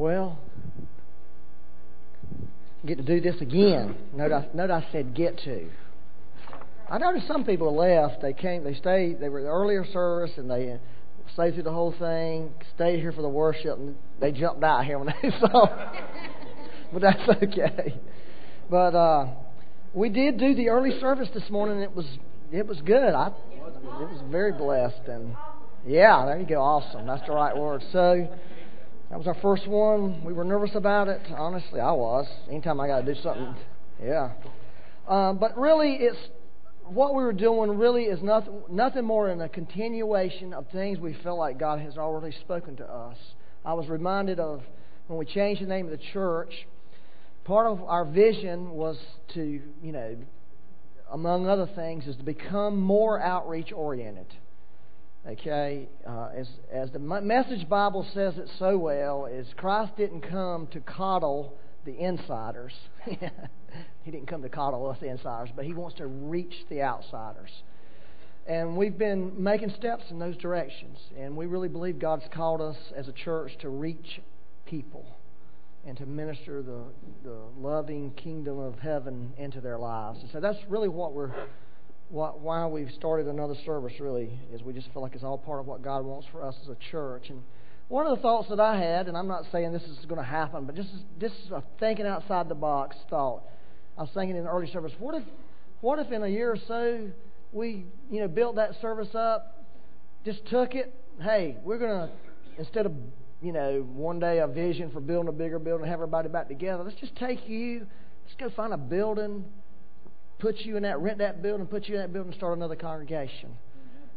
well, 0.00 0.38
get 2.86 2.96
to 2.96 3.04
do 3.04 3.20
this 3.20 3.38
again. 3.42 3.94
Note 4.14 4.32
I, 4.32 4.48
note 4.54 4.70
I 4.70 4.86
said 4.92 5.14
get 5.14 5.36
to. 5.40 5.68
I 6.90 6.96
noticed 6.96 7.28
some 7.28 7.44
people 7.44 7.76
left. 7.76 8.22
They 8.22 8.32
came, 8.32 8.64
they 8.64 8.72
stayed, 8.72 9.20
they 9.20 9.28
were 9.28 9.42
the 9.42 9.48
earlier 9.48 9.84
service, 9.92 10.30
and 10.38 10.50
they 10.50 10.78
stayed 11.34 11.52
through 11.52 11.64
the 11.64 11.72
whole 11.72 11.94
thing, 11.98 12.54
stayed 12.74 13.00
here 13.00 13.12
for 13.12 13.20
the 13.20 13.28
worship, 13.28 13.76
and 13.76 13.94
they 14.22 14.32
jumped 14.32 14.64
out 14.64 14.86
here 14.86 14.98
when 14.98 15.12
they 15.22 15.30
saw. 15.40 15.66
but 16.94 17.02
that's 17.02 17.42
okay. 17.42 17.94
But 18.70 18.94
uh, 18.94 19.26
we 19.92 20.08
did 20.08 20.38
do 20.38 20.54
the 20.54 20.70
early 20.70 20.98
service 20.98 21.28
this 21.34 21.50
morning. 21.50 21.82
It 21.82 21.94
was 21.94 22.06
it 22.50 22.66
was 22.66 22.80
good. 22.86 23.12
I 23.12 23.34
it 23.52 24.08
was 24.08 24.22
very 24.30 24.52
blessed, 24.52 25.08
and 25.08 25.36
yeah, 25.86 26.24
there 26.24 26.40
you 26.40 26.46
go, 26.46 26.62
awesome. 26.62 27.06
That's 27.06 27.26
the 27.26 27.34
right 27.34 27.54
word. 27.54 27.84
So. 27.92 28.28
That 29.10 29.18
was 29.18 29.26
our 29.26 29.36
first 29.42 29.66
one. 29.66 30.24
We 30.24 30.32
were 30.32 30.44
nervous 30.44 30.70
about 30.76 31.08
it. 31.08 31.20
Honestly, 31.36 31.80
I 31.80 31.90
was. 31.90 32.28
Anytime 32.48 32.80
I 32.80 32.86
got 32.86 33.00
to 33.04 33.14
do 33.14 33.20
something, 33.20 33.56
yeah. 34.00 34.30
Um, 35.08 35.38
but 35.38 35.58
really, 35.58 35.94
it's 35.94 36.16
what 36.84 37.16
we 37.16 37.24
were 37.24 37.32
doing. 37.32 37.76
Really, 37.76 38.04
is 38.04 38.22
nothing 38.22 38.62
nothing 38.70 39.04
more 39.04 39.28
than 39.28 39.40
a 39.40 39.48
continuation 39.48 40.54
of 40.54 40.68
things 40.70 41.00
we 41.00 41.16
felt 41.24 41.40
like 41.40 41.58
God 41.58 41.80
has 41.80 41.98
already 41.98 42.36
spoken 42.40 42.76
to 42.76 42.84
us. 42.84 43.16
I 43.64 43.74
was 43.74 43.88
reminded 43.88 44.38
of 44.38 44.62
when 45.08 45.18
we 45.18 45.26
changed 45.26 45.60
the 45.60 45.66
name 45.66 45.86
of 45.86 45.90
the 45.90 46.04
church. 46.12 46.52
Part 47.42 47.66
of 47.66 47.82
our 47.82 48.04
vision 48.04 48.70
was 48.70 48.96
to, 49.34 49.60
you 49.82 49.92
know, 49.92 50.16
among 51.10 51.48
other 51.48 51.68
things, 51.74 52.06
is 52.06 52.16
to 52.16 52.22
become 52.22 52.80
more 52.80 53.20
outreach 53.20 53.72
oriented. 53.72 54.32
Okay, 55.28 55.86
uh, 56.08 56.30
as 56.34 56.48
as 56.72 56.90
the 56.92 56.98
Message 56.98 57.68
Bible 57.68 58.06
says 58.14 58.38
it 58.38 58.48
so 58.58 58.78
well, 58.78 59.26
is 59.26 59.46
Christ 59.58 59.94
didn't 59.98 60.22
come 60.22 60.66
to 60.68 60.80
coddle 60.80 61.58
the 61.84 61.92
insiders. 61.92 62.72
he 63.04 64.10
didn't 64.10 64.28
come 64.28 64.40
to 64.40 64.48
coddle 64.48 64.88
us 64.88 64.96
insiders, 65.02 65.50
but 65.54 65.66
he 65.66 65.74
wants 65.74 65.98
to 65.98 66.06
reach 66.06 66.54
the 66.70 66.80
outsiders. 66.80 67.50
And 68.46 68.78
we've 68.78 68.96
been 68.96 69.42
making 69.42 69.74
steps 69.76 70.04
in 70.10 70.18
those 70.18 70.38
directions, 70.38 70.96
and 71.18 71.36
we 71.36 71.44
really 71.44 71.68
believe 71.68 71.98
God's 71.98 72.24
called 72.32 72.62
us 72.62 72.78
as 72.96 73.06
a 73.06 73.12
church 73.12 73.52
to 73.60 73.68
reach 73.68 74.22
people 74.64 75.04
and 75.86 75.98
to 75.98 76.06
minister 76.06 76.62
the 76.62 76.84
the 77.24 77.36
loving 77.58 78.12
kingdom 78.12 78.58
of 78.58 78.78
heaven 78.78 79.34
into 79.36 79.60
their 79.60 79.78
lives. 79.78 80.20
And 80.22 80.30
so 80.30 80.40
that's 80.40 80.58
really 80.70 80.88
what 80.88 81.12
we're 81.12 81.34
why 82.10 82.66
we've 82.66 82.90
started 82.92 83.28
another 83.28 83.54
service 83.64 83.92
really 84.00 84.30
is 84.52 84.62
we 84.62 84.72
just 84.72 84.92
feel 84.92 85.02
like 85.02 85.14
it's 85.14 85.22
all 85.22 85.38
part 85.38 85.60
of 85.60 85.66
what 85.66 85.82
God 85.82 86.04
wants 86.04 86.26
for 86.32 86.42
us 86.42 86.56
as 86.62 86.68
a 86.68 86.76
church. 86.90 87.30
And 87.30 87.42
one 87.88 88.06
of 88.06 88.16
the 88.16 88.22
thoughts 88.22 88.48
that 88.48 88.58
I 88.58 88.78
had, 88.80 89.06
and 89.06 89.16
I'm 89.16 89.28
not 89.28 89.44
saying 89.52 89.72
this 89.72 89.82
is 89.84 90.04
going 90.06 90.20
to 90.20 90.26
happen, 90.26 90.64
but 90.64 90.74
just 90.74 90.90
this 91.18 91.32
is 91.44 91.50
a 91.50 91.62
thinking 91.78 92.06
outside 92.06 92.48
the 92.48 92.54
box 92.54 92.96
thought. 93.08 93.42
I 93.96 94.02
was 94.02 94.10
thinking 94.12 94.36
in 94.36 94.44
the 94.44 94.50
early 94.50 94.70
service, 94.70 94.92
what 94.98 95.14
if, 95.14 95.22
what 95.80 95.98
if 95.98 96.10
in 96.10 96.22
a 96.22 96.28
year 96.28 96.52
or 96.52 96.58
so 96.66 97.10
we, 97.52 97.86
you 98.10 98.20
know, 98.20 98.28
built 98.28 98.56
that 98.56 98.80
service 98.80 99.14
up, 99.14 99.64
just 100.24 100.44
took 100.46 100.74
it. 100.74 100.92
Hey, 101.20 101.56
we're 101.64 101.78
going 101.78 102.08
to 102.08 102.10
instead 102.58 102.86
of 102.86 102.92
you 103.40 103.52
know 103.52 103.86
one 103.92 104.20
day 104.20 104.38
a 104.38 104.46
vision 104.46 104.90
for 104.90 105.00
building 105.00 105.28
a 105.28 105.32
bigger 105.32 105.58
building, 105.58 105.86
have 105.86 105.94
everybody 105.94 106.28
back 106.28 106.48
together. 106.48 106.82
Let's 106.82 107.00
just 107.00 107.16
take 107.16 107.48
you. 107.48 107.86
Let's 108.24 108.36
go 108.38 108.50
find 108.54 108.72
a 108.72 108.76
building 108.76 109.44
put 110.40 110.58
you 110.60 110.76
in 110.76 110.82
that, 110.82 110.98
rent 111.00 111.18
that 111.18 111.42
building, 111.42 111.66
put 111.66 111.86
you 111.86 111.94
in 111.94 112.00
that 112.00 112.12
building, 112.12 112.32
start 112.32 112.56
another 112.56 112.76
congregation. 112.76 113.56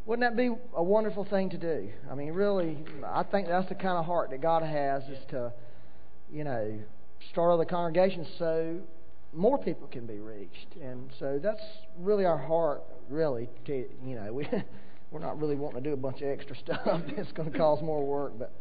Wouldn't 0.05 0.27
that 0.27 0.35
be 0.35 0.53
a 0.75 0.83
wonderful 0.83 1.23
thing 1.25 1.49
to 1.51 1.57
do? 1.57 1.89
I 2.11 2.15
mean, 2.15 2.33
really, 2.33 2.77
I 3.05 3.23
think 3.23 3.47
that's 3.47 3.69
the 3.69 3.75
kind 3.75 3.97
of 3.97 4.05
heart 4.05 4.31
that 4.31 4.41
God 4.41 4.63
has 4.63 5.03
is 5.03 5.19
to, 5.29 5.53
you 6.31 6.43
know, 6.43 6.77
start 7.31 7.53
other 7.53 7.65
congregations 7.65 8.27
so 8.37 8.79
more 9.33 9.57
people 9.57 9.87
can 9.87 10.05
be 10.05 10.19
reached. 10.19 10.75
And 10.81 11.09
so 11.19 11.39
that's 11.41 11.61
really 11.99 12.25
our 12.25 12.37
heart, 12.37 12.83
really. 13.09 13.49
To, 13.65 13.85
you 14.03 14.15
know, 14.15 14.33
we, 14.33 14.47
we're 15.11 15.19
not 15.19 15.39
really 15.39 15.55
wanting 15.55 15.83
to 15.83 15.89
do 15.89 15.93
a 15.93 15.97
bunch 15.97 16.21
of 16.21 16.27
extra 16.27 16.55
stuff 16.63 17.01
that's 17.15 17.31
going 17.31 17.51
to 17.51 17.57
cause 17.57 17.81
more 17.81 18.05
work, 18.05 18.33
but 18.37 18.51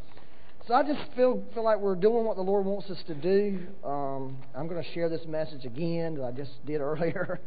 so 0.68 0.74
I 0.74 0.82
just 0.84 1.00
feel 1.16 1.42
feel 1.54 1.64
like 1.64 1.78
we're 1.78 1.96
doing 1.96 2.24
what 2.24 2.36
the 2.36 2.42
Lord 2.42 2.64
wants 2.64 2.88
us 2.88 3.02
to 3.08 3.14
do. 3.14 3.66
Um, 3.84 4.38
I'm 4.54 4.68
going 4.68 4.82
to 4.82 4.92
share 4.92 5.08
this 5.08 5.26
message 5.26 5.64
again 5.64 6.14
that 6.16 6.24
I 6.24 6.30
just 6.30 6.64
did 6.64 6.80
earlier. 6.80 7.40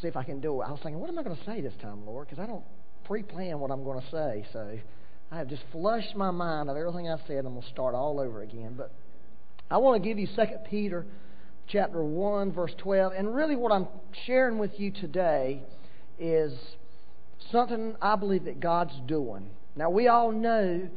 See 0.00 0.08
if 0.08 0.16
I 0.16 0.22
can 0.22 0.40
do 0.40 0.62
it. 0.62 0.64
I 0.64 0.70
was 0.70 0.80
thinking, 0.82 1.00
what 1.00 1.10
am 1.10 1.18
I 1.18 1.22
going 1.22 1.36
to 1.36 1.44
say 1.44 1.60
this 1.60 1.74
time, 1.82 2.06
Lord? 2.06 2.28
Because 2.28 2.42
I 2.42 2.46
don't 2.46 2.64
pre-plan 3.04 3.58
what 3.58 3.70
I'm 3.70 3.82
going 3.82 4.00
to 4.00 4.10
say. 4.10 4.46
So 4.52 4.78
I 5.32 5.38
have 5.38 5.48
just 5.48 5.62
flushed 5.72 6.14
my 6.14 6.30
mind 6.30 6.70
of 6.70 6.76
everything 6.76 7.08
I 7.08 7.16
said. 7.26 7.44
I'm 7.44 7.54
going 7.54 7.62
to 7.62 7.68
start 7.68 7.94
all 7.94 8.20
over 8.20 8.42
again. 8.42 8.74
But 8.76 8.92
I 9.70 9.78
want 9.78 10.00
to 10.00 10.08
give 10.08 10.18
you 10.18 10.28
Second 10.36 10.60
Peter 10.70 11.06
chapter 11.68 12.02
one, 12.02 12.52
verse 12.52 12.72
twelve, 12.78 13.12
and 13.16 13.34
really 13.34 13.56
what 13.56 13.72
I'm 13.72 13.88
sharing 14.26 14.58
with 14.58 14.78
you 14.78 14.92
today 14.92 15.62
is 16.18 16.52
something 17.50 17.96
I 18.00 18.14
believe 18.16 18.44
that 18.44 18.60
God's 18.60 18.94
doing. 19.06 19.50
Now 19.74 19.90
we 19.90 20.08
all 20.08 20.32
know 20.32 20.88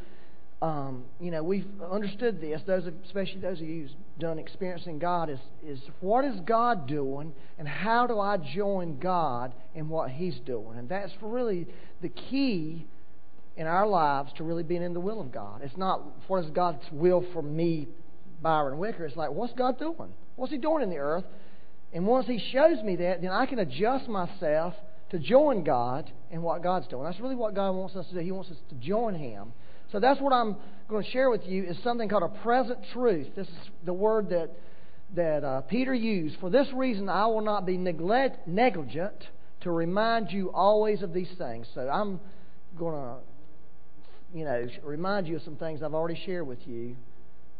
um, 0.63 1.03
you 1.19 1.29
know, 1.29 1.43
we've 1.43 1.67
understood 1.91 2.39
this. 2.39 2.61
Those, 2.65 2.87
especially 3.03 3.41
those 3.41 3.59
of 3.59 3.67
you 3.67 3.81
who've 3.81 3.91
done 4.17 4.39
experiencing 4.39 4.97
God, 4.97 5.29
is 5.29 5.39
is 5.61 5.77
what 5.99 6.23
is 6.23 6.39
God 6.45 6.87
doing, 6.87 7.33
and 7.59 7.67
how 7.67 8.07
do 8.07 8.17
I 8.17 8.37
join 8.37 8.97
God 8.97 9.53
in 9.75 9.89
what 9.89 10.09
He's 10.09 10.39
doing? 10.45 10.77
And 10.77 10.87
that's 10.87 11.11
really 11.21 11.67
the 12.01 12.07
key 12.07 12.87
in 13.57 13.67
our 13.67 13.85
lives 13.85 14.31
to 14.37 14.45
really 14.45 14.63
being 14.63 14.83
in 14.83 14.93
the 14.93 15.01
will 15.01 15.19
of 15.19 15.33
God. 15.33 15.59
It's 15.63 15.75
not 15.75 16.01
what 16.27 16.45
is 16.45 16.51
God's 16.51 16.85
will 16.93 17.25
for 17.33 17.41
me, 17.41 17.89
Byron 18.41 18.77
Wicker. 18.77 19.05
It's 19.05 19.17
like 19.17 19.31
what's 19.31 19.53
God 19.53 19.77
doing? 19.77 20.13
What's 20.37 20.53
He 20.53 20.59
doing 20.59 20.81
in 20.81 20.89
the 20.89 20.97
earth? 20.97 21.25
And 21.91 22.07
once 22.07 22.25
He 22.25 22.39
shows 22.53 22.81
me 22.81 22.95
that, 22.95 23.21
then 23.21 23.31
I 23.31 23.47
can 23.47 23.59
adjust 23.59 24.07
myself 24.07 24.75
to 25.09 25.19
join 25.19 25.65
God 25.65 26.09
in 26.31 26.41
what 26.41 26.63
God's 26.63 26.87
doing. 26.87 27.03
That's 27.03 27.19
really 27.19 27.35
what 27.35 27.53
God 27.53 27.71
wants 27.71 27.97
us 27.97 28.07
to 28.07 28.13
do. 28.13 28.19
He 28.21 28.31
wants 28.31 28.49
us 28.49 28.57
to 28.69 28.75
join 28.75 29.15
Him 29.15 29.51
so 29.93 29.99
that's 29.99 30.19
what 30.19 30.33
I'm 30.33 30.57
going 30.89 31.03
to 31.03 31.09
share 31.11 31.29
with 31.29 31.45
you 31.45 31.63
is 31.63 31.77
something 31.83 32.09
called 32.09 32.23
a 32.23 32.41
present 32.41 32.79
truth. 32.91 33.27
This 33.35 33.47
is 33.47 33.55
the 33.85 33.93
word 33.93 34.29
that 34.31 34.49
that 35.15 35.43
uh, 35.43 35.61
Peter 35.61 35.93
used. 35.93 36.37
For 36.39 36.49
this 36.49 36.67
reason, 36.73 37.07
I 37.07 37.27
will 37.27 37.41
not 37.41 37.67
be 37.67 37.77
neglect, 37.77 38.47
negligent 38.47 39.13
to 39.61 39.69
remind 39.69 40.31
you 40.31 40.51
always 40.51 41.03
of 41.03 41.13
these 41.13 41.29
things. 41.37 41.67
So 41.75 41.81
I'm 41.81 42.19
going 42.77 42.95
to, 42.95 43.17
you 44.33 44.45
know, 44.45 44.67
remind 44.83 45.27
you 45.27 45.35
of 45.35 45.43
some 45.43 45.55
things 45.55 45.83
I've 45.83 45.93
already 45.93 46.19
shared 46.25 46.47
with 46.47 46.67
you. 46.67 46.95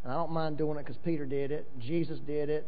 And 0.04 0.12
I 0.12 0.16
don't 0.16 0.32
mind 0.32 0.58
doing 0.58 0.78
it 0.80 0.86
because 0.86 0.98
Peter 1.06 1.28
did 1.28 1.52
it, 1.52 1.70
Jesus 1.80 2.18
did 2.26 2.50
it, 2.50 2.68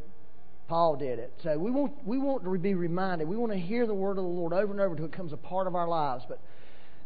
Paul 0.68 0.96
did 0.96 1.18
it. 1.18 1.34
So 1.42 1.58
we 1.58 1.72
want 1.72 1.94
we 2.06 2.20
want 2.20 2.44
to 2.44 2.58
be 2.60 2.76
reminded. 2.76 3.28
We 3.28 3.36
want 3.36 3.52
to 3.52 3.60
hear 3.60 3.88
the 3.88 3.96
word 3.96 4.20
of 4.20 4.24
the 4.24 4.30
Lord 4.30 4.54
over 4.54 4.72
and 4.72 4.80
over 4.80 4.92
until 4.92 5.06
it 5.06 5.12
becomes 5.12 5.34
a 5.34 5.38
part 5.38 5.66
of 5.66 5.74
our 5.74 5.88
lives. 5.88 6.24
But 6.30 6.40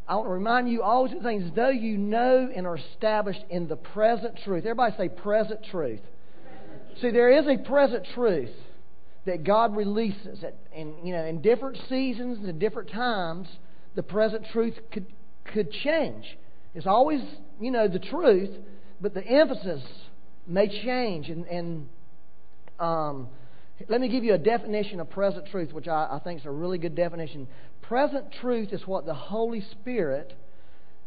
I 0.09 0.15
want 0.15 0.25
to 0.25 0.33
remind 0.33 0.69
you 0.69 0.81
all 0.81 1.07
these 1.07 1.21
things, 1.21 1.51
though 1.55 1.69
you 1.69 1.95
know 1.95 2.49
and 2.53 2.65
are 2.65 2.77
established 2.77 3.43
in 3.51 3.67
the 3.67 3.75
present 3.75 4.39
truth. 4.43 4.65
Everybody 4.65 4.95
say 4.97 5.07
present 5.07 5.59
truth. 5.69 6.01
See, 6.99 7.11
there 7.11 7.29
is 7.29 7.45
a 7.47 7.63
present 7.63 8.07
truth 8.15 8.49
that 9.25 9.43
God 9.43 9.77
releases. 9.77 10.43
In, 10.73 10.95
you 11.03 11.13
know, 11.13 11.23
in 11.23 11.41
different 11.41 11.77
seasons 11.87 12.39
and 12.47 12.59
different 12.59 12.89
times, 12.89 13.47
the 13.93 14.01
present 14.01 14.47
truth 14.51 14.73
could, 14.91 15.05
could 15.53 15.71
change. 15.71 16.25
It's 16.73 16.87
always, 16.87 17.21
you 17.61 17.69
know, 17.69 17.87
the 17.87 17.99
truth, 17.99 18.49
but 18.99 19.13
the 19.13 19.23
emphasis 19.23 19.83
may 20.47 20.67
change. 20.83 21.29
And, 21.29 21.45
and 21.45 21.89
um, 22.79 23.27
let 23.87 24.01
me 24.01 24.09
give 24.09 24.23
you 24.23 24.33
a 24.33 24.39
definition 24.39 24.99
of 24.99 25.09
present 25.09 25.47
truth, 25.51 25.71
which 25.71 25.87
I, 25.87 26.07
I 26.11 26.19
think 26.23 26.39
is 26.39 26.45
a 26.47 26.51
really 26.51 26.79
good 26.79 26.95
definition. 26.95 27.47
Present 27.89 28.31
truth 28.39 28.71
is 28.71 28.85
what 28.85 29.07
the 29.07 29.15
Holy 29.15 29.61
Spirit 29.61 30.35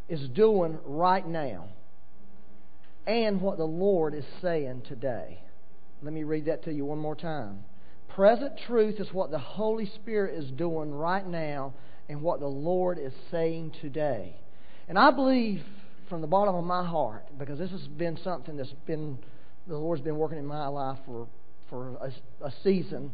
is 0.09 0.27
doing 0.27 0.77
right 0.83 1.25
now 1.25 1.69
and 3.07 3.39
what 3.39 3.57
the 3.57 3.63
Lord 3.63 4.13
is 4.13 4.25
saying 4.41 4.81
today. 4.89 5.39
Let 6.01 6.11
me 6.11 6.23
read 6.23 6.47
that 6.47 6.65
to 6.65 6.73
you 6.73 6.83
one 6.83 6.97
more 6.97 7.15
time. 7.15 7.63
Present 8.09 8.59
truth 8.67 8.99
is 8.99 9.13
what 9.13 9.31
the 9.31 9.39
Holy 9.39 9.89
Spirit 9.95 10.37
is 10.37 10.51
doing 10.51 10.93
right 10.93 11.25
now 11.25 11.73
and 12.09 12.21
what 12.21 12.41
the 12.41 12.47
Lord 12.47 12.99
is 12.99 13.13
saying 13.31 13.71
today. 13.79 14.35
And 14.89 14.99
I 14.99 15.09
believe 15.11 15.63
from 16.09 16.19
the 16.19 16.27
bottom 16.27 16.53
of 16.53 16.65
my 16.65 16.85
heart, 16.85 17.23
because 17.39 17.59
this 17.59 17.71
has 17.71 17.87
been 17.87 18.19
something 18.25 18.57
that's 18.57 18.73
been, 18.85 19.19
the 19.67 19.77
Lord's 19.77 20.01
been 20.01 20.17
working 20.17 20.37
in 20.37 20.45
my 20.45 20.67
life 20.67 20.97
for, 21.05 21.29
for 21.69 21.95
a, 22.01 22.11
a 22.45 22.53
season, 22.61 23.13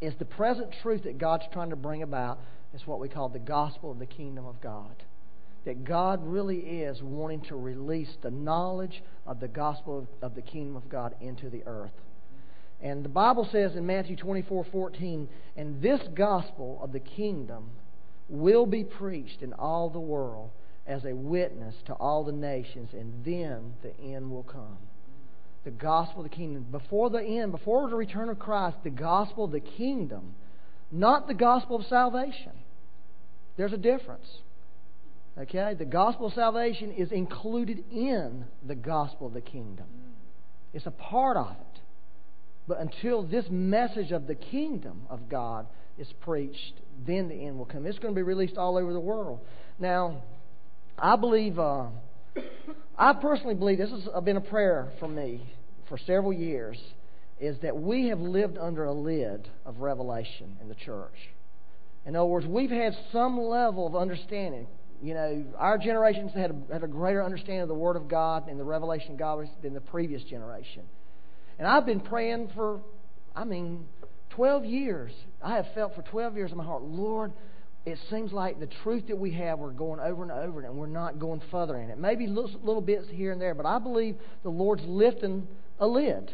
is 0.00 0.14
the 0.18 0.24
present 0.24 0.74
truth 0.82 1.04
that 1.04 1.18
God's 1.18 1.44
trying 1.52 1.70
to 1.70 1.76
bring 1.76 2.02
about 2.02 2.40
is 2.74 2.86
what 2.86 3.00
we 3.00 3.08
call 3.08 3.28
the 3.28 3.38
gospel 3.38 3.90
of 3.90 3.98
the 3.98 4.06
kingdom 4.06 4.46
of 4.46 4.60
God. 4.60 5.02
That 5.64 5.84
God 5.84 6.20
really 6.26 6.58
is 6.58 7.00
wanting 7.02 7.42
to 7.42 7.56
release 7.56 8.16
the 8.22 8.30
knowledge 8.30 9.02
of 9.26 9.40
the 9.40 9.48
gospel 9.48 9.98
of, 9.98 10.30
of 10.30 10.34
the 10.34 10.42
kingdom 10.42 10.76
of 10.76 10.88
God 10.88 11.14
into 11.20 11.48
the 11.50 11.62
earth. 11.66 11.92
And 12.80 13.04
the 13.04 13.08
Bible 13.08 13.48
says 13.52 13.76
in 13.76 13.86
Matthew 13.86 14.16
24 14.16 14.66
14, 14.72 15.28
and 15.56 15.80
this 15.80 16.00
gospel 16.14 16.80
of 16.82 16.92
the 16.92 17.00
kingdom 17.00 17.70
will 18.28 18.66
be 18.66 18.82
preached 18.82 19.42
in 19.42 19.52
all 19.52 19.88
the 19.88 20.00
world 20.00 20.50
as 20.86 21.04
a 21.04 21.14
witness 21.14 21.76
to 21.86 21.92
all 21.94 22.24
the 22.24 22.32
nations, 22.32 22.88
and 22.92 23.24
then 23.24 23.74
the 23.82 23.96
end 24.00 24.30
will 24.30 24.42
come. 24.42 24.78
the 25.64 25.70
gospel 25.70 26.24
of 26.24 26.30
the 26.30 26.36
kingdom. 26.36 26.66
Before 26.72 27.08
the 27.08 27.22
end, 27.22 27.52
before 27.52 27.88
the 27.88 27.94
return 27.94 28.28
of 28.28 28.38
Christ, 28.40 28.78
the 28.82 28.90
gospel 28.90 29.44
of 29.44 29.52
the 29.52 29.60
kingdom, 29.60 30.34
not 30.90 31.28
the 31.28 31.34
gospel 31.34 31.76
of 31.76 31.86
salvation. 31.86 32.50
There's 33.56 33.72
a 33.72 33.78
difference. 33.78 34.26
Okay? 35.38 35.74
The 35.78 35.84
gospel 35.84 36.26
of 36.26 36.34
salvation 36.34 36.92
is 36.92 37.10
included 37.12 37.84
in 37.90 38.44
the 38.66 38.74
gospel 38.74 39.26
of 39.26 39.34
the 39.34 39.40
kingdom, 39.40 39.86
it's 40.72 40.86
a 40.86 40.90
part 40.90 41.36
of 41.36 41.50
it. 41.50 41.80
But 42.68 42.80
until 42.80 43.24
this 43.24 43.44
message 43.50 44.12
of 44.12 44.26
the 44.26 44.36
kingdom 44.36 45.02
of 45.10 45.28
God 45.28 45.66
is 45.98 46.06
preached, 46.20 46.74
then 47.06 47.28
the 47.28 47.34
end 47.34 47.58
will 47.58 47.66
come. 47.66 47.86
It's 47.86 47.98
going 47.98 48.14
to 48.14 48.18
be 48.18 48.22
released 48.22 48.56
all 48.56 48.78
over 48.78 48.92
the 48.92 49.00
world. 49.00 49.40
Now, 49.78 50.22
I 50.96 51.16
believe, 51.16 51.58
uh, 51.58 51.86
I 52.96 53.14
personally 53.14 53.54
believe 53.54 53.78
this 53.78 53.90
has 53.90 54.24
been 54.24 54.36
a 54.36 54.42
prayer 54.42 54.92
for 55.00 55.08
me 55.08 55.42
for 55.88 55.98
several 55.98 56.32
years, 56.32 56.78
is 57.40 57.56
that 57.62 57.76
we 57.76 58.08
have 58.08 58.20
lived 58.20 58.56
under 58.56 58.84
a 58.84 58.92
lid 58.92 59.48
of 59.66 59.78
revelation 59.80 60.56
in 60.62 60.68
the 60.68 60.76
church. 60.76 61.16
In 62.04 62.16
other 62.16 62.26
words, 62.26 62.46
we've 62.46 62.70
had 62.70 62.96
some 63.12 63.40
level 63.40 63.86
of 63.86 63.94
understanding. 63.94 64.66
You 65.02 65.14
know, 65.14 65.44
our 65.56 65.78
generations 65.78 66.32
had 66.34 66.50
a, 66.50 66.72
had 66.72 66.84
a 66.84 66.88
greater 66.88 67.22
understanding 67.22 67.62
of 67.62 67.68
the 67.68 67.74
Word 67.74 67.96
of 67.96 68.08
God 68.08 68.48
and 68.48 68.58
the 68.58 68.64
revelation 68.64 69.12
of 69.12 69.18
God 69.18 69.48
than 69.62 69.74
the 69.74 69.80
previous 69.80 70.22
generation. 70.24 70.82
And 71.58 71.66
I've 71.66 71.86
been 71.86 72.00
praying 72.00 72.50
for, 72.54 72.80
I 73.34 73.44
mean, 73.44 73.86
12 74.30 74.64
years. 74.64 75.12
I 75.42 75.56
have 75.56 75.66
felt 75.74 75.94
for 75.94 76.02
12 76.02 76.36
years 76.36 76.50
in 76.50 76.56
my 76.56 76.64
heart, 76.64 76.82
Lord, 76.82 77.32
it 77.84 77.98
seems 78.10 78.32
like 78.32 78.60
the 78.60 78.68
truth 78.84 79.08
that 79.08 79.18
we 79.18 79.32
have, 79.32 79.58
we're 79.58 79.72
going 79.72 79.98
over 79.98 80.22
and 80.22 80.30
over, 80.30 80.60
and 80.60 80.76
we're 80.76 80.86
not 80.86 81.18
going 81.18 81.42
further 81.50 81.76
in 81.78 81.90
it. 81.90 81.98
Maybe 81.98 82.28
little, 82.28 82.50
little 82.62 82.80
bits 82.80 83.06
here 83.10 83.32
and 83.32 83.40
there, 83.40 83.54
but 83.54 83.66
I 83.66 83.78
believe 83.78 84.16
the 84.44 84.50
Lord's 84.50 84.84
lifting 84.84 85.48
a 85.80 85.86
lid 85.86 86.32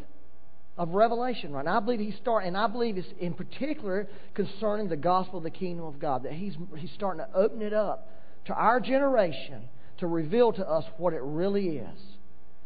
of 0.78 0.90
revelation 0.90 1.52
right 1.52 1.64
now. 1.64 1.76
I 1.76 1.80
believe 1.80 2.00
He's 2.00 2.16
starting, 2.22 2.48
and 2.48 2.56
I 2.56 2.69
believe 2.69 2.96
it's 2.96 3.08
in 3.19 3.34
particular 3.34 4.08
concerning 4.34 4.88
the 4.88 4.96
gospel 4.96 5.38
of 5.38 5.44
the 5.44 5.50
kingdom 5.50 5.84
of 5.84 5.98
God, 5.98 6.22
that 6.22 6.32
He's, 6.32 6.54
he's 6.76 6.92
starting 6.92 7.25
to 7.25 7.36
open 7.36 7.60
it 7.60 7.72
up 7.75 8.08
to 8.46 8.54
our 8.54 8.80
generation 8.80 9.69
to 9.98 10.06
reveal 10.06 10.52
to 10.52 10.66
us 10.66 10.84
what 10.96 11.12
it 11.12 11.20
really 11.22 11.78
is. 11.78 12.00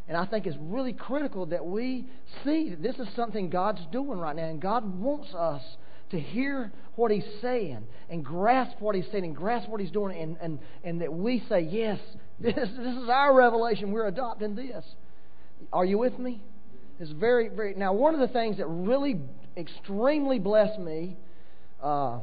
And 0.06 0.16
I 0.16 0.26
think 0.26 0.46
it's 0.46 0.56
really 0.60 0.92
critical 0.92 1.46
that 1.46 1.64
we 1.64 2.06
see 2.44 2.70
that 2.70 2.82
this 2.82 2.96
is 2.96 3.08
something 3.16 3.48
God's 3.48 3.80
doing 3.90 4.18
right 4.18 4.36
now, 4.36 4.44
and 4.44 4.60
God 4.60 5.00
wants 5.00 5.32
us 5.34 5.62
to 6.10 6.20
hear 6.20 6.70
what 6.96 7.10
He's 7.10 7.24
saying 7.40 7.86
and 8.10 8.22
grasp 8.22 8.78
what 8.80 8.94
He's 8.94 9.06
saying 9.10 9.24
and 9.24 9.34
grasp 9.34 9.70
what 9.70 9.80
He's 9.80 9.90
doing, 9.90 10.16
and, 10.18 10.36
and, 10.42 10.58
and 10.84 11.00
that 11.00 11.12
we 11.12 11.42
say, 11.48 11.60
Yes, 11.60 11.98
this, 12.40 12.54
this 12.54 12.68
is 12.68 13.08
our 13.08 13.34
revelation. 13.34 13.90
We're 13.90 14.08
adopting 14.08 14.54
this. 14.54 14.84
Are 15.72 15.84
you 15.84 15.96
with 15.96 16.18
me? 16.18 16.42
It's 17.00 17.12
very, 17.12 17.48
very. 17.48 17.74
Now, 17.74 17.92
one 17.92 18.14
of 18.14 18.20
the 18.20 18.32
things 18.32 18.58
that 18.58 18.66
really 18.66 19.20
extremely 19.56 20.38
blessed 20.38 20.78
me. 20.78 21.16
Uh, 21.82 22.20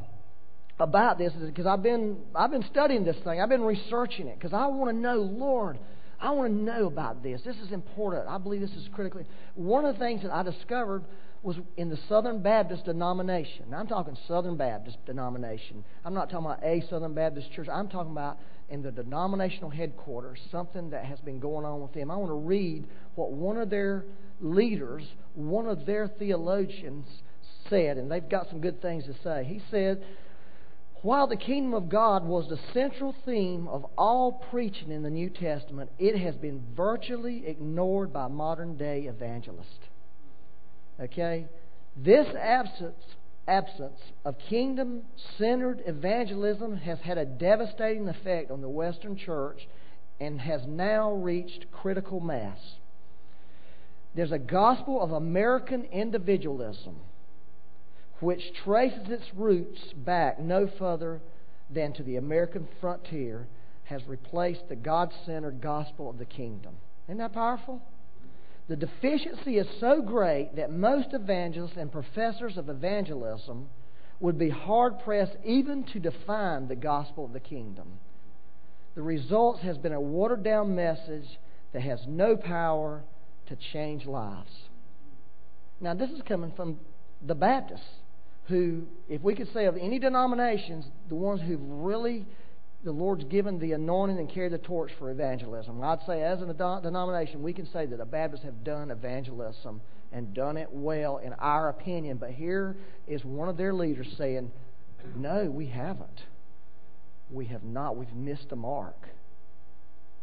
about 0.80 1.18
this 1.18 1.33
is 1.33 1.50
because 1.50 1.66
I've 1.66 1.83
been 1.83 2.18
I've 2.33 2.51
been 2.51 2.63
studying 2.71 3.04
this 3.04 3.18
thing. 3.24 3.42
I've 3.42 3.50
been 3.50 3.63
researching 3.63 4.27
it 4.27 4.39
because 4.39 4.54
I 4.54 4.68
want 4.68 4.89
to 4.92 4.95
know, 4.95 5.18
Lord, 5.18 5.77
I 6.19 6.31
want 6.31 6.51
to 6.51 6.63
know 6.63 6.88
about 6.88 7.24
this. 7.24 7.42
This 7.44 7.56
is 7.57 7.71
important. 7.71 8.27
I 8.27 8.38
believe 8.38 8.62
this 8.62 8.71
is 8.71 8.88
critically. 8.94 9.25
One 9.56 9.86
of 9.86 9.95
the 9.95 10.00
things 10.00 10.21
that 10.24 10.33
I 10.33 10.44
discovered 10.44 11.04
was 11.42 11.56
in 11.77 11.89
the 11.89 11.98
Southern 12.10 12.42
Baptist 12.42 12.86
denomination. 12.86 13.69
Now, 13.69 13.80
I'm 13.80 13.88
talking 13.88 14.18
Southern 14.27 14.57
Baptist 14.57 14.98
denomination. 15.06 15.86
I'm 16.04 16.13
not 16.13 16.30
talking 16.30 16.45
about 16.45 16.63
a 16.63 16.83
Southern 16.89 17.13
Baptist 17.13 17.51
church. 17.54 17.68
I'm 17.72 17.88
talking 17.88 18.12
about 18.12 18.39
in 18.69 18.81
the 18.81 18.92
denominational 18.92 19.69
headquarters, 19.69 20.39
something 20.51 20.89
that 20.89 21.06
has 21.06 21.19
been 21.22 21.39
going 21.39 21.65
on 21.65 21.81
with 21.81 21.94
them. 21.94 22.12
I 22.12 22.18
want 22.18 22.30
to 22.30 22.36
read 22.36 22.88
what 23.15 23.31
one 23.31 23.57
of 23.57 23.69
their 23.69 24.04
leaders, 24.39 25.03
one 25.33 25.68
of 25.68 25.86
their 25.86 26.07
theologians 26.07 27.07
said, 27.69 27.97
and 27.97 28.12
they've 28.12 28.27
got 28.27 28.50
some 28.50 28.62
good 28.62 28.81
things 28.81 29.06
to 29.06 29.13
say. 29.24 29.44
He 29.44 29.62
said, 29.69 30.03
while 31.01 31.27
the 31.27 31.38
kingdom 31.38 31.74
of 31.74 31.88
God 31.88 32.25
was 32.25 32.50
the 32.50 32.59
central 32.74 33.15
theme 33.25 33.68
of 33.69 33.86
all 33.97 34.44
preaching 34.51 34.91
in 34.91 35.01
the 35.01 35.09
New 35.09 35.30
Testament, 35.30 35.89
it 35.97 36.18
has 36.18 36.36
been 36.36 36.62
virtually 36.75 37.47
ignored 37.47 38.12
by 38.12 38.27
modern 38.27 38.75
day 38.75 39.03
evangelists. 39.03 39.88
Okay? 41.00 41.47
This 41.95 42.27
absence, 42.36 43.01
absence 43.47 43.97
of 44.25 44.36
kingdom 44.50 45.03
centered 45.38 45.81
evangelism 45.86 46.75
has 46.77 47.00
had 47.00 47.18
a 47.18 47.25
devastating 47.25 48.07
effect 48.09 48.51
on 48.51 48.62
the 48.62 48.69
Western 48.69 49.15
church 49.15 49.68
and 50.19 50.41
has 50.41 50.62
now 50.68 51.13
reached 51.13 51.71
critical 51.71 52.19
mass. 52.19 52.59
There's 54.15 54.31
a 54.31 54.39
gospel 54.39 55.01
of 55.01 55.11
American 55.11 55.85
individualism 55.85 56.97
which 58.19 58.53
traces 58.65 59.09
its 59.09 59.23
roots 59.35 59.79
back 59.95 60.39
no 60.39 60.67
further 60.77 61.21
than 61.69 61.94
to 61.94 62.03
the 62.03 62.17
American 62.17 62.67
frontier, 62.81 63.47
has 63.85 64.06
replaced 64.07 64.67
the 64.67 64.75
God 64.75 65.11
centered 65.25 65.61
gospel 65.61 66.09
of 66.09 66.17
the 66.17 66.25
kingdom. 66.25 66.75
Isn't 67.07 67.17
that 67.19 67.33
powerful? 67.33 67.81
The 68.67 68.75
deficiency 68.75 69.57
is 69.57 69.67
so 69.79 70.01
great 70.01 70.55
that 70.55 70.71
most 70.71 71.13
evangelists 71.13 71.77
and 71.77 71.91
professors 71.91 72.57
of 72.57 72.69
evangelism 72.69 73.69
would 74.19 74.38
be 74.38 74.50
hard 74.50 75.00
pressed 75.00 75.38
even 75.44 75.83
to 75.85 76.00
define 76.00 76.67
the 76.67 76.75
gospel 76.75 77.25
of 77.25 77.33
the 77.33 77.39
kingdom. 77.39 78.00
The 78.95 79.01
result 79.01 79.59
has 79.59 79.77
been 79.77 79.94
a 79.94 80.01
watered 80.01 80.44
down 80.44 80.75
message 80.75 81.39
that 81.73 81.81
has 81.81 82.01
no 82.07 82.35
power 82.35 83.03
to 83.50 83.57
change 83.74 84.06
lives. 84.06 84.51
Now, 85.81 85.94
this 85.94 86.10
is 86.10 86.22
coming 86.28 86.51
from 86.56 86.80
the 87.25 87.36
Baptists 87.36 87.86
who, 88.48 88.84
if 89.07 89.22
we 89.22 89.36
could 89.36 89.51
say 89.54 89.66
of 89.66 89.78
any 89.78 90.00
denominations, 90.00 90.86
the 91.07 91.16
ones 91.16 91.42
who've 91.42 91.62
really, 91.62 92.25
the 92.84 92.92
Lord's 92.92 93.24
given 93.25 93.60
the 93.60 93.74
anointing 93.74 94.18
and 94.18 94.30
carried 94.30 94.51
the 94.51 94.57
torch 94.57 94.92
for 94.98 95.12
evangelism. 95.12 95.81
I'd 95.84 96.00
say, 96.07 96.24
as 96.24 96.42
a 96.42 96.46
denomination, 96.46 97.44
we 97.44 97.54
can 97.54 97.68
say 97.72 97.86
that 97.86 97.98
the 97.98 98.06
Baptists 98.06 98.44
have 98.44 98.63
done 98.63 98.92
evangelism 98.92 99.81
and 100.12 100.34
done 100.34 100.57
it 100.57 100.69
well, 100.72 101.18
in 101.18 101.34
our 101.34 101.69
opinion. 101.69 102.18
But 102.18 102.31
here 102.31 102.75
is 103.07 103.24
one 103.24 103.50
of 103.50 103.57
their 103.57 103.74
leaders 103.74 104.07
saying, 104.18 104.51
No, 105.16 105.46
we 105.46 105.68
haven't. 105.68 106.24
We 107.31 107.46
have 107.46 107.63
not. 107.63 107.96
We've 107.96 108.13
missed 108.13 108.48
a 108.51 108.56
mark. 108.56 109.07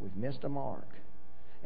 We've 0.00 0.16
missed 0.16 0.42
a 0.42 0.48
mark. 0.48 0.88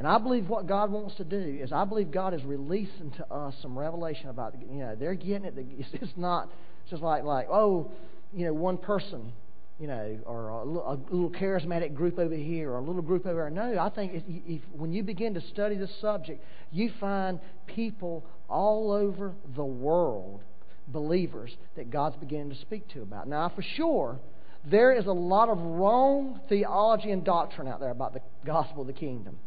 And 0.00 0.08
I 0.08 0.16
believe 0.16 0.48
what 0.48 0.66
God 0.66 0.90
wants 0.90 1.16
to 1.16 1.24
do 1.24 1.58
is 1.62 1.72
I 1.72 1.84
believe 1.84 2.10
God 2.10 2.32
is 2.32 2.42
releasing 2.42 3.10
to 3.18 3.30
us 3.30 3.54
some 3.60 3.78
revelation 3.78 4.30
about 4.30 4.54
you 4.58 4.78
know 4.78 4.96
they're 4.96 5.12
getting 5.12 5.44
it. 5.44 5.54
It's 5.92 6.16
not 6.16 6.48
just 6.88 7.02
like 7.02 7.22
like 7.22 7.48
oh 7.50 7.90
you 8.32 8.46
know 8.46 8.54
one 8.54 8.78
person 8.78 9.30
you 9.78 9.86
know 9.88 10.18
or 10.24 10.48
a, 10.48 10.64
a 10.64 10.96
little 11.10 11.30
charismatic 11.30 11.94
group 11.94 12.18
over 12.18 12.34
here 12.34 12.70
or 12.70 12.78
a 12.78 12.82
little 12.82 13.02
group 13.02 13.26
over 13.26 13.40
there. 13.40 13.50
No, 13.50 13.78
I 13.78 13.90
think 13.90 14.14
if, 14.14 14.22
if 14.26 14.62
when 14.72 14.90
you 14.90 15.02
begin 15.02 15.34
to 15.34 15.42
study 15.48 15.76
this 15.76 15.94
subject, 16.00 16.42
you 16.72 16.90
find 16.98 17.38
people 17.66 18.24
all 18.48 18.92
over 18.92 19.34
the 19.54 19.66
world, 19.66 20.40
believers 20.88 21.54
that 21.76 21.90
God's 21.90 22.16
beginning 22.16 22.48
to 22.48 22.56
speak 22.62 22.88
to 22.94 23.02
about. 23.02 23.28
Now, 23.28 23.52
for 23.54 23.60
sure, 23.76 24.18
there 24.64 24.92
is 24.92 25.04
a 25.04 25.12
lot 25.12 25.50
of 25.50 25.58
wrong 25.58 26.40
theology 26.48 27.10
and 27.10 27.22
doctrine 27.22 27.68
out 27.68 27.80
there 27.80 27.90
about 27.90 28.14
the 28.14 28.22
gospel 28.46 28.80
of 28.80 28.86
the 28.86 28.94
kingdom. 28.94 29.38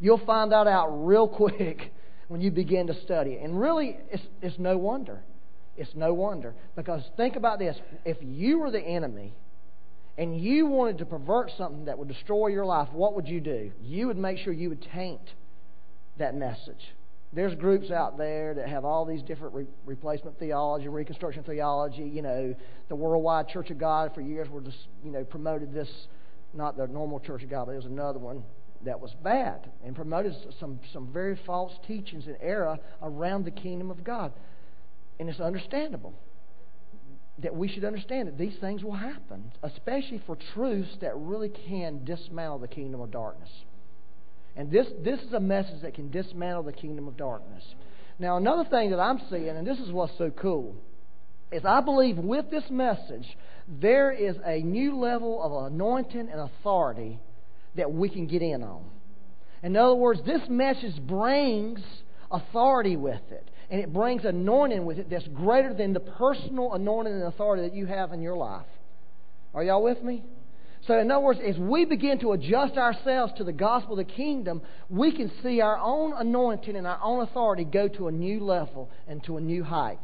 You'll 0.00 0.24
find 0.24 0.52
that 0.52 0.66
out 0.66 0.88
real 1.06 1.28
quick 1.42 1.92
when 2.28 2.40
you 2.40 2.50
begin 2.50 2.88
to 2.88 3.00
study 3.02 3.32
it. 3.32 3.42
And 3.42 3.60
really, 3.60 3.98
it's, 4.10 4.22
it's 4.42 4.58
no 4.58 4.76
wonder. 4.76 5.22
It's 5.76 5.94
no 5.94 6.12
wonder. 6.12 6.54
Because 6.74 7.02
think 7.16 7.36
about 7.36 7.58
this 7.58 7.76
if 8.04 8.16
you 8.20 8.58
were 8.58 8.70
the 8.70 8.80
enemy 8.80 9.34
and 10.18 10.38
you 10.38 10.66
wanted 10.66 10.98
to 10.98 11.04
pervert 11.04 11.50
something 11.56 11.84
that 11.84 11.98
would 11.98 12.08
destroy 12.08 12.48
your 12.48 12.64
life, 12.64 12.88
what 12.92 13.14
would 13.14 13.28
you 13.28 13.40
do? 13.40 13.70
You 13.82 14.06
would 14.06 14.16
make 14.16 14.38
sure 14.38 14.52
you 14.52 14.70
would 14.70 14.86
taint 14.92 15.20
that 16.18 16.34
message. 16.34 16.94
There's 17.32 17.54
groups 17.54 17.90
out 17.90 18.16
there 18.16 18.54
that 18.54 18.68
have 18.68 18.86
all 18.86 19.04
these 19.04 19.22
different 19.22 19.54
re- 19.54 19.66
replacement 19.84 20.38
theology, 20.38 20.88
reconstruction 20.88 21.42
theology. 21.42 22.04
You 22.04 22.22
know, 22.22 22.54
the 22.88 22.96
Worldwide 22.96 23.48
Church 23.48 23.70
of 23.70 23.78
God 23.78 24.12
for 24.14 24.22
years 24.22 24.48
were 24.48 24.62
just, 24.62 24.78
you 25.04 25.10
know, 25.10 25.22
promoted 25.24 25.74
this, 25.74 25.88
not 26.54 26.78
the 26.78 26.86
normal 26.86 27.20
Church 27.20 27.42
of 27.42 27.50
God, 27.50 27.66
but 27.66 27.72
there 27.72 27.80
was 27.80 27.84
another 27.84 28.18
one 28.18 28.42
that 28.84 29.00
was 29.00 29.14
bad 29.22 29.70
and 29.84 29.94
promoted 29.94 30.34
some, 30.60 30.80
some 30.92 31.12
very 31.12 31.38
false 31.46 31.72
teachings 31.86 32.26
and 32.26 32.36
error 32.40 32.78
around 33.02 33.44
the 33.44 33.50
kingdom 33.50 33.90
of 33.90 34.04
God. 34.04 34.32
And 35.18 35.28
it's 35.28 35.40
understandable 35.40 36.14
that 37.38 37.54
we 37.54 37.68
should 37.68 37.84
understand 37.84 38.28
that 38.28 38.38
these 38.38 38.56
things 38.60 38.82
will 38.82 38.92
happen, 38.92 39.52
especially 39.62 40.22
for 40.26 40.36
truths 40.54 40.96
that 41.00 41.16
really 41.16 41.50
can 41.50 42.04
dismantle 42.04 42.58
the 42.58 42.68
kingdom 42.68 43.00
of 43.00 43.10
darkness. 43.10 43.50
And 44.56 44.70
this, 44.70 44.86
this 45.04 45.20
is 45.20 45.32
a 45.34 45.40
message 45.40 45.82
that 45.82 45.94
can 45.94 46.10
dismantle 46.10 46.62
the 46.62 46.72
kingdom 46.72 47.06
of 47.08 47.16
darkness. 47.16 47.62
Now, 48.18 48.38
another 48.38 48.64
thing 48.64 48.90
that 48.90 49.00
I'm 49.00 49.20
seeing, 49.28 49.48
and 49.48 49.66
this 49.66 49.78
is 49.78 49.92
what's 49.92 50.16
so 50.16 50.30
cool, 50.30 50.74
is 51.52 51.62
I 51.64 51.82
believe 51.82 52.16
with 52.16 52.50
this 52.50 52.64
message, 52.70 53.26
there 53.68 54.10
is 54.10 54.36
a 54.44 54.62
new 54.62 54.98
level 54.98 55.42
of 55.42 55.72
anointing 55.72 56.28
and 56.30 56.40
authority 56.40 57.20
that 57.76 57.92
we 57.92 58.08
can 58.08 58.26
get 58.26 58.42
in 58.42 58.62
on. 58.62 58.84
In 59.62 59.76
other 59.76 59.94
words, 59.94 60.20
this 60.26 60.42
message 60.48 60.96
brings 61.06 61.80
authority 62.30 62.96
with 62.96 63.22
it. 63.30 63.50
And 63.68 63.80
it 63.80 63.92
brings 63.92 64.24
anointing 64.24 64.84
with 64.84 64.98
it 64.98 65.10
that's 65.10 65.26
greater 65.28 65.74
than 65.74 65.92
the 65.92 66.00
personal 66.00 66.74
anointing 66.74 67.12
and 67.12 67.24
authority 67.24 67.68
that 67.68 67.74
you 67.74 67.86
have 67.86 68.12
in 68.12 68.22
your 68.22 68.36
life. 68.36 68.66
Are 69.54 69.64
y'all 69.64 69.82
with 69.82 70.02
me? 70.02 70.22
So, 70.86 70.96
in 70.98 71.10
other 71.10 71.24
words, 71.24 71.40
as 71.44 71.58
we 71.58 71.84
begin 71.84 72.20
to 72.20 72.32
adjust 72.32 72.76
ourselves 72.76 73.32
to 73.38 73.44
the 73.44 73.52
gospel 73.52 73.98
of 73.98 74.06
the 74.06 74.12
kingdom, 74.12 74.62
we 74.88 75.10
can 75.10 75.32
see 75.42 75.60
our 75.60 75.78
own 75.78 76.12
anointing 76.12 76.76
and 76.76 76.86
our 76.86 77.00
own 77.02 77.22
authority 77.22 77.64
go 77.64 77.88
to 77.88 78.06
a 78.06 78.12
new 78.12 78.44
level 78.44 78.88
and 79.08 79.22
to 79.24 79.36
a 79.36 79.40
new 79.40 79.64
height. 79.64 79.98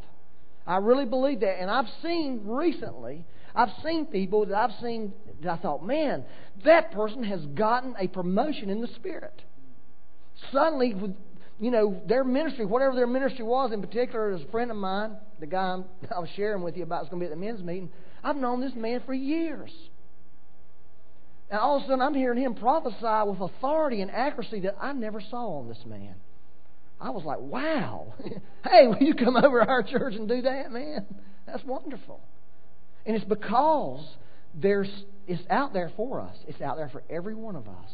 I 0.67 0.77
really 0.77 1.05
believe 1.05 1.39
that. 1.39 1.61
And 1.61 1.71
I've 1.71 1.87
seen 2.01 2.41
recently, 2.45 3.25
I've 3.55 3.71
seen 3.83 4.07
people 4.07 4.45
that 4.47 4.57
I've 4.57 4.75
seen 4.81 5.13
I 5.47 5.57
thought, 5.57 5.85
man, 5.85 6.25
that 6.65 6.91
person 6.91 7.23
has 7.23 7.45
gotten 7.47 7.95
a 7.99 8.07
promotion 8.07 8.69
in 8.69 8.81
the 8.81 8.87
Spirit. 8.95 9.41
Suddenly, 10.51 10.95
you 11.59 11.71
know, 11.71 12.01
their 12.07 12.23
ministry, 12.23 12.65
whatever 12.65 12.95
their 12.95 13.07
ministry 13.07 13.45
was 13.45 13.71
in 13.71 13.81
particular, 13.81 14.31
as 14.31 14.41
a 14.41 14.51
friend 14.51 14.71
of 14.71 14.77
mine, 14.77 15.17
the 15.39 15.45
guy 15.45 15.77
I 16.15 16.19
was 16.19 16.29
sharing 16.35 16.63
with 16.63 16.75
you 16.77 16.83
about 16.83 17.03
is 17.03 17.09
going 17.09 17.21
to 17.21 17.27
be 17.27 17.31
at 17.31 17.37
the 17.37 17.45
men's 17.45 17.63
meeting, 17.63 17.89
I've 18.23 18.37
known 18.37 18.61
this 18.61 18.73
man 18.75 19.01
for 19.05 19.13
years. 19.13 19.71
And 21.49 21.59
all 21.59 21.77
of 21.77 21.83
a 21.83 21.85
sudden, 21.85 22.01
I'm 22.01 22.15
hearing 22.15 22.41
him 22.41 22.55
prophesy 22.55 23.29
with 23.29 23.39
authority 23.39 24.01
and 24.01 24.09
accuracy 24.09 24.61
that 24.61 24.75
I 24.81 24.93
never 24.93 25.21
saw 25.21 25.59
on 25.59 25.67
this 25.67 25.81
man. 25.85 26.15
I 26.99 27.09
was 27.09 27.23
like, 27.25 27.39
wow. 27.39 28.13
hey, 28.63 28.87
will 28.87 28.97
you 29.01 29.13
come 29.13 29.35
over 29.35 29.63
to 29.63 29.69
our 29.69 29.83
church 29.83 30.15
and 30.15 30.27
do 30.27 30.41
that, 30.41 30.71
man? 30.71 31.05
That's 31.45 31.63
wonderful. 31.63 32.21
And 33.05 33.15
it's 33.15 33.25
because 33.25 34.03
there's, 34.55 34.89
it's 35.27 35.43
out 35.49 35.73
there 35.73 35.91
for 35.95 36.21
us. 36.21 36.35
It's 36.47 36.61
out 36.61 36.77
there 36.77 36.89
for 36.89 37.03
every 37.09 37.35
one 37.35 37.55
of 37.55 37.67
us. 37.67 37.89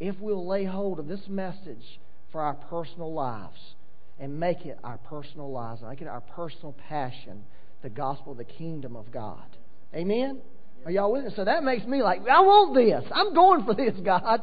If 0.00 0.18
we'll 0.18 0.46
lay 0.46 0.64
hold 0.64 0.98
of 0.98 1.06
this 1.06 1.22
message 1.28 2.00
for 2.32 2.40
our 2.40 2.54
personal 2.54 3.12
lives 3.12 3.58
and 4.18 4.38
make 4.38 4.66
it 4.66 4.78
our 4.82 4.98
personal 4.98 5.50
lives, 5.50 5.82
make 5.88 6.00
it 6.00 6.08
our 6.08 6.20
personal 6.20 6.74
passion, 6.88 7.44
the 7.82 7.90
gospel 7.90 8.32
of 8.32 8.38
the 8.38 8.44
kingdom 8.44 8.96
of 8.96 9.12
God. 9.12 9.56
Amen? 9.94 10.40
Are 10.84 10.90
y'all 10.90 11.12
with 11.12 11.24
me? 11.24 11.30
So 11.36 11.44
that 11.44 11.62
makes 11.62 11.86
me 11.86 12.02
like, 12.02 12.20
I 12.28 12.40
want 12.40 12.74
this. 12.74 13.04
I'm 13.14 13.34
going 13.34 13.64
for 13.64 13.74
this, 13.74 13.94
God. 14.04 14.42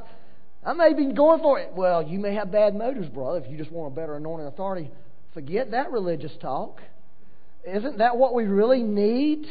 I 0.64 0.74
may 0.74 0.94
be 0.94 1.12
going 1.14 1.42
for 1.42 1.60
it. 1.60 1.72
Well, 1.74 2.04
you 2.04 2.20
may 2.20 2.36
have 2.36 2.52
bad 2.52 2.76
motives, 2.76 3.10
brother, 3.10 3.40
if 3.40 3.52
you 3.52 3.58
just 3.58 3.72
want 3.72 3.92
a 3.92 3.96
better 3.96 4.16
anointing 4.16 4.48
authority. 4.48 4.90
Forget 5.34 5.72
that 5.72 5.92
religious 5.92 6.32
talk. 6.42 6.80
Isn't 7.64 8.00
that 8.00 8.18
what 8.18 8.34
we 8.34 8.46
really 8.46 8.84
need? 8.84 9.46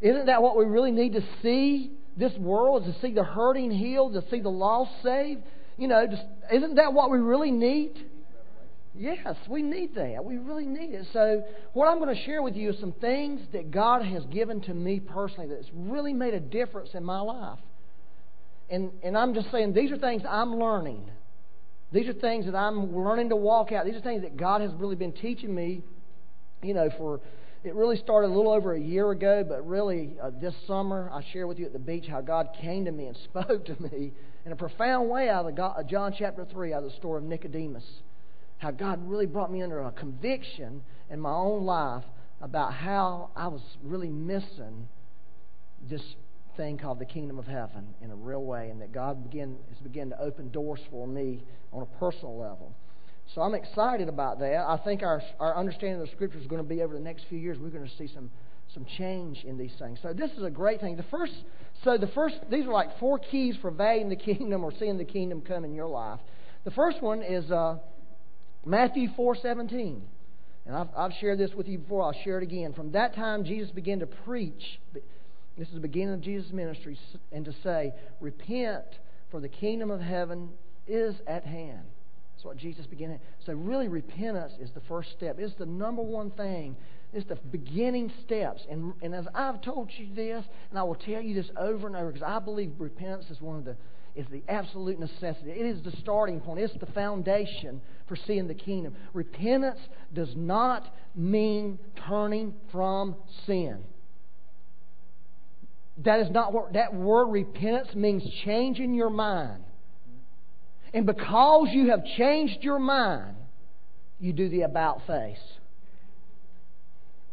Isn't 0.00 0.26
that 0.26 0.42
what 0.42 0.56
we 0.56 0.64
really 0.64 0.92
need 0.92 1.12
to 1.12 1.22
see 1.42 1.92
this 2.16 2.32
world? 2.38 2.86
Is 2.86 2.94
To 2.94 3.00
see 3.00 3.12
the 3.12 3.24
hurting 3.24 3.70
healed, 3.70 4.14
to 4.14 4.24
see 4.30 4.40
the 4.40 4.50
lost 4.50 4.90
saved? 5.02 5.42
You 5.76 5.88
know, 5.88 6.06
just, 6.06 6.22
isn't 6.52 6.76
that 6.76 6.92
what 6.92 7.10
we 7.10 7.18
really 7.18 7.50
need? 7.50 8.06
Yes, 8.94 9.36
we 9.48 9.62
need 9.62 9.94
that. 9.94 10.24
We 10.24 10.36
really 10.36 10.66
need 10.66 10.92
it. 10.94 11.06
So, 11.12 11.42
what 11.74 11.86
I'm 11.86 12.00
going 12.00 12.14
to 12.14 12.22
share 12.24 12.42
with 12.42 12.56
you 12.56 12.70
is 12.70 12.80
some 12.80 12.92
things 12.92 13.40
that 13.52 13.70
God 13.70 14.04
has 14.04 14.24
given 14.26 14.60
to 14.62 14.74
me 14.74 15.00
personally 15.00 15.48
that's 15.48 15.68
really 15.72 16.12
made 16.12 16.34
a 16.34 16.40
difference 16.40 16.90
in 16.94 17.04
my 17.04 17.20
life. 17.20 17.58
And, 18.68 18.90
and 19.02 19.16
I'm 19.16 19.32
just 19.34 19.50
saying, 19.50 19.74
these 19.74 19.92
are 19.92 19.98
things 19.98 20.22
I'm 20.28 20.56
learning. 20.56 21.08
These 21.92 22.08
are 22.08 22.12
things 22.12 22.46
that 22.46 22.54
I'm 22.54 22.94
learning 22.96 23.30
to 23.30 23.36
walk 23.36 23.72
out. 23.72 23.84
These 23.84 23.96
are 23.96 24.00
things 24.00 24.22
that 24.22 24.36
God 24.36 24.60
has 24.60 24.72
really 24.74 24.96
been 24.96 25.12
teaching 25.12 25.54
me, 25.54 25.82
you 26.62 26.74
know, 26.74 26.90
for. 26.96 27.20
It 27.62 27.74
really 27.74 27.96
started 27.96 28.28
a 28.28 28.34
little 28.34 28.52
over 28.52 28.74
a 28.74 28.80
year 28.80 29.10
ago, 29.10 29.44
but 29.46 29.66
really 29.66 30.16
uh, 30.22 30.30
this 30.40 30.54
summer 30.66 31.10
I 31.12 31.22
shared 31.32 31.46
with 31.46 31.58
you 31.58 31.66
at 31.66 31.72
the 31.72 31.78
beach 31.78 32.06
how 32.06 32.20
God 32.20 32.48
came 32.60 32.86
to 32.86 32.92
me 32.92 33.06
and 33.06 33.16
spoke 33.24 33.66
to 33.66 33.82
me 33.82 34.12
in 34.46 34.52
a 34.52 34.56
profound 34.56 35.10
way 35.10 35.28
out 35.28 35.46
of 35.46 35.54
God, 35.54 35.86
John 35.88 36.14
chapter 36.16 36.44
3, 36.44 36.72
out 36.72 36.84
of 36.84 36.90
the 36.90 36.96
story 36.96 37.18
of 37.18 37.24
Nicodemus 37.24 37.84
how 38.60 38.70
God 38.70 39.00
really 39.08 39.26
brought 39.26 39.50
me 39.50 39.62
under 39.62 39.80
a 39.80 39.90
conviction 39.90 40.82
in 41.08 41.18
my 41.18 41.32
own 41.32 41.64
life 41.64 42.04
about 42.42 42.74
how 42.74 43.30
I 43.34 43.48
was 43.48 43.62
really 43.82 44.10
missing 44.10 44.86
this 45.88 46.02
thing 46.58 46.76
called 46.76 46.98
the 46.98 47.06
kingdom 47.06 47.38
of 47.38 47.46
heaven 47.46 47.94
in 48.02 48.10
a 48.10 48.14
real 48.14 48.44
way, 48.44 48.68
and 48.68 48.82
that 48.82 48.92
God 48.92 49.30
began, 49.30 49.56
has 49.70 49.78
begun 49.78 50.10
to 50.10 50.20
open 50.20 50.50
doors 50.50 50.80
for 50.90 51.06
me 51.08 51.42
on 51.72 51.82
a 51.82 51.98
personal 51.98 52.38
level. 52.38 52.74
So 53.34 53.42
I'm 53.42 53.54
excited 53.54 54.08
about 54.08 54.40
that. 54.40 54.56
I 54.56 54.78
think 54.84 55.02
our, 55.02 55.22
our 55.38 55.56
understanding 55.56 56.00
of 56.00 56.06
the 56.06 56.12
Scripture 56.14 56.38
is 56.38 56.46
going 56.46 56.62
to 56.62 56.68
be 56.68 56.82
over 56.82 56.94
the 56.94 57.00
next 57.00 57.26
few 57.28 57.38
years. 57.38 57.58
We're 57.58 57.68
going 57.68 57.88
to 57.88 57.96
see 57.96 58.12
some 58.12 58.30
some 58.74 58.86
change 58.98 59.42
in 59.44 59.58
these 59.58 59.72
things. 59.78 59.98
So 60.02 60.12
this 60.12 60.30
is 60.32 60.42
a 60.42 60.50
great 60.50 60.80
thing. 60.80 60.96
The 60.96 61.02
first, 61.04 61.32
so 61.82 61.98
the 61.98 62.06
first, 62.08 62.36
these 62.50 62.66
are 62.66 62.72
like 62.72 62.98
four 62.98 63.18
keys 63.18 63.56
for 63.60 63.70
valuing 63.70 64.08
the 64.08 64.16
kingdom 64.16 64.64
or 64.64 64.72
seeing 64.78 64.98
the 64.98 65.04
kingdom 65.04 65.40
come 65.40 65.64
in 65.64 65.74
your 65.74 65.88
life. 65.88 66.20
The 66.64 66.70
first 66.70 67.02
one 67.02 67.22
is 67.22 67.50
uh, 67.50 67.78
Matthew 68.64 69.08
4:17. 69.18 70.00
And 70.66 70.76
I've, 70.76 70.88
I've 70.96 71.12
shared 71.20 71.38
this 71.38 71.52
with 71.54 71.66
you 71.66 71.78
before. 71.78 72.02
I'll 72.04 72.22
share 72.22 72.38
it 72.38 72.42
again. 72.42 72.74
From 72.74 72.92
that 72.92 73.14
time, 73.14 73.44
Jesus 73.44 73.70
began 73.70 74.00
to 74.00 74.06
preach. 74.06 74.78
This 75.56 75.68
is 75.68 75.74
the 75.74 75.80
beginning 75.80 76.14
of 76.14 76.20
Jesus' 76.20 76.52
ministry, 76.52 76.98
and 77.32 77.44
to 77.44 77.52
say, 77.64 77.92
"Repent, 78.20 78.84
for 79.30 79.40
the 79.40 79.48
kingdom 79.48 79.90
of 79.90 80.00
heaven 80.00 80.50
is 80.86 81.16
at 81.26 81.44
hand." 81.44 81.86
That's 82.40 82.46
what 82.46 82.56
Jesus 82.56 82.86
began. 82.86 83.20
So, 83.44 83.52
really, 83.52 83.88
repentance 83.88 84.54
is 84.62 84.70
the 84.70 84.80
first 84.88 85.10
step. 85.10 85.36
It's 85.38 85.52
the 85.58 85.66
number 85.66 86.00
one 86.00 86.30
thing. 86.30 86.74
It's 87.12 87.28
the 87.28 87.36
beginning 87.36 88.10
steps. 88.24 88.62
And, 88.70 88.94
and 89.02 89.14
as 89.14 89.26
I've 89.34 89.60
told 89.60 89.90
you 89.98 90.14
this, 90.14 90.42
and 90.70 90.78
I 90.78 90.82
will 90.82 90.94
tell 90.94 91.20
you 91.20 91.34
this 91.34 91.50
over 91.58 91.86
and 91.86 91.94
over, 91.94 92.10
because 92.10 92.26
I 92.26 92.38
believe 92.38 92.72
repentance 92.78 93.26
is 93.28 93.42
one 93.42 93.58
of 93.58 93.66
the 93.66 93.76
is 94.16 94.24
the 94.32 94.42
absolute 94.48 94.98
necessity. 94.98 95.50
It 95.50 95.66
is 95.66 95.84
the 95.84 95.92
starting 96.00 96.40
point. 96.40 96.60
It's 96.60 96.72
the 96.80 96.90
foundation 96.92 97.82
for 98.08 98.16
seeing 98.16 98.48
the 98.48 98.54
kingdom. 98.54 98.96
Repentance 99.12 99.78
does 100.14 100.32
not 100.34 100.88
mean 101.14 101.78
turning 102.08 102.54
from 102.72 103.16
sin. 103.46 103.84
That 105.98 106.20
is 106.20 106.30
not 106.30 106.54
what 106.54 106.72
that 106.72 106.94
word 106.94 107.26
repentance 107.26 107.94
means 107.94 108.22
changing 108.46 108.94
your 108.94 109.10
mind. 109.10 109.62
And 110.92 111.06
because 111.06 111.68
you 111.70 111.90
have 111.90 112.04
changed 112.16 112.58
your 112.62 112.78
mind, 112.78 113.36
you 114.18 114.32
do 114.32 114.48
the 114.48 114.62
about 114.62 115.06
face. 115.06 115.38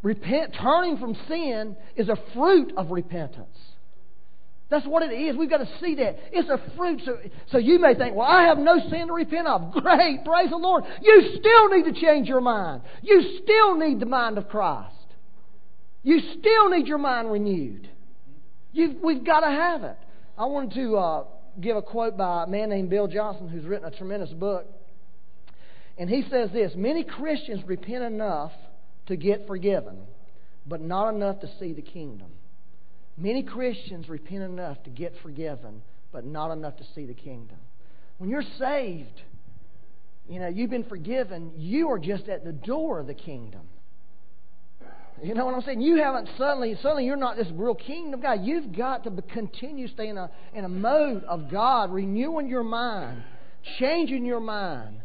Repent, 0.04 0.56
turning 0.62 0.98
from 0.98 1.18
sin 1.28 1.76
is 1.96 2.08
a 2.08 2.18
fruit 2.34 2.72
of 2.78 2.92
repentance. 2.92 3.58
That's 4.70 4.86
what 4.86 5.02
it 5.02 5.16
is. 5.16 5.36
We've 5.36 5.50
got 5.50 5.58
to 5.58 5.70
see 5.82 5.96
that. 5.96 6.18
It's 6.32 6.50
a 6.50 6.62
fruit. 6.76 7.02
So, 7.06 7.18
so 7.52 7.58
you 7.58 7.80
may 7.80 7.96
think, 7.96 8.16
well, 8.16 8.28
I 8.28 8.44
have 8.44 8.58
no 8.58 8.78
sin 8.90 9.08
to 9.08 9.14
repent 9.14 9.48
of. 9.48 9.72
Great. 9.82 10.26
Praise 10.26 10.50
the 10.50 10.58
Lord. 10.58 10.84
You 11.02 11.38
still 11.40 11.70
need 11.70 11.94
to 11.94 12.00
change 12.00 12.28
your 12.28 12.42
mind. 12.42 12.82
You 13.02 13.40
still 13.44 13.78
need 13.78 14.00
the 14.00 14.06
mind 14.06 14.38
of 14.38 14.50
Christ. 14.50 14.94
You 16.04 16.20
still 16.40 16.70
need 16.70 16.86
your 16.88 16.98
mind 16.98 17.32
renewed. 17.32 17.90
You've, 18.74 19.02
we've 19.02 19.26
got 19.26 19.40
to 19.42 19.48
have 19.48 19.84
it. 19.84 19.98
I 20.38 20.46
wanted 20.46 20.74
to 20.76 20.98
uh, 20.98 21.24
give 21.60 21.78
a 21.78 21.82
quote 21.82 22.18
by 22.18 22.44
a 22.44 22.48
man 22.48 22.70
named 22.70 22.90
Bill 22.90 23.08
Johnson 23.08 23.48
who's 23.48 23.66
written 23.66 23.88
a 23.88 23.96
tremendous 23.96 24.32
book. 24.32 24.66
And 25.98 26.10
he 26.10 26.24
says 26.30 26.52
this 26.52 26.74
Many 26.76 27.04
Christians 27.04 27.64
repent 27.66 28.04
enough 28.04 28.52
to 29.08 29.16
get 29.16 29.48
forgiven, 29.48 30.00
but 30.66 30.82
not 30.82 31.14
enough 31.14 31.40
to 31.42 31.50
see 31.60 31.74
the 31.74 31.82
kingdom. 31.82 32.28
Many 33.18 33.42
Christians 33.42 34.08
repent 34.08 34.44
enough 34.44 34.82
to 34.84 34.92
get 34.92 35.14
forgiven, 35.24 35.82
but 36.12 36.24
not 36.24 36.52
enough 36.52 36.78
to 36.78 36.84
see 36.94 37.06
the 37.06 37.16
kingdom. 37.16 37.58
When 38.20 38.30
you're 38.30 38.44
saved, 38.60 39.22
you 40.30 40.40
know, 40.40 40.48
you've 40.48 40.70
been 40.70 40.84
forgiven, 40.84 41.54
you 41.58 41.90
are 41.90 42.00
just 42.00 42.28
at 42.28 42.44
the 42.44 42.52
door 42.52 43.00
of 43.00 43.08
the 43.08 43.14
kingdom. 43.14 43.62
You 45.24 45.34
know 45.34 45.46
what 45.46 45.56
I'm 45.56 45.62
saying? 45.62 45.82
You 45.82 45.98
haven't 45.98 46.30
suddenly, 46.38 46.78
suddenly 46.82 47.06
you're 47.06 47.16
not 47.16 47.38
this 47.38 47.48
real 47.54 47.74
kingdom 47.76 48.22
guy. 48.22 48.36
You've 48.36 48.76
got 48.76 49.04
to 49.06 49.22
continue 49.34 49.88
staying 49.88 50.12
in 50.12 50.18
a, 50.18 50.30
in 50.54 50.64
a 50.64 50.70
mode 50.70 51.24
of 51.24 51.50
God, 51.50 51.92
renewing 51.92 52.48
your 52.48 52.64
mind, 52.64 53.24
changing 53.80 54.26
your 54.26 54.40
mind 54.40 55.02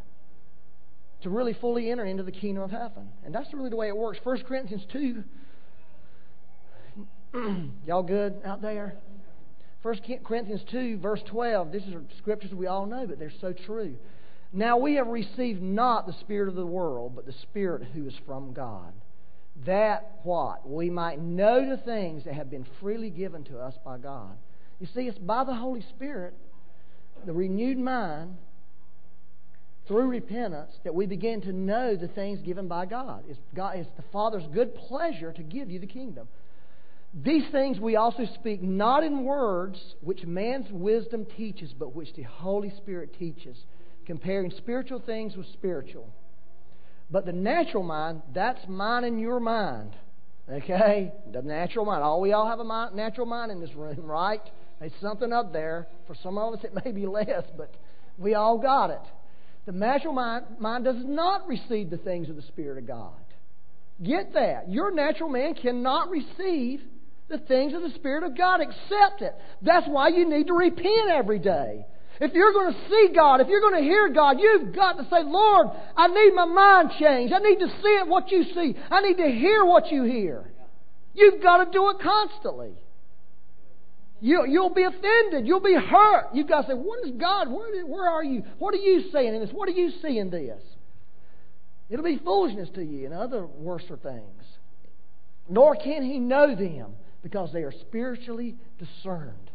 to 1.22 1.30
really 1.30 1.54
fully 1.54 1.90
enter 1.90 2.04
into 2.04 2.22
the 2.22 2.32
kingdom 2.32 2.62
of 2.62 2.70
heaven. 2.70 3.08
And 3.24 3.34
that's 3.34 3.52
really 3.54 3.70
the 3.70 3.76
way 3.76 3.88
it 3.88 3.96
works. 3.96 4.18
1 4.22 4.42
Corinthians 4.44 4.84
2 4.92 5.24
Y'all 7.86 8.02
good 8.02 8.40
out 8.44 8.60
there? 8.60 8.96
1 9.82 10.00
Corinthians 10.24 10.60
2, 10.70 10.98
verse 10.98 11.20
12. 11.30 11.72
These 11.72 11.82
are 11.94 12.02
scriptures 12.18 12.52
we 12.52 12.66
all 12.66 12.86
know, 12.86 13.06
but 13.06 13.18
they're 13.18 13.32
so 13.40 13.52
true. 13.52 13.96
Now 14.52 14.76
we 14.76 14.94
have 14.94 15.06
received 15.06 15.62
not 15.62 16.06
the 16.06 16.12
Spirit 16.20 16.48
of 16.48 16.54
the 16.54 16.66
world, 16.66 17.16
but 17.16 17.26
the 17.26 17.34
Spirit 17.42 17.88
who 17.94 18.06
is 18.06 18.14
from 18.26 18.52
God. 18.52 18.92
That 19.66 20.20
what? 20.22 20.68
We 20.68 20.90
might 20.90 21.20
know 21.20 21.68
the 21.68 21.76
things 21.76 22.24
that 22.24 22.34
have 22.34 22.50
been 22.50 22.66
freely 22.80 23.10
given 23.10 23.44
to 23.44 23.58
us 23.58 23.74
by 23.84 23.98
God. 23.98 24.36
You 24.80 24.86
see, 24.94 25.02
it's 25.02 25.18
by 25.18 25.44
the 25.44 25.54
Holy 25.54 25.82
Spirit, 25.90 26.34
the 27.24 27.32
renewed 27.32 27.78
mind, 27.78 28.36
through 29.86 30.08
repentance, 30.08 30.72
that 30.84 30.94
we 30.94 31.06
begin 31.06 31.40
to 31.42 31.52
know 31.52 31.96
the 31.96 32.08
things 32.08 32.40
given 32.40 32.68
by 32.68 32.86
God. 32.86 33.24
It's, 33.28 33.38
God, 33.54 33.76
it's 33.76 33.88
the 33.96 34.04
Father's 34.12 34.46
good 34.52 34.74
pleasure 34.74 35.32
to 35.32 35.42
give 35.42 35.70
you 35.70 35.78
the 35.78 35.86
kingdom. 35.86 36.28
These 37.14 37.44
things 37.52 37.78
we 37.78 37.96
also 37.96 38.24
speak 38.34 38.62
not 38.62 39.04
in 39.04 39.24
words 39.24 39.78
which 40.00 40.24
man's 40.24 40.70
wisdom 40.70 41.26
teaches, 41.36 41.74
but 41.78 41.94
which 41.94 42.14
the 42.14 42.22
Holy 42.22 42.72
Spirit 42.78 43.16
teaches, 43.18 43.56
comparing 44.06 44.50
spiritual 44.50 45.00
things 45.00 45.36
with 45.36 45.46
spiritual. 45.52 46.08
But 47.12 47.26
the 47.26 47.32
natural 47.32 47.82
mind, 47.82 48.22
that's 48.34 48.66
mine 48.66 49.04
and 49.04 49.20
your 49.20 49.38
mind. 49.38 49.92
Okay? 50.50 51.12
The 51.30 51.42
natural 51.42 51.84
mind. 51.84 52.02
All 52.02 52.22
we 52.22 52.32
all 52.32 52.48
have 52.48 52.58
a 52.58 52.64
mind, 52.64 52.96
natural 52.96 53.26
mind 53.26 53.52
in 53.52 53.60
this 53.60 53.74
room, 53.74 54.06
right? 54.06 54.40
It's 54.80 54.94
something 55.00 55.30
up 55.30 55.52
there. 55.52 55.86
For 56.06 56.16
some 56.22 56.38
of 56.38 56.54
us, 56.54 56.64
it 56.64 56.72
may 56.84 56.90
be 56.90 57.06
less, 57.06 57.44
but 57.56 57.72
we 58.18 58.34
all 58.34 58.58
got 58.58 58.90
it. 58.90 59.02
The 59.66 59.72
natural 59.72 60.14
mind, 60.14 60.46
mind 60.58 60.84
does 60.84 61.04
not 61.04 61.46
receive 61.46 61.90
the 61.90 61.98
things 61.98 62.30
of 62.30 62.36
the 62.36 62.42
Spirit 62.42 62.78
of 62.78 62.86
God. 62.86 63.12
Get 64.02 64.32
that. 64.32 64.70
Your 64.70 64.92
natural 64.92 65.28
man 65.28 65.54
cannot 65.54 66.10
receive 66.10 66.80
the 67.28 67.38
things 67.38 67.74
of 67.74 67.82
the 67.82 67.90
Spirit 67.90 68.24
of 68.24 68.36
God. 68.36 68.60
Accept 68.60 69.20
it. 69.20 69.34
That's 69.60 69.86
why 69.86 70.08
you 70.08 70.28
need 70.28 70.46
to 70.48 70.54
repent 70.54 71.10
every 71.10 71.38
day. 71.38 71.86
If 72.22 72.34
you're 72.34 72.52
going 72.52 72.72
to 72.72 72.78
see 72.88 73.08
God, 73.12 73.40
if 73.40 73.48
you're 73.48 73.60
going 73.60 73.74
to 73.74 73.82
hear 73.82 74.08
God, 74.08 74.36
you've 74.38 74.72
got 74.72 74.92
to 74.92 75.02
say, 75.10 75.24
Lord, 75.24 75.66
I 75.96 76.06
need 76.06 76.32
my 76.36 76.44
mind 76.44 76.90
changed. 76.96 77.34
I 77.34 77.40
need 77.40 77.58
to 77.58 77.66
see 77.66 77.88
it 77.98 78.06
what 78.06 78.30
you 78.30 78.44
see. 78.44 78.76
I 78.92 79.00
need 79.00 79.16
to 79.16 79.26
hear 79.26 79.64
what 79.64 79.90
you 79.90 80.04
hear. 80.04 80.48
You've 81.14 81.42
got 81.42 81.64
to 81.64 81.70
do 81.72 81.90
it 81.90 81.96
constantly. 82.00 82.74
You, 84.20 84.46
you'll 84.48 84.72
be 84.72 84.84
offended. 84.84 85.48
You'll 85.48 85.58
be 85.58 85.74
hurt. 85.74 86.26
You've 86.32 86.46
got 86.46 86.62
to 86.62 86.68
say, 86.68 86.74
What 86.74 87.04
is 87.04 87.10
God? 87.20 87.50
Where, 87.50 87.84
where 87.84 88.08
are 88.08 88.22
you? 88.22 88.44
What 88.60 88.72
are 88.72 88.78
you 88.78 89.10
seeing 89.12 89.34
in 89.34 89.40
this? 89.40 89.50
What 89.50 89.68
are 89.68 89.72
you 89.72 89.90
seeing 90.00 90.30
this? 90.30 90.62
It'll 91.90 92.04
be 92.04 92.20
foolishness 92.24 92.68
to 92.76 92.84
you 92.84 93.04
and 93.04 93.14
other 93.14 93.44
worser 93.44 93.96
things. 93.96 94.44
Nor 95.48 95.74
can 95.74 96.04
he 96.04 96.20
know 96.20 96.54
them 96.54 96.92
because 97.24 97.52
they 97.52 97.64
are 97.64 97.72
spiritually 97.72 98.54
discerned. 98.78 99.50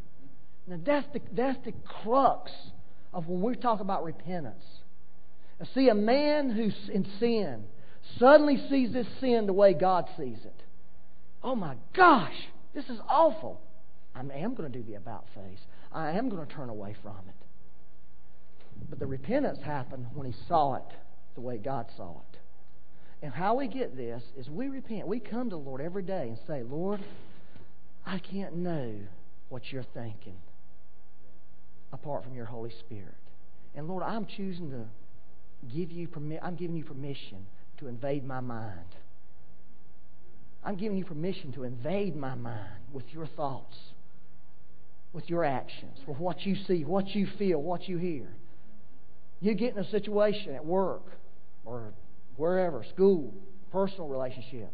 Now, 0.67 0.79
that's 0.85 1.07
the, 1.13 1.21
that's 1.33 1.57
the 1.65 1.73
crux 2.03 2.51
of 3.13 3.27
when 3.27 3.41
we 3.41 3.55
talk 3.55 3.79
about 3.79 4.03
repentance. 4.03 4.63
Now, 5.59 5.67
see, 5.73 5.87
a 5.89 5.95
man 5.95 6.49
who's 6.49 6.75
in 6.93 7.07
sin 7.19 7.63
suddenly 8.19 8.61
sees 8.69 8.91
this 8.91 9.07
sin 9.21 9.45
the 9.47 9.53
way 9.53 9.73
God 9.73 10.05
sees 10.17 10.37
it. 10.43 10.61
Oh 11.41 11.55
my 11.55 11.75
gosh, 11.95 12.35
this 12.75 12.85
is 12.85 12.99
awful. 13.07 13.61
I 14.13 14.19
am 14.19 14.55
going 14.55 14.71
to 14.71 14.77
do 14.77 14.83
the 14.83 14.95
about 14.95 15.25
face. 15.33 15.59
I 15.91 16.11
am 16.11 16.29
going 16.29 16.45
to 16.45 16.53
turn 16.53 16.69
away 16.69 16.95
from 17.01 17.15
it. 17.27 17.35
But 18.89 18.99
the 18.99 19.07
repentance 19.07 19.59
happened 19.63 20.07
when 20.13 20.31
he 20.31 20.37
saw 20.47 20.75
it 20.75 20.95
the 21.35 21.41
way 21.41 21.57
God 21.57 21.87
saw 21.95 22.11
it. 22.11 22.39
And 23.21 23.33
how 23.33 23.55
we 23.55 23.67
get 23.67 23.95
this 23.95 24.21
is 24.37 24.49
we 24.49 24.67
repent. 24.67 25.07
We 25.07 25.19
come 25.19 25.49
to 25.49 25.55
the 25.55 25.61
Lord 25.61 25.81
every 25.81 26.03
day 26.03 26.27
and 26.27 26.37
say, 26.45 26.61
Lord, 26.61 27.03
I 28.05 28.19
can't 28.19 28.57
know 28.57 28.95
what 29.49 29.71
you're 29.71 29.85
thinking 29.93 30.35
apart 31.93 32.23
from 32.23 32.35
your 32.35 32.45
Holy 32.45 32.71
Spirit. 32.79 33.15
And 33.75 33.87
Lord, 33.87 34.03
I'm 34.03 34.25
choosing 34.25 34.71
to 34.71 34.85
give 35.73 35.91
you 35.91 36.07
permi- 36.07 36.39
I'm 36.41 36.55
giving 36.55 36.75
you 36.75 36.83
permission 36.83 37.45
to 37.79 37.87
invade 37.87 38.25
my 38.25 38.39
mind. 38.39 38.95
I'm 40.63 40.75
giving 40.75 40.97
you 40.97 41.05
permission 41.05 41.53
to 41.53 41.63
invade 41.63 42.15
my 42.15 42.35
mind 42.35 42.83
with 42.91 43.05
your 43.11 43.27
thoughts, 43.27 43.77
with 45.13 45.29
your 45.29 45.45
actions, 45.45 45.99
with 46.07 46.17
what 46.17 46.45
you 46.45 46.55
see, 46.67 46.83
what 46.83 47.07
you 47.09 47.27
feel, 47.37 47.61
what 47.61 47.87
you 47.87 47.97
hear. 47.97 48.27
You 49.39 49.53
get 49.53 49.73
in 49.73 49.79
a 49.79 49.89
situation 49.89 50.55
at 50.55 50.65
work 50.65 51.05
or 51.63 51.93
wherever, 52.35 52.83
school, 52.93 53.33
personal 53.71 54.07
relationship. 54.07 54.71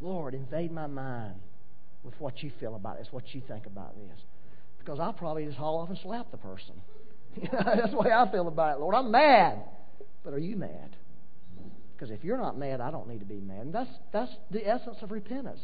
Lord, 0.00 0.34
invade 0.34 0.72
my 0.72 0.86
mind 0.86 1.34
with 2.04 2.14
what 2.20 2.42
you 2.42 2.52
feel 2.60 2.76
about 2.76 2.98
this, 2.98 3.08
what 3.10 3.34
you 3.34 3.42
think 3.46 3.66
about 3.66 3.94
this. 3.96 4.20
Because 4.84 5.00
I'll 5.00 5.12
probably 5.12 5.46
just 5.46 5.56
haul 5.56 5.78
off 5.78 5.88
and 5.88 5.98
slap 6.02 6.30
the 6.30 6.36
person. 6.36 6.74
That's 7.52 7.90
the 7.90 7.96
way 7.96 8.12
I 8.12 8.30
feel 8.30 8.48
about 8.48 8.76
it, 8.76 8.80
Lord. 8.80 8.94
I'm 8.94 9.10
mad. 9.10 9.62
But 10.22 10.34
are 10.34 10.38
you 10.38 10.56
mad? 10.56 10.96
Because 11.94 12.10
if 12.10 12.24
you're 12.24 12.36
not 12.36 12.58
mad, 12.58 12.80
I 12.80 12.90
don't 12.90 13.08
need 13.08 13.20
to 13.20 13.24
be 13.24 13.40
mad. 13.40 13.60
And 13.60 13.74
that's, 13.74 13.90
that's 14.12 14.32
the 14.50 14.66
essence 14.66 14.96
of 15.00 15.10
repentance. 15.10 15.60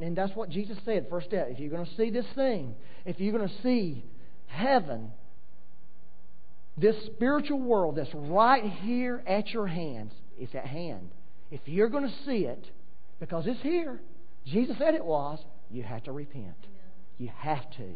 And 0.00 0.16
that's 0.16 0.34
what 0.34 0.50
Jesus 0.50 0.76
said, 0.84 1.06
first 1.08 1.28
step. 1.28 1.48
If 1.50 1.58
you're 1.58 1.70
going 1.70 1.86
to 1.86 1.96
see 1.96 2.10
this 2.10 2.26
thing, 2.34 2.74
if 3.04 3.18
you're 3.18 3.36
going 3.36 3.48
to 3.48 3.62
see 3.62 4.04
heaven, 4.46 5.10
this 6.76 6.96
spiritual 7.06 7.60
world 7.60 7.96
that's 7.96 8.10
right 8.12 8.64
here 8.64 9.22
at 9.26 9.48
your 9.50 9.66
hands, 9.66 10.12
it's 10.38 10.54
at 10.54 10.66
hand. 10.66 11.10
If 11.50 11.60
you're 11.66 11.88
going 11.88 12.08
to 12.08 12.14
see 12.26 12.44
it, 12.44 12.64
because 13.20 13.46
it's 13.46 13.62
here, 13.62 14.00
Jesus 14.46 14.76
said 14.78 14.94
it 14.94 15.04
was, 15.04 15.38
you 15.70 15.82
have 15.82 16.02
to 16.04 16.12
repent. 16.12 16.56
You 17.16 17.30
have 17.38 17.70
to. 17.78 17.94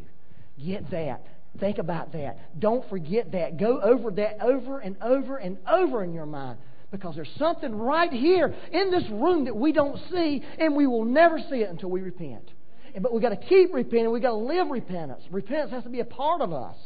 Get 0.64 0.90
that. 0.90 1.24
Think 1.60 1.78
about 1.78 2.12
that. 2.12 2.60
Don't 2.60 2.88
forget 2.88 3.32
that. 3.32 3.58
Go 3.58 3.80
over 3.80 4.10
that 4.12 4.40
over 4.42 4.78
and 4.78 4.96
over 5.02 5.36
and 5.36 5.58
over 5.68 6.04
in 6.04 6.12
your 6.12 6.26
mind. 6.26 6.58
Because 6.90 7.14
there's 7.16 7.28
something 7.38 7.74
right 7.74 8.12
here 8.12 8.54
in 8.72 8.90
this 8.90 9.04
room 9.10 9.44
that 9.44 9.56
we 9.56 9.72
don't 9.72 9.98
see, 10.10 10.42
and 10.58 10.74
we 10.74 10.86
will 10.86 11.04
never 11.04 11.38
see 11.38 11.56
it 11.56 11.68
until 11.68 11.90
we 11.90 12.00
repent. 12.00 12.50
But 12.98 13.12
we've 13.12 13.22
got 13.22 13.28
to 13.30 13.36
keep 13.36 13.74
repenting. 13.74 14.10
We've 14.10 14.22
got 14.22 14.30
to 14.30 14.36
live 14.36 14.68
repentance. 14.70 15.22
Repentance 15.30 15.70
has 15.72 15.82
to 15.84 15.90
be 15.90 16.00
a 16.00 16.04
part 16.04 16.40
of 16.40 16.52
us 16.52 16.76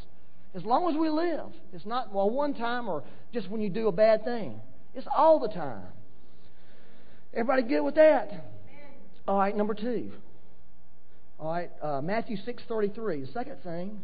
as 0.55 0.65
long 0.65 0.91
as 0.91 0.97
we 0.99 1.09
live. 1.09 1.47
It's 1.73 1.87
not 1.87 2.13
well 2.13 2.29
one 2.31 2.55
time 2.55 2.89
or 2.89 3.05
just 3.33 3.49
when 3.49 3.61
you 3.61 3.71
do 3.71 3.89
a 3.89 3.93
bad 3.93 4.25
thing. 4.25 4.61
It's 4.95 5.07
all 5.17 5.39
the 5.39 5.49
time. 5.49 5.87
Everybody 7.33 7.63
good 7.63 7.81
with 7.81 7.95
that? 7.95 8.31
All 9.27 9.39
right, 9.39 9.57
number 9.57 9.75
two. 9.75 10.13
All 11.43 11.51
right, 11.51 11.73
uh, 11.83 12.01
Matthew 12.01 12.37
six 12.45 12.63
thirty 12.69 12.87
three. 12.87 13.23
The 13.23 13.33
second 13.33 13.57
thing, 13.65 14.01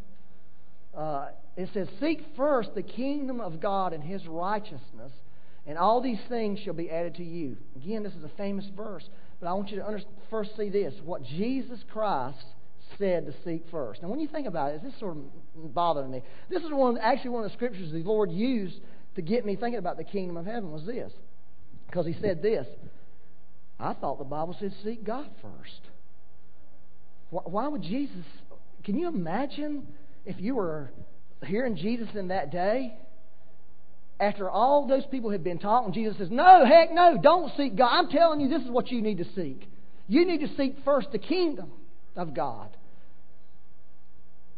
uh, 0.92 1.29
it 1.57 1.68
says, 1.72 1.87
"Seek 2.01 2.20
first 2.37 2.74
the 2.74 2.83
kingdom 2.83 3.40
of 3.40 3.61
God 3.61 3.92
and 3.92 4.03
His 4.03 4.27
righteousness, 4.27 5.12
and 5.64 5.79
all 5.79 6.01
these 6.01 6.18
things 6.29 6.59
shall 6.59 6.74
be 6.74 6.90
added 6.90 7.14
to 7.14 7.22
you." 7.22 7.57
Again, 7.77 8.03
this 8.03 8.12
is 8.14 8.24
a 8.24 8.31
famous 8.37 8.66
verse, 8.77 9.09
but 9.38 9.46
I 9.46 9.53
want 9.53 9.70
you 9.70 9.77
to 9.77 10.01
first 10.31 10.57
see 10.57 10.68
this: 10.68 10.92
what 11.05 11.22
Jesus 11.22 11.79
Christ 11.92 12.44
said 12.98 13.27
to 13.27 13.35
seek 13.44 13.62
first. 13.70 14.03
Now, 14.03 14.09
when 14.09 14.18
you 14.18 14.27
think 14.27 14.48
about 14.48 14.72
it, 14.72 14.83
this 14.83 14.92
is 14.92 14.98
sort 14.98 15.16
of 15.16 15.72
bothered 15.72 16.11
me. 16.11 16.24
This 16.51 16.64
is 16.64 16.72
one, 16.72 16.98
actually 16.98 17.31
one 17.31 17.44
of 17.44 17.51
the 17.53 17.57
scriptures 17.57 17.92
the 17.92 18.03
Lord 18.03 18.33
used 18.33 18.81
to 19.14 19.22
get 19.22 19.46
me 19.46 19.55
thinking 19.55 19.79
about 19.79 19.96
the 19.96 20.03
kingdom 20.03 20.37
of 20.37 20.44
heaven 20.44 20.72
was 20.72 20.85
this. 20.87 21.12
Because 21.87 22.05
he 22.05 22.16
said 22.20 22.42
this 22.42 22.66
I 23.79 23.92
thought 23.92 24.18
the 24.18 24.24
Bible 24.24 24.57
said 24.59 24.74
seek 24.83 25.05
God 25.05 25.31
first. 25.40 25.83
Why 27.30 27.68
would 27.68 27.82
Jesus? 27.82 28.24
Can 28.84 28.96
you 28.96 29.08
imagine 29.08 29.86
if 30.24 30.40
you 30.40 30.54
were 30.54 30.90
hearing 31.44 31.76
Jesus 31.76 32.08
in 32.14 32.28
that 32.28 32.50
day? 32.50 32.96
After 34.20 34.50
all 34.50 34.88
those 34.88 35.04
people 35.10 35.30
had 35.30 35.44
been 35.44 35.58
talking, 35.58 35.92
Jesus 35.92 36.18
says, 36.18 36.28
No, 36.30 36.64
heck 36.66 36.92
no, 36.92 37.18
don't 37.22 37.52
seek 37.56 37.76
God. 37.76 37.90
I'm 37.90 38.08
telling 38.08 38.40
you, 38.40 38.48
this 38.48 38.62
is 38.62 38.70
what 38.70 38.90
you 38.90 39.00
need 39.00 39.18
to 39.18 39.26
seek. 39.36 39.68
You 40.08 40.26
need 40.26 40.40
to 40.40 40.56
seek 40.56 40.76
first 40.84 41.12
the 41.12 41.18
kingdom 41.18 41.70
of 42.16 42.34
God. 42.34 42.76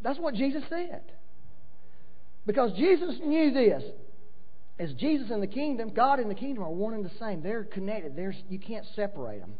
That's 0.02 0.18
what 0.18 0.34
Jesus 0.34 0.62
said. 0.70 1.02
Because 2.46 2.72
Jesus 2.72 3.16
knew 3.22 3.52
this 3.52 3.82
as 4.78 4.92
Jesus 4.94 5.30
and 5.30 5.42
the 5.42 5.46
kingdom, 5.46 5.92
God 5.94 6.20
and 6.20 6.30
the 6.30 6.34
kingdom 6.34 6.64
are 6.64 6.70
one 6.70 6.94
and 6.94 7.04
the 7.04 7.10
same. 7.20 7.42
They're 7.42 7.64
connected. 7.64 8.16
There's, 8.16 8.36
you 8.48 8.58
can't 8.58 8.86
separate 8.96 9.40
them. 9.40 9.52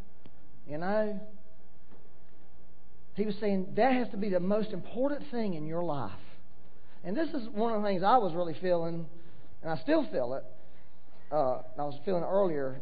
You 0.67 0.79
know? 0.79 1.19
He 3.15 3.25
was 3.25 3.35
saying 3.39 3.73
that 3.75 3.93
has 3.93 4.09
to 4.09 4.17
be 4.17 4.29
the 4.29 4.39
most 4.39 4.71
important 4.71 5.29
thing 5.31 5.55
in 5.55 5.67
your 5.67 5.83
life. 5.83 6.11
And 7.03 7.15
this 7.15 7.29
is 7.29 7.47
one 7.49 7.73
of 7.73 7.81
the 7.81 7.87
things 7.87 8.03
I 8.03 8.17
was 8.17 8.33
really 8.33 8.55
feeling, 8.61 9.05
and 9.61 9.71
I 9.71 9.77
still 9.77 10.05
feel 10.11 10.33
it. 10.35 10.43
Uh, 11.31 11.61
I 11.77 11.83
was 11.83 11.99
feeling 12.05 12.23
earlier. 12.23 12.81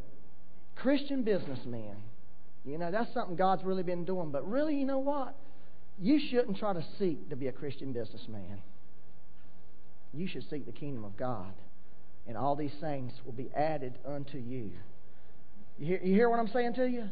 Christian 0.76 1.24
businessmen. 1.24 1.96
You 2.66 2.78
know, 2.78 2.92
that's 2.92 3.14
something 3.14 3.36
God's 3.36 3.64
really 3.64 3.84
been 3.84 4.06
doing. 4.06 4.32
But 4.32 4.48
really, 4.50 4.76
you 4.76 4.86
know 4.86 5.00
what? 5.00 5.36
You 6.00 6.20
shouldn't 6.30 6.58
try 6.58 6.74
to 6.74 6.84
seek 6.98 7.30
to 7.30 7.36
be 7.36 7.48
a 7.48 7.52
Christian 7.52 7.94
businessman. 7.94 8.62
You 10.14 10.28
should 10.28 10.50
seek 10.50 10.66
the 10.66 10.72
kingdom 10.72 11.04
of 11.06 11.18
God 11.18 11.54
and 12.30 12.38
all 12.38 12.56
these 12.56 12.74
things 12.80 13.12
will 13.26 13.34
be 13.34 13.50
added 13.56 13.98
unto 14.06 14.38
you. 14.38 14.70
You 15.80 15.86
hear, 15.86 16.00
you 16.04 16.14
hear 16.14 16.30
what 16.30 16.40
I'm 16.40 16.48
saying 16.50 16.76
to 16.76 16.88
you? 16.88 17.10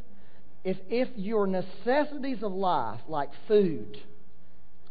If, 0.68 0.76
if 0.90 1.08
your 1.16 1.48
necessities 1.48 2.44
of 2.44 2.52
life, 2.52 3.00
like 3.08 3.30
food, 3.48 3.98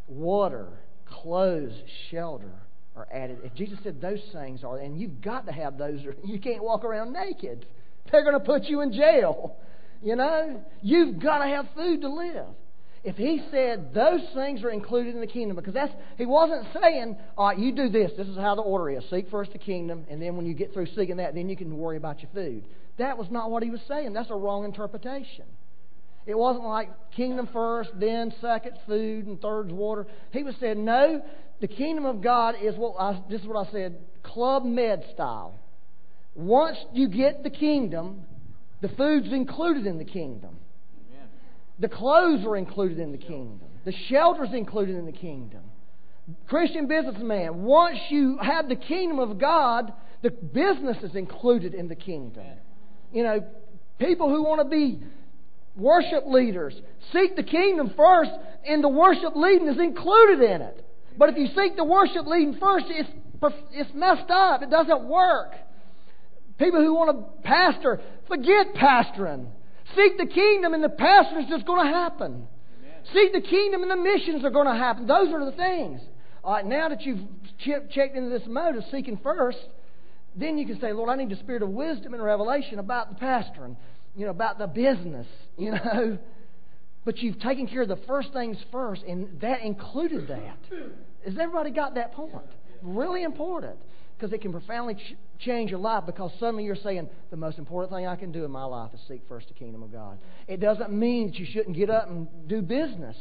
water, 0.08 0.68
clothes, 1.04 1.74
shelter, 2.10 2.50
are 2.96 3.06
added, 3.12 3.40
if 3.44 3.54
Jesus 3.54 3.78
said 3.82 4.00
those 4.00 4.22
things 4.32 4.64
are, 4.64 4.78
and 4.78 4.98
you've 4.98 5.20
got 5.20 5.44
to 5.44 5.52
have 5.52 5.76
those, 5.76 6.00
you 6.24 6.40
can't 6.40 6.64
walk 6.64 6.82
around 6.82 7.12
naked. 7.12 7.66
They're 8.10 8.22
going 8.22 8.40
to 8.40 8.40
put 8.40 8.64
you 8.64 8.80
in 8.80 8.90
jail. 8.94 9.58
You 10.02 10.16
know? 10.16 10.64
You've 10.80 11.20
got 11.20 11.44
to 11.44 11.46
have 11.46 11.66
food 11.76 12.00
to 12.00 12.08
live 12.08 12.46
if 13.04 13.16
he 13.16 13.42
said 13.50 13.92
those 13.92 14.22
things 14.34 14.62
are 14.64 14.70
included 14.70 15.14
in 15.14 15.20
the 15.20 15.26
kingdom, 15.26 15.56
because 15.56 15.74
that's 15.74 15.92
he 16.16 16.24
wasn't 16.24 16.66
saying, 16.82 17.16
all 17.36 17.48
right, 17.48 17.58
you 17.58 17.70
do 17.72 17.90
this. 17.90 18.12
This 18.16 18.26
is 18.26 18.36
how 18.36 18.54
the 18.54 18.62
order 18.62 18.98
is. 18.98 19.04
Seek 19.10 19.30
first 19.30 19.52
the 19.52 19.58
kingdom, 19.58 20.06
and 20.08 20.22
then 20.22 20.36
when 20.36 20.46
you 20.46 20.54
get 20.54 20.72
through 20.72 20.86
seeking 20.96 21.18
that, 21.18 21.34
then 21.34 21.50
you 21.50 21.56
can 21.56 21.76
worry 21.76 21.98
about 21.98 22.20
your 22.20 22.30
food. 22.32 22.64
That 22.96 23.18
was 23.18 23.28
not 23.30 23.50
what 23.50 23.62
he 23.62 23.70
was 23.70 23.80
saying. 23.86 24.14
That's 24.14 24.30
a 24.30 24.34
wrong 24.34 24.64
interpretation. 24.64 25.44
It 26.26 26.36
wasn't 26.36 26.64
like 26.64 26.88
kingdom 27.12 27.48
first, 27.52 27.90
then 27.94 28.34
second 28.40 28.76
food, 28.86 29.26
and 29.26 29.40
third 29.40 29.70
water. 29.70 30.06
He 30.32 30.42
was 30.42 30.54
saying, 30.60 30.84
no, 30.84 31.22
the 31.60 31.68
kingdom 31.68 32.04
of 32.04 32.20
God 32.20 32.56
is 32.60 32.74
what 32.76 32.96
I, 32.98 33.22
this 33.30 33.40
is 33.40 33.46
what 33.46 33.66
I 33.66 33.70
said, 33.70 33.98
Club 34.22 34.64
Med 34.64 35.04
style. 35.14 35.54
Once 36.34 36.76
you 36.92 37.08
get 37.08 37.42
the 37.44 37.50
kingdom, 37.50 38.24
the 38.82 38.88
food's 38.88 39.32
included 39.32 39.86
in 39.86 39.98
the 39.98 40.04
kingdom. 40.04 40.58
The 41.78 41.88
clothes 41.88 42.44
are 42.46 42.56
included 42.56 42.98
in 42.98 43.12
the 43.12 43.18
kingdom. 43.18 43.68
The 43.84 43.92
shelter's 44.08 44.52
included 44.52 44.96
in 44.96 45.06
the 45.06 45.12
kingdom. 45.12 45.60
Christian 46.48 46.88
businessman, 46.88 47.62
once 47.62 47.98
you 48.08 48.38
have 48.42 48.68
the 48.68 48.76
kingdom 48.76 49.18
of 49.18 49.38
God, 49.38 49.92
the 50.22 50.30
business 50.30 50.96
is 51.02 51.14
included 51.14 51.74
in 51.74 51.88
the 51.88 51.94
kingdom. 51.94 52.44
You 53.12 53.22
know, 53.22 53.44
people 53.98 54.28
who 54.28 54.42
want 54.42 54.60
to 54.60 54.68
be 54.68 55.00
worship 55.76 56.24
leaders 56.26 56.74
seek 57.12 57.36
the 57.36 57.42
kingdom 57.42 57.92
first, 57.96 58.30
and 58.66 58.82
the 58.82 58.88
worship 58.88 59.34
leading 59.36 59.68
is 59.68 59.78
included 59.78 60.42
in 60.42 60.62
it. 60.62 60.84
But 61.18 61.30
if 61.30 61.36
you 61.36 61.48
seek 61.56 61.76
the 61.76 61.84
worship 61.84 62.26
leading 62.26 62.58
first, 62.58 62.86
it's, 62.88 63.08
it's 63.72 63.90
messed 63.94 64.30
up. 64.30 64.62
It 64.62 64.70
doesn't 64.70 65.04
work. 65.04 65.52
People 66.58 66.82
who 66.82 66.94
want 66.94 67.10
to 67.10 67.42
pastor, 67.42 68.00
forget 68.28 68.74
pastoring. 68.74 69.48
Seek 69.94 70.18
the 70.18 70.26
kingdom, 70.26 70.74
and 70.74 70.82
the 70.82 70.88
pastor 70.88 71.38
is 71.38 71.46
just 71.48 71.66
going 71.66 71.86
to 71.86 71.92
happen. 71.92 72.46
Amen. 72.78 73.00
Seek 73.14 73.32
the 73.32 73.40
kingdom, 73.40 73.82
and 73.82 73.90
the 73.90 73.96
missions 73.96 74.44
are 74.44 74.50
going 74.50 74.66
to 74.66 74.74
happen. 74.74 75.06
Those 75.06 75.28
are 75.28 75.44
the 75.44 75.56
things. 75.56 76.00
All 76.42 76.54
right, 76.54 76.66
now 76.66 76.88
that 76.88 77.02
you've 77.02 77.20
checked 77.58 78.16
into 78.16 78.30
this 78.30 78.46
mode 78.46 78.76
of 78.76 78.84
seeking 78.90 79.18
first, 79.22 79.58
then 80.34 80.58
you 80.58 80.66
can 80.66 80.80
say, 80.80 80.92
Lord, 80.92 81.08
I 81.08 81.16
need 81.16 81.30
the 81.30 81.36
spirit 81.36 81.62
of 81.62 81.70
wisdom 81.70 82.14
and 82.14 82.22
revelation 82.22 82.78
about 82.78 83.08
the 83.10 83.16
pastor 83.16 83.64
and 83.64 83.76
you 84.16 84.24
know 84.24 84.30
about 84.30 84.58
the 84.58 84.66
business, 84.66 85.26
you 85.58 85.72
know. 85.72 86.18
But 87.04 87.18
you've 87.18 87.38
taken 87.38 87.68
care 87.68 87.82
of 87.82 87.88
the 87.88 88.00
first 88.08 88.32
things 88.32 88.56
first, 88.72 89.02
and 89.06 89.40
that 89.40 89.62
included 89.62 90.26
that. 90.28 90.58
Has 91.24 91.34
everybody 91.38 91.70
got 91.70 91.94
that 91.94 92.12
point? 92.12 92.46
Really 92.82 93.22
important 93.22 93.76
because 94.16 94.32
it 94.32 94.40
can 94.40 94.50
profoundly 94.50 94.94
ch- 94.94 95.16
change 95.38 95.70
your 95.70 95.78
life 95.78 96.04
because 96.06 96.30
suddenly 96.40 96.64
you're 96.64 96.74
saying, 96.76 97.08
the 97.30 97.36
most 97.36 97.58
important 97.58 97.92
thing 97.92 98.06
I 98.06 98.16
can 98.16 98.32
do 98.32 98.44
in 98.44 98.50
my 98.50 98.64
life 98.64 98.90
is 98.94 99.00
seek 99.08 99.22
first 99.28 99.48
the 99.48 99.54
kingdom 99.54 99.82
of 99.82 99.92
God. 99.92 100.18
It 100.48 100.58
doesn't 100.60 100.92
mean 100.92 101.28
that 101.28 101.38
you 101.38 101.46
shouldn't 101.52 101.76
get 101.76 101.90
up 101.90 102.08
and 102.08 102.26
do 102.48 102.62
business. 102.62 103.16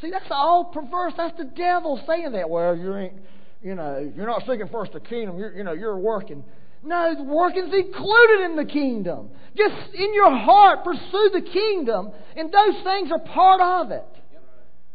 See, 0.00 0.10
that's 0.10 0.30
all 0.30 0.66
perverse. 0.66 1.12
That's 1.16 1.36
the 1.36 1.44
devil 1.44 2.02
saying 2.06 2.32
that. 2.32 2.48
Well, 2.48 2.76
you 2.76 2.96
ain't, 2.96 3.14
you 3.62 3.74
know, 3.74 4.10
you're 4.16 4.26
not 4.26 4.42
seeking 4.42 4.68
first 4.68 4.92
the 4.92 5.00
kingdom. 5.00 5.38
You're, 5.38 5.52
you 5.52 5.64
know, 5.64 5.72
you're 5.72 5.98
working. 5.98 6.44
No, 6.82 7.14
the 7.16 7.24
working's 7.24 7.72
included 7.74 8.44
in 8.44 8.56
the 8.56 8.64
kingdom. 8.64 9.30
Just 9.56 9.94
in 9.94 10.14
your 10.14 10.36
heart, 10.36 10.84
pursue 10.84 11.30
the 11.32 11.42
kingdom, 11.52 12.12
and 12.36 12.52
those 12.52 12.82
things 12.84 13.10
are 13.10 13.18
part 13.18 13.60
of 13.60 13.90
it. 13.90 14.06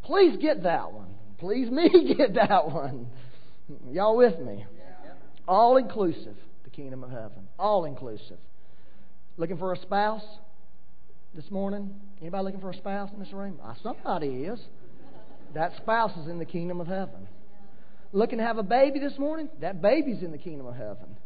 Please 0.03 0.37
get 0.41 0.63
that 0.63 0.91
one. 0.91 1.07
Please 1.39 1.69
me 1.69 2.15
get 2.17 2.35
that 2.35 2.71
one. 2.71 3.07
Y'all 3.91 4.15
with 4.15 4.39
me? 4.39 4.65
All 5.47 5.77
inclusive, 5.77 6.35
the 6.63 6.69
kingdom 6.69 7.03
of 7.03 7.09
heaven. 7.09 7.47
All 7.59 7.85
inclusive. 7.85 8.37
Looking 9.35 9.57
for 9.57 9.73
a 9.73 9.77
spouse 9.77 10.23
this 11.33 11.49
morning? 11.49 11.93
Anybody 12.21 12.43
looking 12.45 12.61
for 12.61 12.69
a 12.69 12.77
spouse 12.77 13.09
in 13.13 13.19
this 13.19 13.33
room? 13.33 13.59
Ah, 13.63 13.75
somebody 13.81 14.27
is. 14.27 14.59
That 15.53 15.73
spouse 15.77 16.11
is 16.17 16.27
in 16.27 16.39
the 16.39 16.45
kingdom 16.45 16.79
of 16.79 16.87
heaven. 16.87 17.27
Looking 18.11 18.37
to 18.37 18.43
have 18.43 18.57
a 18.57 18.63
baby 18.63 18.99
this 18.99 19.17
morning? 19.17 19.49
That 19.59 19.81
baby's 19.81 20.21
in 20.21 20.31
the 20.31 20.37
kingdom 20.37 20.67
of 20.67 20.75
heaven. 20.75 21.17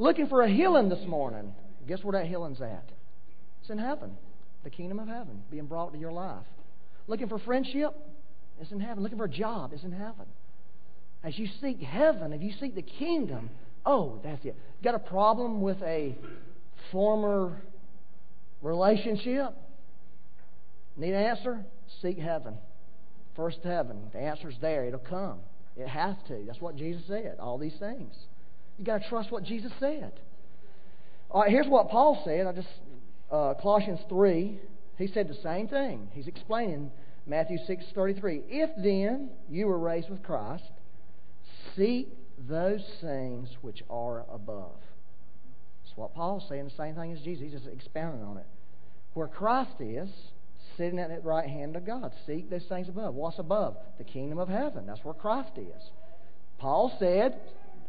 Looking 0.00 0.28
for 0.28 0.40
a 0.40 0.48
healing 0.48 0.88
this 0.88 1.06
morning? 1.06 1.54
Guess 1.86 2.02
where 2.02 2.18
that 2.18 2.26
healing's 2.26 2.62
at? 2.62 2.88
It's 3.60 3.68
in 3.68 3.76
heaven. 3.76 4.16
The 4.64 4.70
kingdom 4.70 4.98
of 4.98 5.08
heaven 5.08 5.42
being 5.50 5.66
brought 5.66 5.92
to 5.92 5.98
your 5.98 6.10
life. 6.10 6.46
Looking 7.06 7.28
for 7.28 7.38
friendship? 7.38 7.94
It's 8.58 8.72
in 8.72 8.80
heaven. 8.80 9.02
Looking 9.02 9.18
for 9.18 9.26
a 9.26 9.28
job? 9.28 9.72
It's 9.74 9.84
in 9.84 9.92
heaven. 9.92 10.24
As 11.22 11.38
you 11.38 11.48
seek 11.60 11.80
heaven, 11.80 12.32
if 12.32 12.40
you 12.40 12.50
seek 12.58 12.74
the 12.74 12.82
kingdom, 12.82 13.50
oh, 13.84 14.20
that's 14.24 14.42
it. 14.46 14.56
Got 14.82 14.94
a 14.94 15.00
problem 15.00 15.60
with 15.60 15.82
a 15.82 16.16
former 16.90 17.60
relationship? 18.62 19.52
Need 20.96 21.12
an 21.12 21.24
answer? 21.24 21.62
Seek 22.00 22.16
heaven. 22.16 22.54
First 23.36 23.58
heaven. 23.64 24.08
The 24.14 24.20
answer's 24.20 24.56
there. 24.62 24.86
It'll 24.86 24.98
come. 24.98 25.40
It 25.76 25.88
has 25.88 26.16
to. 26.28 26.42
That's 26.46 26.60
what 26.62 26.76
Jesus 26.76 27.02
said. 27.06 27.36
All 27.38 27.58
these 27.58 27.76
things. 27.78 28.14
You 28.80 28.86
got 28.86 29.02
to 29.02 29.08
trust 29.08 29.30
what 29.30 29.44
Jesus 29.44 29.70
said. 29.78 30.10
All 31.30 31.42
right, 31.42 31.50
here's 31.50 31.68
what 31.68 31.90
Paul 31.90 32.20
said. 32.24 32.46
I 32.46 32.52
just 32.52 32.66
uh, 33.30 33.54
Colossians 33.60 34.00
three. 34.08 34.58
He 34.96 35.06
said 35.06 35.28
the 35.28 35.38
same 35.42 35.68
thing. 35.68 36.08
He's 36.12 36.26
explaining 36.26 36.90
Matthew 37.26 37.58
six 37.66 37.84
thirty 37.94 38.18
three. 38.18 38.42
If 38.48 38.70
then 38.82 39.28
you 39.48 39.66
were 39.66 39.78
raised 39.78 40.10
with 40.10 40.22
Christ, 40.22 40.64
Seek 41.76 42.08
those 42.48 42.82
things 43.00 43.48
which 43.62 43.82
are 43.90 44.24
above. 44.32 44.78
That's 45.84 45.96
what 45.96 46.14
Paul's 46.14 46.44
saying, 46.48 46.64
the 46.64 46.70
same 46.70 46.94
thing 46.94 47.12
as 47.12 47.20
Jesus. 47.20 47.44
He's 47.44 47.52
just 47.52 47.66
expounding 47.66 48.22
on 48.22 48.38
it. 48.38 48.46
Where 49.14 49.28
Christ 49.28 49.80
is, 49.80 50.08
sitting 50.76 50.98
at 50.98 51.08
the 51.08 51.20
right 51.20 51.48
hand 51.48 51.76
of 51.76 51.84
God. 51.84 52.12
Seek 52.26 52.48
those 52.48 52.64
things 52.68 52.88
above. 52.88 53.14
What's 53.14 53.38
above? 53.38 53.76
The 53.98 54.04
kingdom 54.04 54.38
of 54.38 54.48
heaven. 54.48 54.86
That's 54.86 55.04
where 55.04 55.14
Christ 55.14 55.52
is. 55.56 55.82
Paul 56.58 56.94
said, 56.98 57.38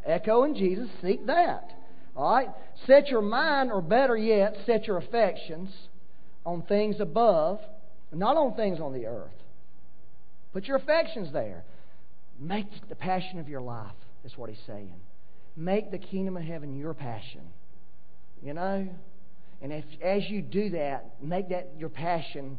echoing 0.06 0.54
Jesus, 0.54 0.88
seek 1.02 1.26
that. 1.26 1.70
All 2.16 2.34
right? 2.34 2.48
Set 2.86 3.08
your 3.08 3.22
mind, 3.22 3.70
or 3.72 3.80
better 3.80 4.16
yet, 4.16 4.56
set 4.66 4.86
your 4.86 4.98
affections 4.98 5.70
on 6.44 6.62
things 6.62 6.96
above, 7.00 7.60
not 8.12 8.36
on 8.36 8.54
things 8.54 8.80
on 8.80 8.92
the 8.92 9.06
earth. 9.06 9.30
Put 10.52 10.64
your 10.64 10.76
affections 10.76 11.32
there. 11.32 11.64
Make 12.38 12.66
the 12.88 12.94
passion 12.94 13.38
of 13.38 13.48
your 13.48 13.60
life, 13.60 13.92
is 14.24 14.32
what 14.36 14.50
he's 14.50 14.58
saying. 14.66 14.94
Make 15.56 15.90
the 15.90 15.98
kingdom 15.98 16.36
of 16.36 16.42
heaven 16.42 16.76
your 16.76 16.94
passion. 16.94 17.42
You 18.42 18.54
know? 18.54 18.88
And 19.62 19.72
if, 19.72 19.84
as 20.02 20.28
you 20.28 20.42
do 20.42 20.70
that, 20.70 21.14
make 21.22 21.50
that 21.50 21.70
your 21.78 21.88
passion, 21.88 22.58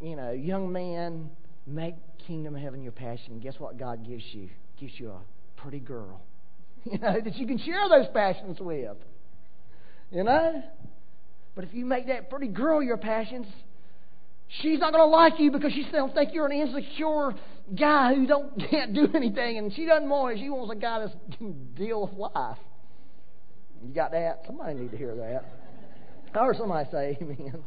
you 0.00 0.16
know, 0.16 0.32
young 0.32 0.70
man, 0.70 1.30
make 1.66 1.94
kingdom 2.26 2.54
of 2.54 2.60
heaven 2.60 2.82
your 2.82 2.92
passion. 2.92 3.32
And 3.32 3.42
guess 3.42 3.54
what 3.58 3.78
God 3.78 4.06
gives 4.06 4.24
you? 4.32 4.50
Gives 4.78 4.92
you 5.00 5.10
a 5.10 5.20
pretty 5.56 5.80
girl. 5.80 6.20
You 6.90 6.98
know, 6.98 7.20
that 7.20 7.36
you 7.36 7.46
can 7.46 7.58
share 7.58 7.88
those 7.88 8.06
passions 8.12 8.58
with. 8.58 8.96
You 10.10 10.24
know? 10.24 10.62
But 11.54 11.64
if 11.64 11.74
you 11.74 11.84
make 11.84 12.06
that 12.06 12.30
pretty 12.30 12.48
girl 12.48 12.82
your 12.82 12.96
passions, 12.96 13.46
she's 14.60 14.78
not 14.78 14.92
going 14.92 15.04
to 15.04 15.10
like 15.10 15.38
you 15.38 15.50
because 15.50 15.72
she 15.72 15.86
don't 15.92 16.14
think 16.14 16.32
you're 16.32 16.46
an 16.46 16.52
insecure 16.52 17.34
guy 17.78 18.14
who 18.14 18.26
don't 18.26 18.58
can't 18.70 18.94
do 18.94 19.08
anything, 19.14 19.58
and 19.58 19.72
she 19.74 19.86
doesn't 19.86 20.08
want 20.08 20.36
it. 20.36 20.40
She 20.40 20.48
wants 20.48 20.72
a 20.74 20.80
guy 20.80 21.00
that 21.00 21.12
can 21.38 21.74
deal 21.74 22.06
with 22.06 22.32
life. 22.34 22.58
You 23.86 23.94
got 23.94 24.12
that? 24.12 24.42
Somebody 24.46 24.74
need 24.74 24.90
to 24.90 24.96
hear 24.96 25.14
that. 25.16 25.44
Heard 26.32 26.56
somebody 26.56 26.88
say 26.90 27.18
Amen. 27.20 27.62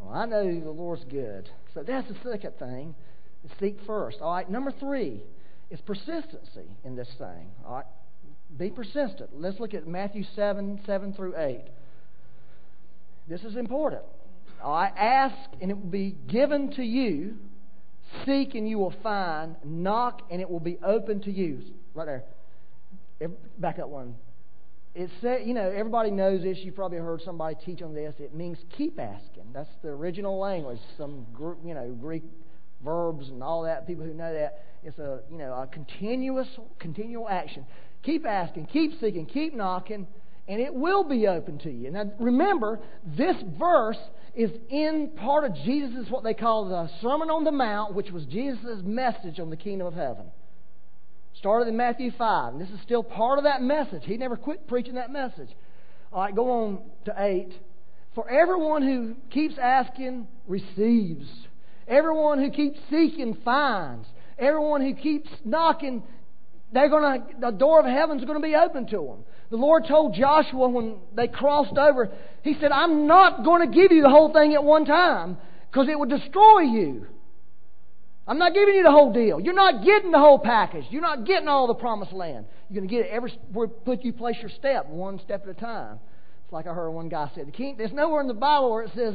Well, 0.00 0.14
I 0.14 0.26
know 0.26 0.60
the 0.60 0.70
Lord's 0.70 1.04
good. 1.04 1.48
So 1.74 1.82
that's 1.82 2.06
the 2.08 2.16
second 2.30 2.52
thing. 2.58 2.94
Seek 3.60 3.78
first. 3.86 4.18
All 4.20 4.34
right. 4.34 4.48
Number 4.48 4.72
three 4.72 5.22
is 5.70 5.80
persistency 5.82 6.68
in 6.84 6.96
this 6.96 7.08
thing. 7.18 7.50
All 7.66 7.76
right. 7.76 7.84
Be 8.56 8.70
persistent. 8.70 9.30
Let's 9.34 9.60
look 9.60 9.74
at 9.74 9.86
Matthew 9.86 10.24
seven 10.34 10.80
seven 10.86 11.12
through 11.12 11.34
eight. 11.36 11.64
This 13.28 13.42
is 13.42 13.56
important. 13.56 14.02
Right. 14.64 14.92
Ask 14.96 15.36
and 15.60 15.70
it 15.70 15.74
will 15.74 15.90
be 15.90 16.16
given 16.28 16.72
to 16.76 16.82
you. 16.82 17.36
Seek 18.24 18.54
and 18.54 18.68
you 18.68 18.78
will 18.78 18.94
find. 19.02 19.56
Knock 19.64 20.22
and 20.30 20.40
it 20.40 20.48
will 20.48 20.60
be 20.60 20.78
open 20.82 21.20
to 21.22 21.30
you. 21.30 21.60
Right 21.94 22.06
there. 22.06 23.30
Back 23.58 23.78
up 23.78 23.88
one. 23.88 24.14
It 24.94 25.10
said, 25.20 25.42
you 25.44 25.54
know, 25.54 25.70
everybody 25.70 26.10
knows 26.10 26.42
this. 26.42 26.58
You've 26.62 26.74
probably 26.74 26.98
heard 26.98 27.20
somebody 27.22 27.56
teach 27.64 27.82
on 27.82 27.94
this. 27.94 28.14
It 28.18 28.34
means 28.34 28.58
keep 28.76 28.98
asking. 28.98 29.44
That's 29.52 29.68
the 29.82 29.90
original 29.90 30.40
language. 30.40 30.80
Some, 30.96 31.26
you 31.64 31.74
know, 31.74 31.96
Greek 32.00 32.24
verbs 32.82 33.28
and 33.28 33.42
all 33.42 33.62
that. 33.62 33.86
People 33.86 34.04
who 34.04 34.14
know 34.14 34.32
that. 34.32 34.64
It's 34.84 34.98
a, 34.98 35.20
you 35.30 35.38
know, 35.38 35.52
a 35.52 35.66
continuous, 35.66 36.46
continual 36.78 37.28
action. 37.28 37.66
Keep 38.04 38.26
asking, 38.26 38.66
keep 38.66 38.92
seeking, 39.00 39.26
keep 39.26 39.54
knocking, 39.54 40.06
and 40.46 40.60
it 40.60 40.72
will 40.72 41.04
be 41.04 41.26
open 41.26 41.58
to 41.58 41.70
you. 41.70 41.90
Now, 41.90 42.10
remember, 42.18 42.80
this 43.04 43.36
verse 43.58 43.98
is 44.34 44.50
in 44.70 45.10
part 45.16 45.44
of 45.44 45.54
Jesus' 45.64 46.08
what 46.10 46.22
they 46.22 46.32
call 46.32 46.68
the 46.68 46.88
Sermon 47.02 47.28
on 47.28 47.44
the 47.44 47.50
Mount, 47.50 47.94
which 47.94 48.10
was 48.12 48.24
Jesus' 48.26 48.80
message 48.84 49.40
on 49.40 49.50
the 49.50 49.56
kingdom 49.56 49.86
of 49.86 49.94
heaven. 49.94 50.26
Started 51.34 51.68
in 51.68 51.76
Matthew 51.76 52.12
5, 52.16 52.54
and 52.54 52.60
this 52.60 52.70
is 52.70 52.80
still 52.82 53.02
part 53.02 53.38
of 53.38 53.44
that 53.44 53.62
message. 53.62 54.02
He 54.04 54.16
never 54.16 54.36
quit 54.36 54.66
preaching 54.68 54.94
that 54.94 55.10
message. 55.10 55.50
All 56.12 56.22
right, 56.22 56.34
go 56.34 56.50
on 56.50 56.78
to 57.04 57.14
8. 57.16 57.52
For 58.14 58.28
everyone 58.30 58.82
who 58.82 59.16
keeps 59.30 59.54
asking 59.60 60.28
receives. 60.46 61.28
Everyone 61.88 62.38
who 62.38 62.50
keeps 62.50 62.78
seeking 62.90 63.38
finds. 63.44 64.06
Everyone 64.38 64.82
who 64.82 64.94
keeps 64.94 65.28
knocking, 65.44 66.02
they're 66.72 66.88
gonna 66.88 67.26
the 67.40 67.50
door 67.50 67.80
of 67.80 67.86
heaven's 67.86 68.24
going 68.24 68.40
to 68.40 68.46
be 68.46 68.54
open 68.54 68.86
to 68.88 68.96
them. 68.96 69.24
The 69.50 69.56
Lord 69.56 69.86
told 69.88 70.14
Joshua 70.14 70.68
when 70.68 70.96
they 71.16 71.26
crossed 71.26 71.76
over, 71.76 72.10
He 72.42 72.54
said, 72.60 72.70
I'm 72.70 73.06
not 73.06 73.44
going 73.44 73.68
to 73.68 73.74
give 73.74 73.90
you 73.90 74.02
the 74.02 74.10
whole 74.10 74.32
thing 74.32 74.54
at 74.54 74.62
one 74.62 74.84
time 74.84 75.38
because 75.70 75.88
it 75.88 75.98
would 75.98 76.10
destroy 76.10 76.60
you. 76.60 77.06
I'm 78.26 78.38
not 78.38 78.52
giving 78.52 78.74
you 78.74 78.82
the 78.82 78.90
whole 78.90 79.10
deal. 79.10 79.40
You're 79.40 79.54
not 79.54 79.82
getting 79.82 80.10
the 80.10 80.18
whole 80.18 80.38
package. 80.38 80.84
You're 80.90 81.00
not 81.00 81.24
getting 81.24 81.48
all 81.48 81.66
the 81.66 81.74
promised 81.74 82.12
land. 82.12 82.44
You're 82.68 82.80
going 82.80 82.88
to 82.88 82.94
get 82.94 83.06
it 83.06 83.10
every 83.10 83.32
put 83.86 84.04
you 84.04 84.12
place 84.12 84.36
your 84.42 84.50
step 84.50 84.86
one 84.86 85.18
step 85.20 85.44
at 85.44 85.48
a 85.48 85.54
time. 85.54 85.98
It's 86.44 86.52
like 86.52 86.66
I 86.66 86.74
heard 86.74 86.90
one 86.90 87.08
guy 87.08 87.30
say. 87.34 87.44
The 87.44 87.52
king, 87.52 87.76
there's 87.78 87.92
nowhere 87.92 88.20
in 88.20 88.28
the 88.28 88.34
Bible 88.34 88.70
where 88.70 88.82
it 88.82 88.90
says, 88.94 89.14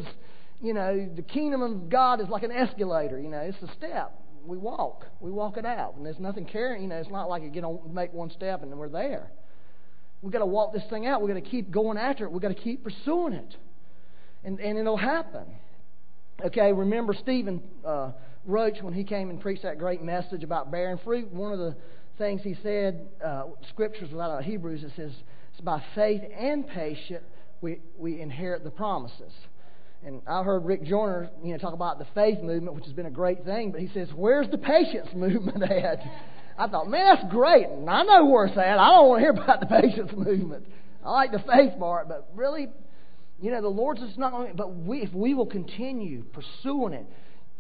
you 0.64 0.74
know, 0.74 1.10
the 1.14 1.22
kingdom 1.22 1.62
of 1.62 1.90
God 1.90 2.22
is 2.22 2.30
like 2.30 2.44
an 2.44 2.52
escalator. 2.52 3.20
You 3.20 3.30
know, 3.30 3.40
it's 3.40 3.62
a 3.62 3.72
step. 3.76 4.20
We 4.46 4.58
walk. 4.58 5.06
We 5.20 5.30
walk 5.30 5.58
it 5.58 5.66
out, 5.66 5.96
and 5.96 6.06
there's 6.06 6.20
nothing 6.20 6.46
carrying. 6.46 6.84
You 6.84 6.90
know, 6.90 6.96
it's 6.96 7.10
not 7.10 7.30
like 7.30 7.44
you 7.44 7.50
get 7.50 7.64
on, 7.64 7.94
make 7.94 8.14
one 8.14 8.32
step 8.32 8.64
and 8.64 8.72
then 8.72 8.80
we're 8.80 8.90
there. 8.90 9.30
We've 10.22 10.32
got 10.32 10.40
to 10.40 10.46
walk 10.46 10.74
this 10.74 10.84
thing 10.90 11.06
out. 11.06 11.22
We've 11.22 11.34
got 11.34 11.44
to 11.44 11.50
keep 11.50 11.70
going 11.70 11.98
after 11.98 12.24
it. 12.24 12.32
We've 12.32 12.42
got 12.42 12.48
to 12.48 12.56
keep 12.56 12.84
pursuing 12.84 13.34
it, 13.34 13.56
and 14.44 14.60
and 14.60 14.78
it'll 14.78 14.98
happen. 14.98 15.46
Okay, 16.46 16.72
remember 16.72 17.14
Stephen. 17.14 17.62
Uh, 17.86 18.12
Roach, 18.46 18.82
when 18.82 18.94
he 18.94 19.06
came 19.06 19.30
and 19.30 19.40
preached 19.40 19.64
that 19.64 19.78
great 19.78 20.02
message 20.02 20.44
about 20.44 20.70
bearing 20.70 20.98
fruit, 21.06 21.32
one 21.32 21.54
of 21.54 21.60
the 21.60 21.76
things 22.18 22.42
he 22.44 22.56
said, 22.62 23.08
uh, 23.24 23.44
scriptures 23.70 24.10
out 24.14 24.32
of 24.32 24.44
Hebrews, 24.44 24.84
it 24.84 24.92
says, 24.98 25.12
it's 25.54 25.62
by 25.62 25.82
faith 25.96 26.22
and 26.38 26.68
patience 26.68 27.24
we, 27.62 27.80
we 27.98 28.20
inherit 28.20 28.66
the 28.66 28.70
promises. 28.70 29.32
And 30.06 30.22
I 30.28 30.44
heard 30.44 30.66
Rick 30.66 30.84
Joyner, 30.84 31.30
you 31.44 31.54
know, 31.54 31.58
talk 31.58 31.74
about 31.74 31.98
the 31.98 32.06
faith 32.14 32.42
movement, 32.42 32.76
which 32.76 32.86
has 32.86 32.94
been 32.94 33.06
a 33.06 33.12
great 33.12 33.46
thing, 33.46 33.72
but 33.72 33.80
he 33.80 33.90
says, 33.94 34.10
where's 34.14 34.50
the 34.52 34.58
patience 34.58 35.08
movement 35.16 35.64
at? 35.64 36.00
I 36.58 36.68
thought, 36.68 36.90
man, 36.90 37.16
that's 37.16 37.32
great. 37.32 37.66
I 37.66 38.04
know 38.04 38.26
where 38.26 38.46
it's 38.46 38.58
at. 38.58 38.78
I 38.78 38.90
don't 38.90 39.10
want 39.10 39.20
to 39.20 39.24
hear 39.24 39.32
about 39.32 39.60
the 39.60 39.66
patience 39.82 40.12
movement. 40.16 40.68
I 41.06 41.12
like 41.12 41.32
the 41.32 41.40
faith 41.40 41.80
part, 41.80 42.08
but 42.10 42.30
really, 42.36 42.68
you 43.42 43.52
know, 43.52 43.62
the 43.62 43.70
Lord's 43.70 44.02
just 44.02 44.18
not 44.18 44.32
going 44.32 44.54
but 44.56 44.76
we, 44.76 45.00
if 45.02 45.14
we 45.14 45.34
will 45.34 45.46
continue 45.46 46.24
pursuing 46.24 46.94
it, 46.94 47.06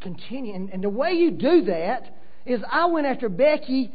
continue. 0.01 0.53
And, 0.53 0.69
and 0.69 0.83
the 0.83 0.89
way 0.89 1.11
you 1.13 1.31
do 1.31 1.65
that 1.65 2.15
is 2.45 2.61
I 2.69 2.85
went 2.87 3.07
after 3.07 3.29
Becky 3.29 3.91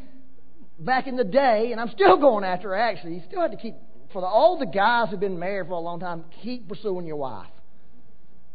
back 0.78 1.06
in 1.06 1.16
the 1.16 1.24
day, 1.24 1.70
and 1.72 1.80
I'm 1.80 1.90
still 1.90 2.16
going 2.16 2.44
after 2.44 2.70
her 2.70 2.78
actually. 2.78 3.14
You 3.14 3.22
still 3.28 3.42
have 3.42 3.50
to 3.50 3.56
keep, 3.58 3.74
for 4.12 4.22
the, 4.22 4.26
all 4.26 4.58
the 4.58 4.66
guys 4.66 5.08
who've 5.11 5.20
been 5.20 5.38
married 5.38 5.66
for 5.66 5.74
a 5.74 5.80
long 5.80 6.00
time, 6.00 6.24
keep 6.42 6.68
pursuing 6.68 7.06
your 7.06 7.16
wife. 7.16 7.48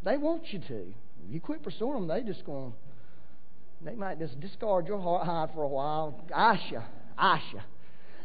They 0.04 0.16
want 0.16 0.52
you 0.52 0.58
to. 0.60 0.80
If 1.26 1.30
you 1.32 1.40
quit 1.40 1.62
pursuing 1.62 1.94
them, 1.94 2.06
they 2.08 2.22
just 2.22 2.44
going 2.44 2.74
they 3.84 3.94
might 3.94 4.18
just 4.18 4.40
discard 4.40 4.86
your 4.86 4.98
heart 4.98 5.26
hide 5.26 5.50
for 5.54 5.62
a 5.62 5.68
while. 5.68 6.24
Asha, 6.34 6.84
Asha. 7.18 7.62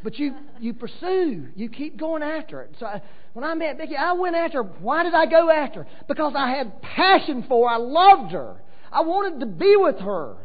But 0.02 0.18
you, 0.18 0.34
you 0.62 0.74
pursue, 0.74 1.48
you 1.56 1.70
keep 1.70 1.98
going 1.98 2.24
after 2.24 2.62
it. 2.62 2.76
So 2.80 2.86
I, 2.86 3.02
when 3.34 3.44
I 3.44 3.54
met 3.56 3.78
Becky, 3.78 3.98
I 3.98 4.14
went 4.14 4.36
after 4.36 4.64
her. 4.64 4.70
Why 4.80 5.04
did 5.04 5.14
I 5.14 5.26
go 5.26 5.50
after 5.50 5.84
her? 5.84 5.90
Because 6.08 6.34
I 6.38 6.52
had 6.52 6.82
passion 6.82 7.44
for 7.50 7.68
her. 7.68 7.76
I 7.76 7.78
loved 7.78 8.32
her. 8.32 8.56
I 8.92 9.02
wanted 9.02 9.42
to 9.42 9.46
be 9.46 9.76
with 9.76 10.00
her. 10.00 10.38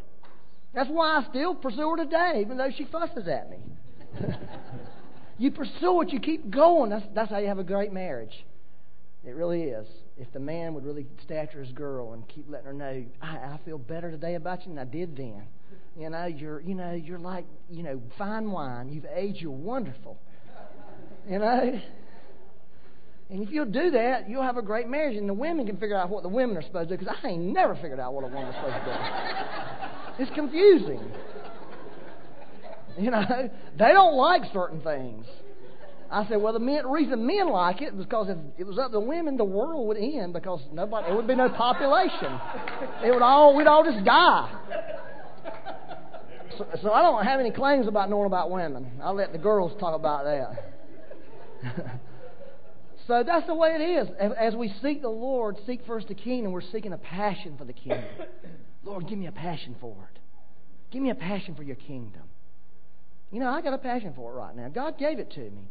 That's 0.74 0.90
why 0.90 1.18
I 1.18 1.30
still 1.30 1.54
pursue 1.54 1.90
her 1.90 1.96
today, 1.96 2.40
even 2.40 2.56
though 2.56 2.70
she 2.76 2.84
fusses 2.86 3.28
at 3.28 3.48
me. 3.48 3.58
you 5.38 5.52
pursue 5.52 6.00
it, 6.02 6.12
you 6.12 6.18
keep 6.18 6.50
going. 6.50 6.90
That's, 6.90 7.06
that's 7.14 7.30
how 7.30 7.38
you 7.38 7.46
have 7.46 7.60
a 7.60 7.64
great 7.64 7.92
marriage. 7.92 8.44
It 9.24 9.36
really 9.36 9.62
is. 9.62 9.86
If 10.16 10.32
the 10.32 10.38
man 10.38 10.74
would 10.74 10.84
really 10.84 11.06
after 11.30 11.60
his 11.60 11.72
girl 11.72 12.12
and 12.12 12.26
keep 12.28 12.48
letting 12.48 12.66
her 12.66 12.72
know, 12.72 13.04
I, 13.20 13.26
I 13.26 13.60
feel 13.64 13.78
better 13.78 14.10
today 14.10 14.36
about 14.36 14.62
you 14.62 14.68
than 14.68 14.78
I 14.78 14.84
did 14.84 15.16
then. 15.16 15.42
You 15.98 16.10
know, 16.10 16.26
you're 16.26 16.60
you 16.60 16.74
know, 16.74 16.92
you're 16.92 17.18
like, 17.18 17.46
you 17.70 17.82
know, 17.82 18.00
fine 18.16 18.50
wine. 18.50 18.90
You've 18.90 19.06
aged, 19.06 19.40
you're 19.40 19.50
wonderful. 19.50 20.18
You 21.28 21.38
know? 21.38 21.80
And 23.30 23.42
if 23.42 23.50
you'll 23.50 23.64
do 23.64 23.90
that, 23.92 24.28
you'll 24.28 24.42
have 24.42 24.58
a 24.58 24.62
great 24.62 24.86
marriage. 24.86 25.16
And 25.16 25.28
the 25.28 25.34
women 25.34 25.66
can 25.66 25.78
figure 25.78 25.96
out 25.96 26.10
what 26.10 26.22
the 26.22 26.28
women 26.28 26.56
are 26.56 26.62
supposed 26.62 26.90
to 26.90 26.96
do 26.96 27.04
because 27.04 27.16
I 27.22 27.28
ain't 27.28 27.42
never 27.42 27.74
figured 27.74 27.98
out 27.98 28.12
what 28.12 28.24
a 28.24 28.28
woman's 28.28 28.54
supposed 28.54 28.74
to 28.74 28.84
do. 28.84 30.22
It's 30.22 30.34
confusing. 30.34 31.00
You 32.98 33.10
know, 33.10 33.50
they 33.76 33.88
don't 33.88 34.14
like 34.14 34.42
certain 34.52 34.80
things. 34.82 35.26
I 36.14 36.28
said, 36.28 36.40
well, 36.40 36.52
the 36.52 36.60
men, 36.60 36.86
reason 36.86 37.26
men 37.26 37.48
like 37.48 37.82
it 37.82 37.94
was 37.94 38.06
because 38.06 38.28
if 38.28 38.38
it 38.56 38.66
was 38.66 38.78
up 38.78 38.92
to 38.92 39.00
women, 39.00 39.36
the 39.36 39.44
world 39.44 39.88
would 39.88 39.96
end 39.96 40.32
because 40.32 40.60
nobody, 40.72 41.08
there 41.08 41.16
would 41.16 41.26
be 41.26 41.34
no 41.34 41.48
population. 41.48 42.38
It 43.04 43.10
would 43.12 43.22
all, 43.22 43.56
we'd 43.56 43.66
all 43.66 43.84
just 43.84 44.04
die. 44.04 44.52
So, 46.56 46.66
so 46.82 46.92
I 46.92 47.02
don't 47.02 47.24
have 47.24 47.40
any 47.40 47.50
claims 47.50 47.88
about 47.88 48.10
knowing 48.10 48.26
about 48.26 48.50
women. 48.50 49.00
I'll 49.02 49.14
let 49.14 49.32
the 49.32 49.38
girls 49.38 49.72
talk 49.80 49.94
about 49.94 50.24
that. 50.24 52.00
So 53.06 53.22
that's 53.22 53.46
the 53.46 53.54
way 53.54 53.76
it 53.78 53.82
is. 53.82 54.08
As 54.18 54.54
we 54.54 54.72
seek 54.82 55.02
the 55.02 55.10
Lord, 55.10 55.56
seek 55.66 55.84
first 55.86 56.08
the 56.08 56.14
kingdom, 56.14 56.52
we're 56.52 56.62
seeking 56.72 56.92
a 56.92 56.98
passion 56.98 57.56
for 57.58 57.64
the 57.64 57.74
kingdom. 57.74 58.02
Lord, 58.84 59.08
give 59.08 59.18
me 59.18 59.26
a 59.26 59.32
passion 59.32 59.76
for 59.80 60.08
it. 60.10 60.18
Give 60.90 61.02
me 61.02 61.10
a 61.10 61.14
passion 61.14 61.54
for 61.54 61.62
your 61.62 61.76
kingdom. 61.76 62.22
You 63.30 63.40
know, 63.40 63.50
I 63.50 63.60
got 63.60 63.74
a 63.74 63.78
passion 63.78 64.14
for 64.16 64.32
it 64.32 64.36
right 64.36 64.56
now. 64.56 64.68
God 64.68 64.98
gave 64.98 65.18
it 65.18 65.30
to 65.32 65.40
me. 65.40 65.68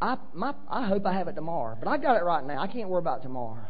I, 0.00 0.18
my, 0.34 0.54
I 0.68 0.86
hope 0.86 1.06
I 1.06 1.14
have 1.14 1.28
it 1.28 1.34
tomorrow, 1.34 1.76
but 1.78 1.88
I 1.88 1.96
got 1.96 2.16
it 2.16 2.24
right 2.24 2.44
now. 2.44 2.60
I 2.60 2.66
can't 2.66 2.88
worry 2.88 2.98
about 3.00 3.22
tomorrow. 3.22 3.64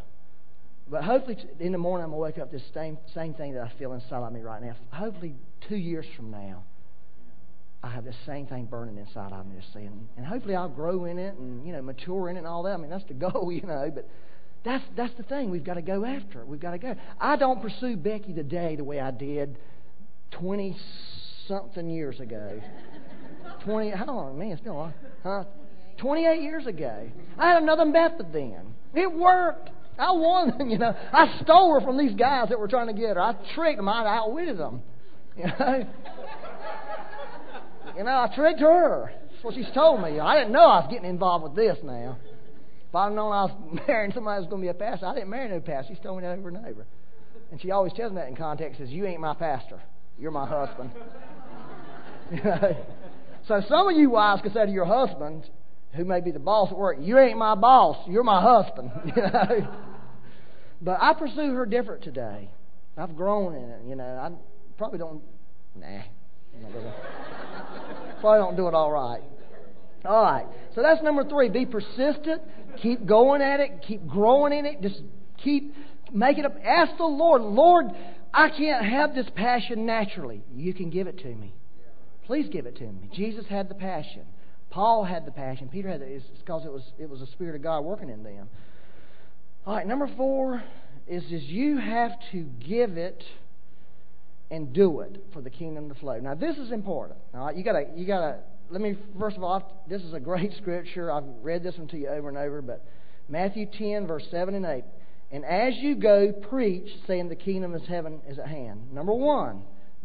But 0.89 1.03
hopefully, 1.03 1.37
in 1.59 1.73
the 1.73 1.79
morning, 1.79 2.05
I'm 2.05 2.11
going 2.11 2.21
to 2.21 2.23
wake 2.23 2.39
up 2.39 2.53
this 2.53 2.63
same, 2.73 2.99
same 3.15 3.35
thing 3.35 3.55
that 3.55 3.63
I 3.63 3.73
feel 3.79 3.93
inside 3.93 4.23
of 4.23 4.33
me 4.33 4.41
right 4.41 4.63
now. 4.63 4.77
Hopefully, 4.93 5.35
two 5.69 5.77
years 5.77 6.07
from 6.17 6.31
now, 6.31 6.63
I 7.83 7.91
have 7.91 8.05
the 8.05 8.15
same 8.25 8.47
thing 8.47 8.65
burning 8.67 8.97
inside 8.99 9.33
of 9.33 9.47
me, 9.47 9.57
saying, 9.73 10.09
and 10.17 10.27
hopefully 10.27 10.55
I'll 10.55 10.69
grow 10.69 11.05
in 11.05 11.19
it 11.19 11.37
and 11.37 11.65
you 11.67 11.73
know 11.73 11.83
mature 11.83 12.29
in 12.29 12.37
it 12.37 12.41
and 12.41 12.49
all 12.49 12.65
that. 12.65 12.73
I 12.73 12.77
mean 12.79 12.91
that's 12.91 13.05
the 13.05 13.15
goal, 13.31 13.53
you 13.53 13.63
know. 13.63 13.91
But 13.95 14.09
that's 14.65 14.85
that's 14.97 15.15
the 15.17 15.23
thing. 15.23 15.51
We've 15.51 15.65
got 15.65 15.75
to 15.75 15.83
go 15.83 16.05
after 16.05 16.41
it. 16.41 16.49
We've 16.49 16.61
got 16.61 16.73
to 16.73 16.79
go. 16.79 16.97
I 17.21 17.37
don't 17.37 17.63
pursue 17.63 17.97
Becky 17.97 18.33
today 18.33 18.75
the 18.77 18.85
way 18.85 18.99
I 18.99 19.13
did 19.13 19.57
twenty 20.33 20.77
something 21.47 21.89
years 21.89 22.19
ago. 22.19 22.61
Twenty 23.65 23.91
how 23.91 24.07
long? 24.07 24.39
Man, 24.39 24.53
it's 24.53 24.61
been 24.61 24.73
a 24.73 24.77
long, 24.77 24.95
huh? 25.23 25.45
Twenty 25.99 26.27
eight 26.27 26.43
years 26.43 26.67
ago. 26.67 27.09
I 27.39 27.49
had 27.53 27.63
another 27.63 27.85
method 27.85 28.33
then. 28.33 28.75
It 28.95 29.13
worked. 29.13 29.71
I 29.99 30.13
won. 30.13 30.69
You 30.71 30.79
know, 30.79 30.95
I 31.13 31.39
stole 31.43 31.75
her 31.75 31.81
from 31.81 31.97
these 31.99 32.15
guys 32.15 32.49
that 32.51 32.59
were 32.59 32.69
trying 32.69 32.89
to 32.89 32.93
get 32.93 33.17
her. 33.17 33.21
I 33.21 33.35
tricked 33.55 33.79
them. 33.79 33.89
I 33.89 34.07
outwitted 34.07 34.59
them. 34.59 34.83
You 35.37 35.45
know. 35.45 35.87
You 37.97 38.05
know, 38.05 38.11
I 38.11 38.35
tricked 38.35 38.61
her. 38.61 39.11
That's 39.31 39.45
what 39.45 39.55
she's 39.55 39.71
told 39.75 40.03
me. 40.03 40.19
I 40.19 40.39
didn't 40.39 40.53
know 40.53 40.61
I 40.61 40.81
was 40.81 40.89
getting 40.91 41.09
involved 41.09 41.45
with 41.45 41.55
this 41.55 41.77
now. 41.83 42.19
If 42.89 42.95
I'd 42.95 43.13
known 43.13 43.33
I 43.33 43.45
was 43.45 43.81
marrying 43.89 44.13
somebody 44.13 44.37
who 44.37 44.43
was 44.43 44.51
going 44.51 44.63
to 44.63 44.67
be 44.67 44.69
a 44.71 44.75
pastor, 44.75 45.07
I 45.07 45.15
didn't 45.15 45.31
marry 45.31 45.49
no 45.49 45.61
pastor. 45.61 45.95
She's 45.95 46.03
told 46.03 46.19
me 46.19 46.23
that 46.23 46.39
over 46.39 46.49
and 46.49 46.59
over. 46.59 46.87
And 47.51 47.61
she 47.61 47.71
always 47.71 47.93
tells 47.93 48.13
me 48.13 48.17
that 48.17 48.29
in 48.29 48.37
context 48.37 48.79
says, 48.79 48.91
You 48.91 49.07
ain't 49.07 49.21
my 49.21 49.35
pastor. 49.35 49.81
You're 50.19 50.31
my 50.31 50.47
husband. 50.47 50.91
you 52.31 52.43
know? 52.43 52.87
So 53.49 53.63
some 53.69 53.89
of 53.89 53.97
you 53.97 54.11
wives 54.11 54.43
can 54.43 54.53
say 54.53 54.67
to 54.67 54.73
your 54.73 54.85
husband, 54.85 55.49
who 55.97 56.05
may 56.05 56.21
be 56.21 56.31
the 56.31 56.39
boss 56.39 56.71
at 56.71 56.77
work, 56.77 56.99
You 57.01 57.19
ain't 57.19 57.39
my 57.39 57.55
boss. 57.55 57.97
You're 58.09 58.25
my 58.25 58.41
husband. 58.41 58.91
you 59.17 59.23
know? 59.23 59.75
But 60.81 60.99
I 61.01 61.15
pursue 61.15 61.55
her 61.55 61.67
different 61.67 62.03
today. 62.05 62.51
I've 62.97 63.17
grown 63.17 63.55
in 63.55 63.71
it. 63.71 63.81
You 63.87 63.97
know, 63.97 64.05
I 64.05 64.31
probably 64.77 64.99
don't. 64.99 65.23
Nah. 65.75 66.03
Probably 68.21 68.39
don't 68.39 68.57
do 68.57 68.67
it 68.67 68.73
all 68.73 68.91
right. 68.91 69.21
All 70.07 70.23
right. 70.23 70.47
So 70.75 70.81
that's 70.81 71.03
number 71.03 71.23
three. 71.25 71.51
Be 71.51 71.67
persistent. 71.67 72.41
Keep 72.83 73.07
going 73.07 73.43
at 73.43 73.61
it. 73.61 73.85
Keep 73.87 74.07
growing 74.07 74.53
in 74.55 74.65
it. 74.65 74.81
Just 74.81 75.03
keep 75.43 75.75
making 76.13 76.47
up. 76.47 76.55
Ask 76.65 76.97
the 76.97 77.05
Lord, 77.05 77.43
Lord, 77.43 77.87
I 78.33 78.49
can't 78.49 78.87
have 78.87 79.15
this 79.15 79.27
passion 79.35 79.85
naturally. 79.85 80.43
You 80.55 80.73
can 80.73 80.91
give 80.91 81.07
it 81.07 81.19
to 81.19 81.35
me. 81.35 81.55
Please 82.25 82.49
give 82.51 82.67
it 82.67 82.77
to 82.77 82.85
me. 82.85 83.09
Jesus 83.15 83.45
had 83.49 83.69
the 83.69 83.75
passion. 83.75 84.23
Paul 84.77 85.05
had 85.05 85.25
the 85.25 85.31
passion. 85.31 85.71
Peter 85.71 85.89
had 85.89 86.03
it. 86.03 86.09
It's 86.11 86.27
because 86.39 86.67
it 86.67 86.71
was 86.71 86.83
it 86.99 87.09
was 87.09 87.21
the 87.21 87.27
Spirit 87.29 87.57
of 87.57 87.63
God 87.63 87.81
working 87.81 88.11
in 88.11 88.23
them. 88.23 88.47
All 89.65 89.75
right. 89.75 89.87
Number 89.87 90.07
four 90.19 90.63
is 91.09 91.25
is 91.33 91.45
you 91.45 91.79
have 91.79 92.11
to 92.33 92.43
give 92.43 92.99
it 92.99 93.25
and 94.51 94.75
do 94.75 95.01
it 95.01 95.25
for 95.33 95.41
the 95.41 95.49
kingdom 95.49 95.89
to 95.89 95.95
flow. 95.95 96.19
Now, 96.19 96.35
this 96.35 96.59
is 96.59 96.73
important. 96.73 97.19
All 97.33 97.47
right, 97.47 97.57
you 97.57 97.65
gotta, 97.65 97.87
you 97.95 98.07
gotta. 98.07 98.41
Let 98.69 98.83
me 98.83 98.99
first 99.19 99.39
of 99.39 99.43
all, 99.43 99.83
this 99.89 100.03
is 100.03 100.13
a 100.13 100.21
great 100.21 100.53
scripture. 100.61 101.11
I've 101.11 101.25
read 101.41 101.63
this 101.63 101.79
one 101.79 101.89
to 101.89 101.97
you 101.97 102.09
over 102.09 102.29
and 102.29 102.37
over, 102.37 102.61
but 102.61 102.85
Matthew 103.31 103.65
10, 103.79 104.07
verse 104.07 104.27
7 104.31 104.55
and 104.55 104.67
8. 104.67 104.85
And 105.33 105.47
as 105.47 105.75
you 105.79 105.95
go, 105.95 106.35
preach, 106.51 106.91
saying 107.07 107.31
the 107.31 107.35
kingdom 107.35 107.73
of 107.73 107.81
heaven 107.85 108.21
is 108.29 108.39
at 108.39 108.49
hand. 108.49 108.93
Number 108.93 109.15
one, 109.15 109.63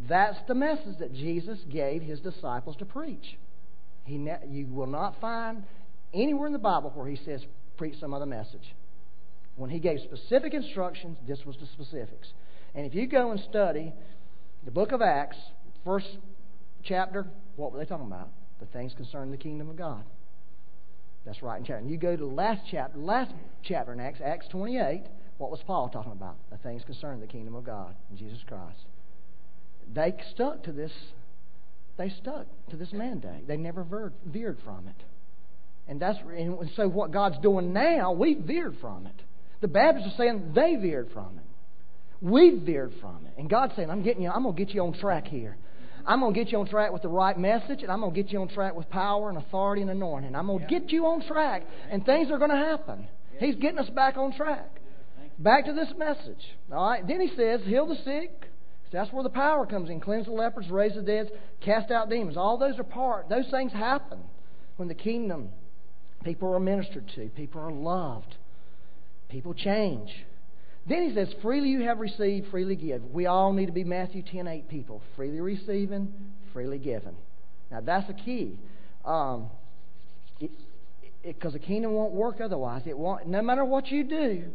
that's 0.07 0.37
the 0.47 0.55
message 0.55 0.97
that 0.99 1.13
Jesus 1.13 1.59
gave 1.69 2.03
his 2.03 2.21
disciples 2.21 2.77
to 2.77 2.85
preach. 2.85 3.35
You 4.05 4.67
will 4.69 4.87
not 4.87 5.19
find 5.21 5.63
anywhere 6.13 6.47
in 6.47 6.53
the 6.53 6.59
Bible 6.59 6.91
where 6.93 7.07
he 7.07 7.17
says 7.23 7.41
preach 7.77 7.99
some 7.99 8.13
other 8.13 8.25
message. 8.25 8.75
When 9.55 9.69
he 9.69 9.79
gave 9.79 9.99
specific 9.99 10.53
instructions, 10.53 11.17
this 11.27 11.39
was 11.45 11.57
the 11.57 11.67
specifics. 11.67 12.31
And 12.73 12.85
if 12.85 12.95
you 12.95 13.07
go 13.07 13.31
and 13.31 13.39
study 13.49 13.93
the 14.63 14.71
book 14.71 14.91
of 14.91 15.01
Acts, 15.01 15.37
first 15.83 16.07
chapter, 16.83 17.27
what 17.55 17.71
were 17.71 17.79
they 17.79 17.85
talking 17.85 18.07
about? 18.07 18.29
The 18.59 18.65
things 18.67 18.93
concerning 18.95 19.31
the 19.31 19.37
kingdom 19.37 19.69
of 19.69 19.75
God. 19.75 20.03
That's 21.25 21.43
right 21.43 21.57
in 21.57 21.63
chapter. 21.63 21.77
And 21.77 21.89
you 21.89 21.97
go 21.97 22.15
to 22.15 22.25
the 22.25 22.31
last 22.31 22.61
chapter, 22.69 22.97
last 22.97 23.31
chapter 23.63 23.93
in 23.93 23.99
Acts, 23.99 24.19
Acts 24.23 24.47
28. 24.49 25.03
What 25.37 25.51
was 25.51 25.59
Paul 25.65 25.89
talking 25.89 26.11
about? 26.11 26.35
The 26.49 26.57
things 26.57 26.83
concerning 26.85 27.19
the 27.19 27.27
kingdom 27.27 27.55
of 27.55 27.63
God 27.63 27.95
and 28.09 28.17
Jesus 28.17 28.39
Christ. 28.47 28.79
they 29.93 30.15
stuck 30.33 30.63
to 30.63 30.71
this. 30.71 30.91
They 32.01 32.09
stuck 32.19 32.47
to 32.71 32.75
this 32.75 32.91
mandate. 32.93 33.47
They 33.47 33.57
never 33.57 34.11
veered 34.25 34.57
from 34.65 34.87
it. 34.87 34.95
And 35.87 36.01
that's 36.01 36.17
and 36.35 36.57
so 36.75 36.87
what 36.87 37.11
God's 37.11 37.37
doing 37.43 37.73
now, 37.73 38.11
we 38.11 38.33
veered 38.33 38.77
from 38.81 39.05
it. 39.05 39.21
The 39.61 39.67
Baptists 39.67 40.07
are 40.07 40.17
saying 40.17 40.53
they 40.55 40.77
veered 40.77 41.09
from 41.13 41.37
it. 41.37 41.45
We 42.19 42.57
veered 42.57 42.93
from 42.99 43.27
it. 43.27 43.33
And 43.37 43.47
God's 43.47 43.75
saying, 43.75 43.91
I'm 43.91 44.01
getting 44.01 44.23
you, 44.23 44.31
I'm 44.31 44.41
gonna 44.41 44.55
get 44.55 44.71
you 44.71 44.81
on 44.81 44.93
track 44.93 45.27
here. 45.27 45.57
I'm 46.03 46.21
going 46.21 46.33
to 46.33 46.39
get 46.39 46.51
you 46.51 46.57
on 46.57 46.67
track 46.67 46.91
with 46.91 47.03
the 47.03 47.09
right 47.09 47.37
message, 47.37 47.83
and 47.83 47.91
I'm 47.91 47.99
going 47.99 48.11
to 48.11 48.23
get 48.23 48.31
you 48.31 48.41
on 48.41 48.47
track 48.47 48.73
with 48.73 48.89
power 48.89 49.29
and 49.29 49.37
authority 49.37 49.83
and 49.83 49.91
anointing. 49.91 50.35
I'm 50.35 50.47
going 50.47 50.61
to 50.61 50.65
get 50.65 50.89
you 50.89 51.05
on 51.05 51.21
track, 51.27 51.61
and 51.91 52.03
things 52.03 52.31
are 52.31 52.39
going 52.39 52.49
to 52.49 52.55
happen. 52.55 53.07
He's 53.39 53.53
getting 53.53 53.77
us 53.77 53.89
back 53.91 54.17
on 54.17 54.33
track. 54.35 54.67
Back 55.37 55.65
to 55.65 55.73
this 55.73 55.89
message. 55.95 56.43
All 56.73 56.89
right. 56.89 57.07
Then 57.07 57.21
he 57.21 57.27
says, 57.37 57.61
heal 57.65 57.85
the 57.85 57.97
sick. 58.03 58.50
That's 58.91 59.11
where 59.13 59.23
the 59.23 59.29
power 59.29 59.65
comes 59.65 59.89
in. 59.89 60.01
Cleanse 60.01 60.25
the 60.25 60.33
lepers, 60.33 60.69
raise 60.69 60.95
the 60.95 61.01
dead, 61.01 61.31
cast 61.61 61.91
out 61.91 62.09
demons. 62.09 62.35
All 62.35 62.57
those 62.57 62.77
are 62.77 62.83
part. 62.83 63.29
Those 63.29 63.49
things 63.49 63.71
happen 63.71 64.19
when 64.75 64.87
the 64.87 64.95
kingdom 64.95 65.49
people 66.23 66.53
are 66.53 66.59
ministered 66.59 67.09
to, 67.15 67.29
people 67.29 67.61
are 67.61 67.71
loved, 67.71 68.35
people 69.29 69.53
change. 69.53 70.09
Then 70.87 71.07
he 71.07 71.15
says, 71.15 71.29
freely 71.41 71.69
you 71.69 71.81
have 71.83 71.99
received, 71.99 72.49
freely 72.49 72.75
give. 72.75 73.03
We 73.05 73.27
all 73.27 73.53
need 73.53 73.67
to 73.67 73.71
be 73.71 73.83
Matthew 73.83 74.23
10 74.23 74.47
8 74.47 74.69
people. 74.69 75.01
Freely 75.15 75.39
receiving, 75.39 76.13
freely 76.53 76.79
giving. 76.79 77.15
Now 77.69 77.81
that's 77.81 78.07
the 78.07 78.13
key. 78.13 78.59
Um, 79.05 79.49
because 81.23 81.53
the 81.53 81.59
kingdom 81.59 81.93
won't 81.93 82.13
work 82.13 82.41
otherwise. 82.41 82.81
It 82.85 82.97
won't, 82.97 83.27
no 83.27 83.41
matter 83.41 83.63
what 83.63 83.87
you 83.89 84.03
do, 84.03 84.45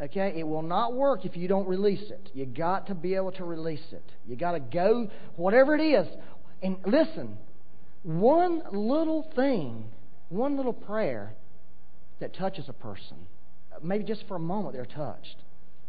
okay, 0.00 0.34
it 0.36 0.46
will 0.46 0.62
not 0.62 0.94
work 0.94 1.24
if 1.24 1.36
you 1.36 1.48
don't 1.48 1.66
release 1.66 2.10
it. 2.10 2.30
You 2.34 2.46
got 2.46 2.88
to 2.88 2.94
be 2.94 3.14
able 3.14 3.32
to 3.32 3.44
release 3.44 3.92
it. 3.92 4.04
You 4.26 4.36
got 4.36 4.52
to 4.52 4.60
go, 4.60 5.08
whatever 5.36 5.74
it 5.74 5.80
is. 5.80 6.06
And 6.62 6.76
listen, 6.86 7.36
one 8.02 8.62
little 8.72 9.30
thing, 9.34 9.84
one 10.28 10.56
little 10.56 10.72
prayer 10.72 11.34
that 12.20 12.34
touches 12.34 12.68
a 12.68 12.72
person 12.72 13.16
maybe 13.82 14.04
just 14.04 14.26
for 14.28 14.36
a 14.36 14.40
moment 14.40 14.74
they're 14.74 14.84
touched. 14.84 15.36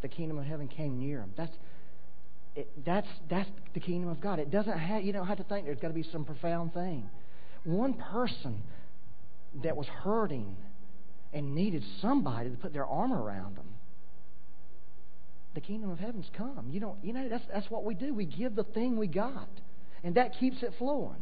The 0.02 0.08
kingdom 0.08 0.38
of 0.38 0.46
heaven 0.46 0.68
came 0.68 1.00
near 1.00 1.20
them. 1.20 1.34
That's 1.38 1.54
it, 2.56 2.86
that's 2.86 3.08
that's 3.30 3.50
the 3.74 3.80
kingdom 3.80 4.10
of 4.10 4.22
God. 4.22 4.39
It 4.39 4.52
doesn't 4.52 4.78
have 4.78 5.04
you 5.04 5.13
don't 5.13 5.28
have 5.28 5.38
to 5.38 5.44
think 5.44 5.65
there's 5.65 5.80
got 5.80 5.89
to 5.89 5.94
be 5.94 6.06
some 6.12 6.26
profound 6.26 6.74
thing. 6.74 7.10
One 7.63 7.94
person 7.94 8.62
that 9.63 9.76
was 9.76 9.88
hurting 9.88 10.56
and 11.34 11.56
needed 11.56 11.84
somebody 12.02 12.50
to 12.50 12.58
put 12.58 12.74
their 12.74 12.86
arm 12.86 13.12
around 13.12 13.58
them. 13.58 13.68
The 15.56 15.62
kingdom 15.62 15.89
of 15.89 16.00
heaven's 16.00 16.30
come. 16.38 16.68
You 16.70 16.80
don't 16.82 16.98
you 17.02 17.13
know 17.13 17.28
that's 17.30 17.46
that's 17.52 17.72
what 17.72 17.86
we 17.86 17.96
do. 17.96 18.13
We 18.13 18.26
give 18.26 18.56
the 18.56 18.65
thing 18.65 18.98
we 18.98 19.08
got, 19.08 19.50
and 20.04 20.15
that 20.15 20.38
keeps 20.38 20.62
it 20.62 20.74
flowing. 20.78 21.22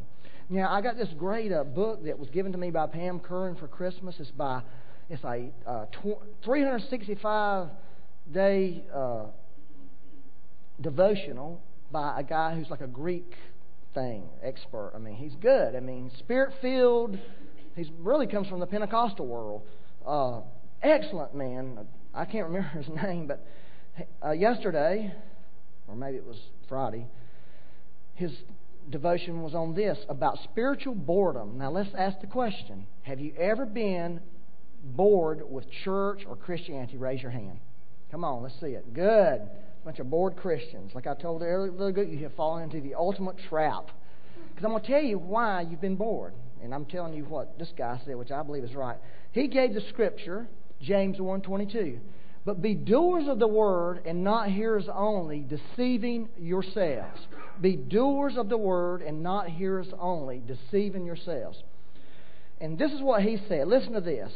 Now 0.50 0.74
I 0.74 0.82
got 0.82 0.98
this 0.98 1.10
great 1.18 1.54
uh, 1.54 1.64
book 1.64 2.04
that 2.06 2.18
was 2.18 2.30
given 2.30 2.52
to 2.52 2.58
me 2.58 2.72
by 2.72 2.88
Pam 2.88 3.20
Curran 3.20 3.56
for 3.56 3.68
Christmas. 3.68 4.16
It's 4.20 4.32
by 4.32 4.64
it's 5.10 5.24
a 5.24 5.52
uh, 5.68 5.86
365 6.44 7.68
day 8.32 8.84
uh, 8.94 9.26
devotional 10.82 11.62
by 11.92 12.20
a 12.20 12.24
guy 12.24 12.56
who's 12.56 12.70
like 12.70 12.82
a 12.82 12.88
Greek 12.88 13.32
thing 13.94 14.24
expert. 14.42 14.94
I 14.96 14.98
mean, 14.98 15.16
he's 15.16 15.36
good. 15.36 15.76
I 15.76 15.80
mean, 15.80 16.12
spirit 16.20 16.54
filled. 16.62 17.18
He 17.76 17.92
really 18.00 18.28
comes 18.28 18.48
from 18.48 18.60
the 18.60 18.66
Pentecostal 18.66 19.28
world. 19.28 19.62
Uh, 20.06 20.42
excellent 20.82 21.36
man. 21.36 21.88
I 22.14 22.26
can't 22.26 22.48
remember 22.48 22.70
his 22.78 22.88
name, 22.90 23.28
but 23.28 23.46
uh, 24.24 24.32
yesterday, 24.32 25.14
or 25.88 25.96
maybe 25.96 26.18
it 26.18 26.26
was 26.26 26.40
Friday, 26.68 27.08
his 28.16 28.32
devotion 28.90 29.42
was 29.42 29.56
on 29.56 29.76
this 29.76 29.98
about 30.10 30.38
spiritual 30.44 30.96
boredom. 30.96 31.58
Now 31.58 31.72
let's 31.72 31.90
ask 31.98 32.20
the 32.22 32.28
question 32.28 32.86
Have 33.04 33.20
you 33.20 33.34
ever 33.38 33.66
been 33.66 34.20
bored 34.84 35.42
with 35.50 35.66
church 35.84 36.24
or 36.28 36.36
Christianity, 36.36 36.98
raise 36.98 37.22
your 37.22 37.32
hand. 37.32 37.60
Come 38.12 38.24
on, 38.24 38.44
let's 38.44 38.60
see 38.60 38.68
it. 38.68 38.94
Good. 38.94 39.42
Bunch 39.86 40.00
of 40.00 40.10
bored 40.10 40.36
Christians. 40.36 40.92
Like 40.94 41.08
I 41.08 41.16
told 41.16 41.42
you 41.42 41.48
earlier, 41.48 42.04
you 42.04 42.24
have 42.24 42.34
fallen 42.36 42.64
into 42.64 42.82
the 42.82 42.96
ultimate 42.96 43.38
trap. 43.50 43.88
Because 44.50 44.66
I'm 44.66 44.72
going 44.72 44.84
to 44.84 44.88
tell 44.88 45.02
you 45.02 45.18
why 45.18 45.62
you've 45.62 45.82
been 45.82 45.96
bored. 45.96 46.34
And 46.62 46.74
I'm 46.74 46.86
telling 46.86 47.14
you 47.14 47.24
what 47.26 47.58
this 47.60 47.72
guy 47.78 48.00
said, 48.06 48.16
which 48.16 48.32
I 48.32 48.44
believe 48.44 48.64
is 48.64 48.76
right. 48.76 48.98
He 49.32 49.48
gave 49.48 49.74
the 49.74 49.82
scripture, 49.90 50.48
James 50.82 51.18
1.22. 51.18 52.00
But 52.46 52.62
be 52.62 52.74
doers 52.74 53.28
of 53.28 53.40
the 53.40 53.48
word 53.48 54.02
and 54.06 54.24
not 54.24 54.50
hearers 54.50 54.86
only, 54.94 55.46
deceiving 55.48 56.30
yourselves. 56.38 57.20
Be 57.62 57.78
doers 57.78 58.36
of 58.38 58.50
the 58.50 58.58
word 58.58 59.02
and 59.02 59.24
not 59.24 59.48
hearers 59.48 59.88
only, 59.98 60.42
deceiving 60.46 61.06
yourselves. 61.06 61.62
And 62.60 62.78
this 62.78 62.92
is 62.92 63.02
what 63.02 63.22
he 63.22 63.38
said. 63.48 63.68
Listen 63.68 63.94
to 63.94 64.02
this. 64.02 64.32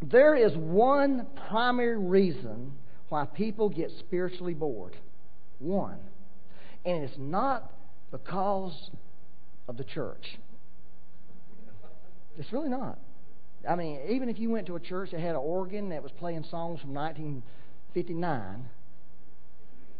There 0.00 0.36
is 0.36 0.56
one 0.56 1.26
primary 1.48 1.98
reason 1.98 2.72
why 3.08 3.24
people 3.24 3.68
get 3.68 3.90
spiritually 3.98 4.54
bored. 4.54 4.96
One. 5.58 5.98
And 6.84 7.02
it's 7.02 7.18
not 7.18 7.72
because 8.12 8.90
of 9.66 9.76
the 9.76 9.84
church. 9.84 10.38
It's 12.38 12.52
really 12.52 12.68
not. 12.68 12.98
I 13.66 13.74
mean, 13.74 14.00
even 14.08 14.28
if 14.28 14.38
you 14.38 14.50
went 14.50 14.66
to 14.66 14.76
a 14.76 14.80
church 14.80 15.10
that 15.12 15.20
had 15.20 15.30
an 15.30 15.36
organ 15.36 15.88
that 15.90 16.02
was 16.02 16.12
playing 16.12 16.44
songs 16.50 16.80
from 16.80 16.94
1959 16.94 18.68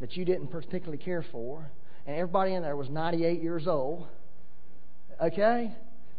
that 0.01 0.17
you 0.17 0.25
didn't 0.25 0.49
particularly 0.49 0.99
care 0.99 1.25
for, 1.33 1.71
and 2.07 2.17
everybody 2.17 2.55
in 2.55 2.63
there 2.63 2.77
was 2.77 2.89
98 2.89 3.43
years 3.43 3.67
old, 3.67 4.07
okay? 5.21 5.73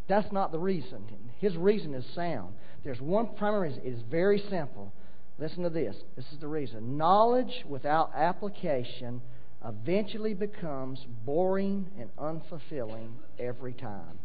That's 0.08 0.30
not 0.32 0.52
the 0.52 0.58
reason. 0.58 1.04
His 1.38 1.56
reason 1.56 1.94
is 1.94 2.04
sound. 2.14 2.54
There's 2.84 3.00
one 3.00 3.28
primary 3.36 3.68
reason. 3.68 3.82
It 3.84 3.94
is 3.94 4.02
very 4.10 4.42
simple. 4.50 4.92
Listen 5.38 5.62
to 5.62 5.70
this. 5.70 5.96
This 6.16 6.26
is 6.32 6.38
the 6.40 6.48
reason. 6.48 6.98
Knowledge 6.98 7.64
without 7.66 8.12
application 8.14 9.22
eventually 9.64 10.34
becomes 10.34 11.04
boring 11.24 11.88
and 11.98 12.10
unfulfilling 12.16 13.12
every 13.38 13.72
time. 13.72 14.18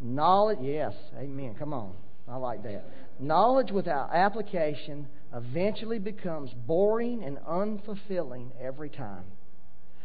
Knowledge, 0.00 0.58
yes, 0.62 0.94
amen. 1.18 1.56
Come 1.58 1.74
on. 1.74 1.92
I 2.30 2.36
like 2.36 2.62
that. 2.62 2.84
Knowledge 3.18 3.70
without 3.70 4.14
application 4.14 5.08
eventually 5.34 5.98
becomes 5.98 6.50
boring 6.66 7.22
and 7.24 7.38
unfulfilling 7.38 8.50
every 8.60 8.88
time. 8.88 9.24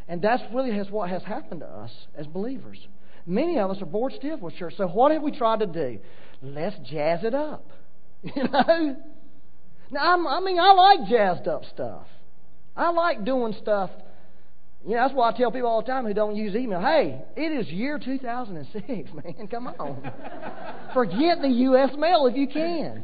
And 0.07 0.21
that's 0.21 0.43
really 0.53 0.75
has 0.75 0.89
what 0.89 1.09
has 1.09 1.23
happened 1.23 1.61
to 1.61 1.67
us 1.67 1.91
as 2.15 2.27
believers. 2.27 2.77
Many 3.25 3.57
of 3.57 3.71
us 3.71 3.81
are 3.81 3.87
bored 3.87 4.13
stiff 4.13 4.39
with 4.39 4.55
church. 4.55 4.75
So 4.77 4.87
what 4.87 5.11
have 5.11 5.23
we 5.23 5.31
tried 5.31 5.59
to 5.59 5.67
do? 5.67 5.99
let's 6.41 6.75
jazz 6.89 7.23
it 7.23 7.33
up. 7.33 7.65
You 8.35 8.43
know? 8.43 8.95
Now, 9.91 10.13
I'm, 10.13 10.25
I 10.25 10.39
mean, 10.39 10.57
I 10.59 10.71
like 10.71 11.07
jazzed 11.07 11.47
up 11.47 11.63
stuff. 11.65 12.07
I 12.75 12.89
like 12.89 13.23
doing 13.23 13.55
stuff. 13.61 13.91
You 14.85 14.95
know, 14.95 15.01
that's 15.01 15.15
why 15.15 15.31
I 15.31 15.37
tell 15.37 15.51
people 15.51 15.67
all 15.67 15.81
the 15.81 15.87
time 15.87 16.05
who 16.05 16.13
don't 16.13 16.35
use 16.35 16.55
email, 16.55 16.79
hey, 16.79 17.19
it 17.35 17.51
is 17.51 17.67
year 17.69 17.97
2006, 17.97 18.85
man. 19.23 19.47
Come 19.47 19.67
on. 19.67 20.11
Forget 20.93 21.41
the 21.41 21.49
U.S. 21.49 21.89
mail 21.97 22.27
if 22.27 22.35
you 22.35 22.47
can. 22.47 23.03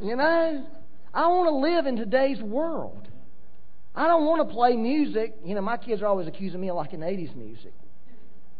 You 0.00 0.14
know? 0.14 0.64
I 1.12 1.26
want 1.26 1.48
to 1.48 1.56
live 1.56 1.86
in 1.86 1.96
today's 1.96 2.40
world. 2.40 3.08
I 3.96 4.06
don't 4.06 4.26
want 4.26 4.48
to 4.48 4.54
play 4.54 4.76
music. 4.76 5.34
You 5.44 5.56
know, 5.56 5.60
my 5.60 5.76
kids 5.76 6.02
are 6.02 6.06
always 6.06 6.28
accusing 6.28 6.60
me 6.60 6.70
of 6.70 6.76
liking 6.76 7.00
80s 7.00 7.34
music. 7.34 7.72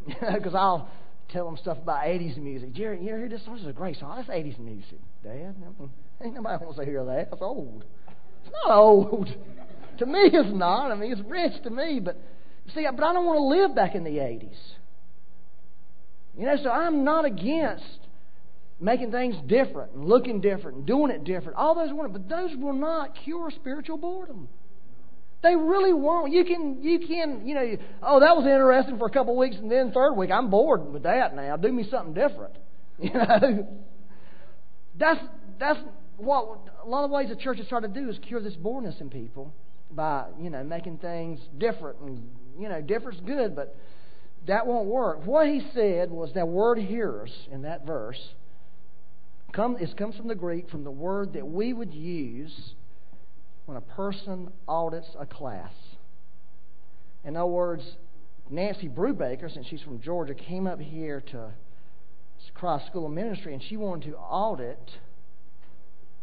Because 0.35 0.55
I'll 0.55 0.89
tell 1.31 1.45
them 1.45 1.57
stuff 1.59 1.79
about 1.79 2.05
80s 2.05 2.39
music. 2.39 2.73
Jerry, 2.73 2.99
you 2.99 3.05
hear 3.05 3.29
this? 3.29 3.43
This 3.49 3.61
is 3.61 3.67
a 3.67 3.73
great 3.73 3.99
song. 3.99 4.17
That's 4.17 4.29
80s 4.29 4.59
music, 4.59 4.99
Dad. 5.23 5.55
ain't 6.25 6.35
nobody 6.35 6.65
wants 6.65 6.79
to 6.79 6.85
hear 6.85 7.05
that. 7.05 7.29
It's 7.31 7.43
old. 7.43 7.85
It's 8.43 8.53
not 8.65 8.75
old. 8.75 9.29
to 9.99 10.07
me, 10.07 10.31
it's 10.33 10.57
not. 10.57 10.91
I 10.91 10.95
mean, 10.95 11.13
it's 11.13 11.21
rich 11.29 11.63
to 11.65 11.71
me, 11.71 12.01
but 12.03 12.17
see, 12.75 12.87
but 12.95 13.05
I 13.05 13.13
don't 13.13 13.25
want 13.25 13.39
to 13.39 13.45
live 13.45 13.75
back 13.75 13.95
in 13.95 14.05
the 14.05 14.11
80s. 14.11 14.57
You 16.37 16.47
know, 16.47 16.57
so 16.63 16.71
I'm 16.71 17.05
not 17.05 17.25
against 17.25 17.85
making 18.81 19.11
things 19.11 19.35
different 19.47 19.93
and 19.93 20.05
looking 20.05 20.41
different 20.41 20.79
and 20.79 20.87
doing 20.87 21.11
it 21.11 21.25
different. 21.25 21.57
All 21.59 21.75
those 21.75 21.93
want, 21.93 22.13
but 22.13 22.29
those 22.29 22.51
will 22.57 22.75
not 22.75 23.17
cure 23.25 23.51
spiritual 23.51 23.99
boredom. 23.99 24.49
They 25.43 25.55
really 25.55 25.93
won't. 25.93 26.33
You 26.33 26.45
can, 26.45 26.83
you 26.83 27.01
can, 27.07 27.47
you 27.47 27.55
know, 27.55 27.77
oh, 28.03 28.21
that 28.21 28.37
was 28.37 28.45
interesting 28.45 28.99
for 28.99 29.07
a 29.07 29.11
couple 29.11 29.35
of 29.35 29.39
weeks, 29.39 29.57
and 29.57 29.71
then 29.71 29.93
third 29.93 30.15
week, 30.15 30.31
I'm 30.31 30.51
bored 30.51 30.93
with 30.93 31.05
that 31.05 31.35
now. 31.35 31.57
Do 31.57 31.71
me 31.71 31.87
something 31.91 32.15
different. 32.15 32.55
You 33.01 33.13
know, 33.13 33.69
that's 34.99 35.21
that's 35.61 35.79
what 36.17 36.59
a 36.85 36.89
lot 36.89 37.05
of 37.05 37.13
ways 37.13 37.29
the 37.29 37.37
church 37.37 37.59
has 37.59 37.69
tried 37.69 37.83
to 37.83 37.89
do 37.89 38.11
is 38.11 38.19
cure 38.27 38.41
this 38.41 38.57
boredom 38.57 38.93
in 38.99 39.09
people 39.09 39.55
by 39.93 40.27
you 40.41 40.51
know 40.51 40.65
making 40.65 40.99
things 40.99 41.39
different, 41.59 42.01
and 42.01 42.29
you 42.59 42.69
know, 42.69 42.81
different's 42.81 43.21
good, 43.21 43.55
but 43.55 43.77
that 44.47 44.67
won't 44.67 44.87
work. 44.87 45.25
What 45.25 45.47
he 45.47 45.63
said 45.75 46.11
was 46.11 46.33
that 46.35 46.49
word 46.49 46.79
hearers 46.79 47.33
in 47.51 47.63
that 47.63 47.87
verse 47.87 48.21
come, 49.53 49.77
it 49.79 49.97
comes 49.97 50.17
from 50.17 50.29
the 50.29 50.35
Greek, 50.35 50.71
from 50.71 50.85
the 50.85 50.91
word 50.91 51.35
that 51.35 51.47
we 51.47 51.73
would 51.73 51.93
use 51.93 52.75
when 53.67 53.77
a 53.77 53.83
person 53.83 54.51
audits 54.67 55.09
a 55.19 55.27
class. 55.27 55.73
In 57.25 57.37
other 57.37 57.47
words, 57.47 57.83
Nancy 58.51 58.89
Brubaker, 58.89 59.53
since 59.53 59.67
she's 59.67 59.83
from 59.83 60.01
Georgia, 60.01 60.35
came 60.35 60.67
up 60.67 60.81
here 60.81 61.21
to 61.33 61.53
Christ 62.55 62.87
School 62.87 63.07
of 63.07 63.13
Ministry, 63.13 63.53
and 63.53 63.63
she 63.63 63.77
wanted 63.77 64.11
to 64.11 64.17
audit 64.17 64.91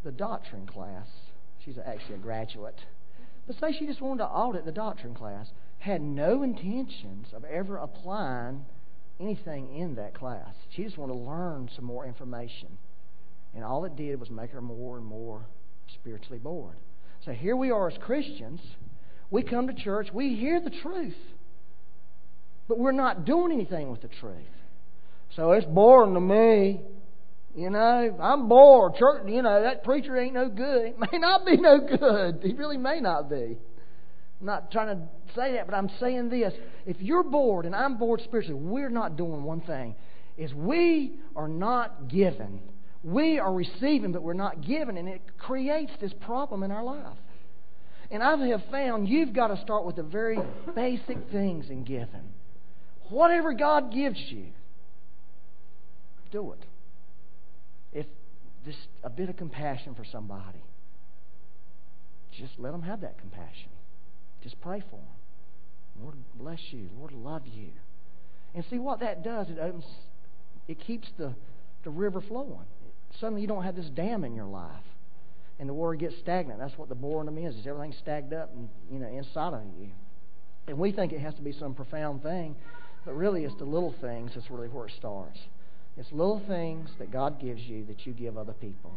the 0.03 0.11
doctrine 0.11 0.65
class. 0.65 1.07
She's 1.63 1.77
actually 1.77 2.15
a 2.15 2.19
graduate. 2.19 2.79
But 3.47 3.57
say 3.59 3.75
she 3.77 3.85
just 3.85 4.01
wanted 4.01 4.19
to 4.19 4.25
audit 4.25 4.65
the 4.65 4.71
doctrine 4.71 5.13
class, 5.13 5.47
had 5.85 6.01
no 6.01 6.41
intentions 6.41 7.27
of 7.31 7.43
ever 7.45 7.77
applying 7.77 8.65
anything 9.19 9.71
in 9.75 9.93
that 9.95 10.15
class. 10.15 10.55
She 10.75 10.83
just 10.83 10.97
wanted 10.97 11.13
to 11.13 11.19
learn 11.19 11.69
some 11.75 11.85
more 11.85 12.07
information. 12.07 12.79
And 13.53 13.63
all 13.63 13.85
it 13.85 13.95
did 13.95 14.19
was 14.19 14.31
make 14.31 14.49
her 14.49 14.61
more 14.61 14.97
and 14.97 15.05
more 15.05 15.45
spiritually 15.93 16.39
bored. 16.39 16.77
So 17.23 17.33
here 17.33 17.55
we 17.55 17.69
are 17.69 17.87
as 17.87 17.97
Christians. 17.99 18.61
We 19.29 19.43
come 19.43 19.67
to 19.67 19.75
church, 19.75 20.07
we 20.11 20.35
hear 20.35 20.59
the 20.59 20.71
truth, 20.71 21.17
but 22.67 22.79
we're 22.79 22.91
not 22.91 23.25
doing 23.25 23.51
anything 23.51 23.91
with 23.91 24.01
the 24.01 24.07
truth. 24.07 24.41
So 25.35 25.51
it's 25.51 25.67
boring 25.67 26.15
to 26.15 26.19
me. 26.19 26.81
You 27.55 27.69
know, 27.69 28.17
I'm 28.19 28.49
bored. 28.49 28.95
Church, 28.95 29.27
you 29.27 29.43
know, 29.43 29.61
that 29.61 29.83
preacher 29.83 30.17
ain't 30.17 30.33
no 30.33 30.49
good. 30.49 30.85
It 30.87 30.95
may 31.11 31.19
not 31.19 31.45
be 31.45 31.57
no 31.57 31.77
good. 31.77 32.39
He 32.43 32.53
really 32.53 32.77
may 32.77 32.99
not 33.01 33.29
be. 33.29 33.57
I'm 34.39 34.47
not 34.47 34.71
trying 34.71 34.97
to 34.97 35.03
say 35.35 35.53
that, 35.53 35.65
but 35.65 35.75
I'm 35.75 35.89
saying 35.99 36.29
this. 36.29 36.53
If 36.85 36.99
you're 36.99 37.23
bored 37.23 37.65
and 37.65 37.75
I'm 37.75 37.97
bored 37.97 38.21
spiritually, 38.23 38.59
we're 38.61 38.89
not 38.89 39.15
doing 39.15 39.43
one 39.43 39.61
thing. 39.61 39.95
Is 40.37 40.53
we 40.53 41.13
are 41.35 41.47
not 41.47 42.09
given. 42.09 42.59
We 43.03 43.39
are 43.39 43.53
receiving, 43.53 44.11
but 44.11 44.23
we're 44.23 44.33
not 44.33 44.61
giving, 44.61 44.97
and 44.97 45.07
it 45.07 45.21
creates 45.37 45.91
this 46.01 46.11
problem 46.21 46.63
in 46.63 46.71
our 46.71 46.83
life. 46.83 47.17
And 48.11 48.21
I 48.21 48.35
have 48.47 48.63
found 48.71 49.07
you've 49.07 49.33
got 49.33 49.47
to 49.47 49.61
start 49.61 49.85
with 49.85 49.95
the 49.95 50.03
very 50.03 50.37
basic 50.75 51.17
things 51.31 51.69
in 51.69 51.83
giving. 51.83 52.33
Whatever 53.09 53.53
God 53.53 53.93
gives 53.93 54.19
you, 54.29 54.47
do 56.31 56.51
it. 56.51 56.65
If 57.93 58.05
just 58.65 58.87
a 59.03 59.09
bit 59.09 59.29
of 59.29 59.37
compassion 59.37 59.95
for 59.95 60.05
somebody, 60.11 60.63
just 62.37 62.53
let 62.57 62.71
them 62.71 62.81
have 62.81 63.01
that 63.01 63.19
compassion. 63.19 63.69
Just 64.45 64.61
pray 64.61 64.79
for 64.91 64.97
them. 64.97 66.03
Lord 66.03 66.15
bless 66.35 66.59
you. 66.69 66.87
Lord 66.99 67.13
love 67.13 67.47
you. 67.47 67.69
And 68.53 68.63
see 68.69 68.77
what 68.77 68.99
that 68.99 69.23
does, 69.23 69.49
it 69.49 69.57
opens 69.59 69.85
it 70.67 70.79
keeps 70.79 71.07
the, 71.17 71.33
the 71.83 71.89
river 71.89 72.21
flowing. 72.21 72.65
Suddenly 73.19 73.41
you 73.41 73.47
don't 73.47 73.63
have 73.63 73.75
this 73.75 73.89
dam 73.89 74.23
in 74.23 74.35
your 74.35 74.45
life. 74.45 74.83
And 75.59 75.67
the 75.67 75.73
water 75.73 75.95
gets 75.95 76.15
stagnant. 76.19 76.59
That's 76.59 76.77
what 76.77 76.89
the 76.89 76.95
boredom 76.95 77.39
is, 77.39 77.55
is 77.55 77.65
everything 77.65 77.95
stacked 77.99 78.33
up 78.33 78.51
and 78.53 78.69
you 78.91 78.99
know, 78.99 79.07
inside 79.07 79.53
of 79.53 79.63
you. 79.79 79.89
And 80.67 80.77
we 80.77 80.91
think 80.91 81.11
it 81.11 81.21
has 81.21 81.33
to 81.35 81.41
be 81.41 81.53
some 81.53 81.73
profound 81.73 82.21
thing, 82.21 82.55
but 83.03 83.15
really 83.15 83.45
it's 83.45 83.55
the 83.57 83.65
little 83.65 83.95
things 83.99 84.31
that's 84.35 84.51
really 84.51 84.67
where 84.67 84.85
it 84.85 84.93
starts. 84.97 85.39
It's 85.97 86.11
little 86.11 86.41
things 86.47 86.89
that 86.99 87.11
God 87.11 87.41
gives 87.41 87.61
you 87.61 87.83
that 87.85 88.05
you 88.05 88.13
give 88.13 88.37
other 88.37 88.53
people. 88.53 88.91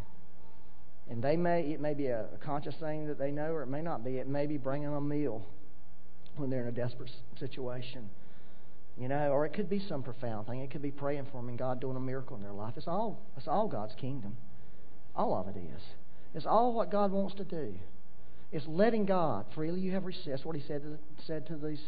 And 1.10 1.22
they 1.22 1.36
may 1.36 1.62
it 1.62 1.80
may 1.80 1.94
be 1.94 2.06
a, 2.06 2.26
a 2.34 2.38
conscious 2.38 2.74
thing 2.76 3.06
that 3.06 3.18
they 3.18 3.30
know, 3.30 3.52
or 3.52 3.62
it 3.62 3.68
may 3.68 3.82
not 3.82 4.04
be. 4.04 4.18
It 4.18 4.28
may 4.28 4.46
be 4.46 4.56
bringing 4.56 4.88
a 4.94 5.00
meal 5.00 5.42
when 6.36 6.50
they're 6.50 6.62
in 6.62 6.68
a 6.68 6.72
desperate 6.72 7.10
situation. 7.38 8.08
You 8.98 9.08
know, 9.08 9.30
or 9.30 9.46
it 9.46 9.52
could 9.52 9.70
be 9.70 9.78
some 9.78 10.02
profound 10.02 10.48
thing. 10.48 10.60
It 10.60 10.70
could 10.70 10.82
be 10.82 10.90
praying 10.90 11.26
for 11.30 11.38
them 11.38 11.48
and 11.48 11.58
God 11.58 11.80
doing 11.80 11.96
a 11.96 12.00
miracle 12.00 12.36
in 12.36 12.42
their 12.42 12.52
life. 12.52 12.74
It's 12.76 12.88
all 12.88 13.20
it's 13.36 13.48
all 13.48 13.68
God's 13.68 13.94
kingdom. 13.94 14.36
All 15.14 15.34
of 15.34 15.48
it 15.48 15.58
is. 15.58 15.82
It's 16.34 16.46
all 16.46 16.72
what 16.72 16.90
God 16.90 17.10
wants 17.12 17.34
to 17.36 17.44
do. 17.44 17.74
It's 18.52 18.66
letting 18.66 19.04
God 19.04 19.46
freely 19.54 19.80
you 19.80 19.92
have 19.92 20.04
received. 20.04 20.28
That's 20.28 20.44
what 20.44 20.56
He 20.56 20.62
said 20.66 20.82
to, 20.82 20.98
said 21.26 21.46
to 21.48 21.56
these 21.56 21.80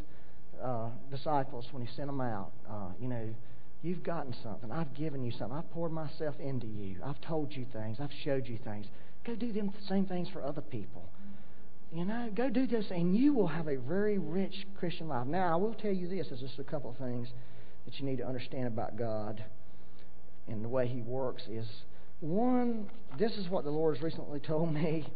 uh, 0.62 0.88
disciples 1.10 1.66
when 1.72 1.84
He 1.84 1.92
sent 1.94 2.08
them 2.08 2.20
out. 2.20 2.52
Uh, 2.68 2.90
you 3.00 3.08
know, 3.08 3.28
you've 3.82 4.02
gotten 4.02 4.34
something. 4.42 4.70
I've 4.70 4.94
given 4.94 5.24
you 5.24 5.32
something. 5.32 5.56
I've 5.56 5.70
poured 5.72 5.92
myself 5.92 6.34
into 6.38 6.66
you. 6.66 6.96
I've 7.04 7.20
told 7.20 7.52
you 7.52 7.66
things. 7.72 7.98
I've 8.00 8.12
showed 8.24 8.46
you 8.46 8.58
things. 8.62 8.86
Go 9.30 9.36
do 9.36 9.52
them 9.52 9.70
same 9.88 10.06
things 10.06 10.28
for 10.28 10.42
other 10.42 10.60
people. 10.60 11.08
You 11.92 12.04
know, 12.04 12.30
go 12.34 12.50
do 12.50 12.66
this, 12.66 12.86
and 12.90 13.16
you 13.16 13.32
will 13.32 13.46
have 13.46 13.68
a 13.68 13.76
very 13.76 14.18
rich 14.18 14.66
Christian 14.76 15.06
life. 15.06 15.24
Now, 15.28 15.52
I 15.52 15.56
will 15.56 15.72
tell 15.74 15.92
you 15.92 16.08
this: 16.08 16.26
there's 16.28 16.40
just 16.40 16.58
a 16.58 16.64
couple 16.64 16.90
of 16.90 16.96
things 16.96 17.28
that 17.84 18.00
you 18.00 18.06
need 18.06 18.18
to 18.18 18.26
understand 18.26 18.66
about 18.66 18.96
God 18.96 19.44
and 20.48 20.64
the 20.64 20.68
way 20.68 20.88
He 20.88 21.02
works. 21.02 21.44
Is 21.48 21.64
one, 22.18 22.90
this 23.20 23.30
is 23.36 23.48
what 23.48 23.62
the 23.62 23.70
Lord 23.70 23.94
has 23.94 24.02
recently 24.02 24.40
told 24.40 24.74
me 24.74 25.06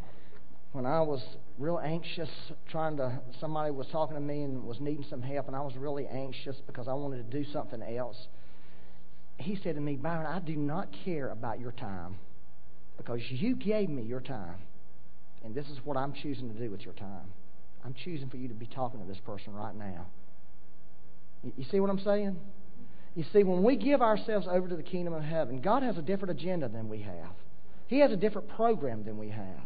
when 0.71 0.87
I 0.87 1.01
was 1.01 1.21
real 1.59 1.81
anxious, 1.83 2.31
trying 2.71 2.97
to. 2.99 3.19
Somebody 3.41 3.73
was 3.73 3.89
talking 3.89 4.15
to 4.15 4.23
me 4.23 4.45
and 4.45 4.63
was 4.63 4.79
needing 4.79 5.05
some 5.11 5.23
help, 5.23 5.49
and 5.49 5.57
I 5.57 5.61
was 5.61 5.75
really 5.75 6.07
anxious 6.07 6.55
because 6.69 6.87
I 6.87 6.95
wanted 6.95 7.29
to 7.29 7.37
do 7.37 7.51
something 7.51 7.83
else. 7.83 8.29
He 9.39 9.59
said 9.61 9.75
to 9.75 9.81
me, 9.81 9.97
Byron, 9.97 10.27
I 10.27 10.39
do 10.39 10.55
not 10.55 10.95
care 11.05 11.31
about 11.31 11.59
your 11.59 11.73
time 11.73 12.15
because 12.97 13.21
you 13.29 13.57
gave 13.57 13.89
me 13.89 14.03
your 14.03 14.21
time. 14.21 14.57
And 15.45 15.55
this 15.55 15.67
is 15.67 15.79
what 15.85 15.97
I'm 15.97 16.13
choosing 16.13 16.53
to 16.53 16.59
do 16.59 16.71
with 16.71 16.81
your 16.83 16.95
time. 16.95 17.33
I'm 17.85 17.95
choosing 18.05 18.31
for 18.31 18.39
you 18.39 18.49
to 18.49 18.55
be 18.55 18.67
talking 18.67 19.01
to 19.01 19.07
this 19.07 19.21
person 19.27 19.53
right 19.55 19.75
now. 19.75 20.07
You 21.43 21.65
see 21.71 21.81
what 21.81 21.91
I'm 21.91 22.01
saying? 22.01 22.37
You 23.15 23.25
see, 23.33 23.43
when 23.45 23.63
we 23.63 23.77
give 23.77 24.01
ourselves 24.01 24.47
over 24.51 24.69
to 24.69 24.77
the 24.77 24.83
kingdom 24.83 25.13
of 25.13 25.23
heaven, 25.23 25.61
God 25.61 25.83
has 25.83 25.99
a 25.99 26.03
different 26.03 26.41
agenda 26.41 26.69
than 26.69 26.89
we 26.89 27.03
have. 27.03 27.33
He 27.87 28.01
has 28.01 28.11
a 28.11 28.17
different 28.17 28.49
program 28.49 29.05
than 29.05 29.19
we 29.19 29.29
have. 29.29 29.61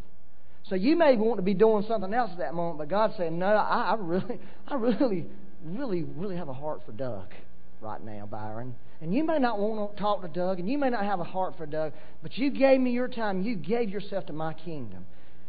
So 0.65 0.75
you 0.75 0.97
may 0.97 1.17
want 1.17 1.39
to 1.39 1.43
be 1.43 1.55
doing 1.55 1.85
something 1.89 2.13
else 2.13 2.31
at 2.33 2.39
that 2.39 2.55
moment, 2.55 2.79
but 2.79 2.89
God's 2.89 3.17
saying, 3.17 3.39
"No, 3.39 3.47
I, 3.47 3.93
I 3.93 3.97
really, 3.99 4.39
I 4.69 4.75
really, 4.75 5.27
really, 5.65 6.03
really 6.03 6.37
have 6.37 6.49
a 6.49 6.53
heart 6.53 6.83
for 6.85 6.93
Doug 6.93 7.33
right 7.81 8.03
now, 8.05 8.27
Byron. 8.27 8.75
And 9.01 9.15
you 9.15 9.25
may 9.25 9.39
not 9.39 9.59
want 9.59 9.95
to 9.95 10.01
talk 10.01 10.23
to 10.23 10.29
Doug, 10.29 10.59
and 10.59 10.69
you 10.69 10.77
may 10.77 10.91
not 10.91 11.05
have 11.05 11.21
a 11.21 11.25
heart 11.25 11.55
for 11.57 11.67
Doug, 11.67 11.93
but 12.23 12.37
you 12.37 12.51
gave 12.51 12.81
me 12.81 12.91
your 12.91 13.09
time. 13.09 13.43
You 13.43 13.55
gave 13.55 13.91
yourself 13.91 14.27
to 14.27 14.33
my 14.33 14.55
kingdom. 14.55 15.07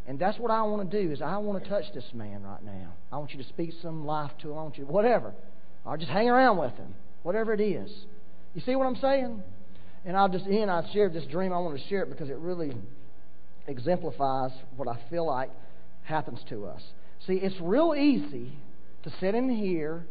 And 0.07 0.19
that's 0.19 0.37
what 0.37 0.51
I 0.51 0.61
want 0.63 0.89
to 0.89 1.03
do 1.03 1.11
is 1.11 1.21
I 1.21 1.37
want 1.37 1.63
to 1.63 1.69
touch 1.69 1.85
this 1.93 2.05
man 2.13 2.43
right 2.43 2.63
now. 2.63 2.93
I 3.11 3.17
want 3.17 3.31
you 3.31 3.41
to 3.41 3.49
speak 3.49 3.73
some 3.81 4.05
life 4.05 4.31
to 4.41 4.51
him. 4.51 4.57
I 4.57 4.63
want 4.63 4.77
you 4.77 4.85
to, 4.85 4.91
whatever. 4.91 5.33
Or 5.85 5.97
just 5.97 6.11
hang 6.11 6.29
around 6.29 6.57
with 6.57 6.73
him. 6.73 6.93
Whatever 7.23 7.53
it 7.53 7.61
is. 7.61 7.91
You 8.53 8.61
see 8.61 8.75
what 8.75 8.85
I'm 8.85 8.95
saying? 8.95 9.43
And 10.05 10.17
I'll 10.17 10.29
just 10.29 10.45
end, 10.47 10.71
I 10.71 10.87
shared 10.93 11.13
this 11.13 11.25
dream. 11.25 11.53
I 11.53 11.59
want 11.59 11.77
to 11.77 11.87
share 11.87 12.03
it 12.03 12.09
because 12.09 12.29
it 12.29 12.37
really 12.37 12.73
exemplifies 13.67 14.51
what 14.77 14.87
I 14.87 14.97
feel 15.09 15.27
like 15.27 15.49
happens 16.03 16.39
to 16.49 16.65
us. 16.65 16.81
See, 17.27 17.33
it's 17.33 17.55
real 17.61 17.93
easy 17.95 18.53
to 19.03 19.11
sit 19.19 19.35
in 19.35 19.49
here 19.49 20.05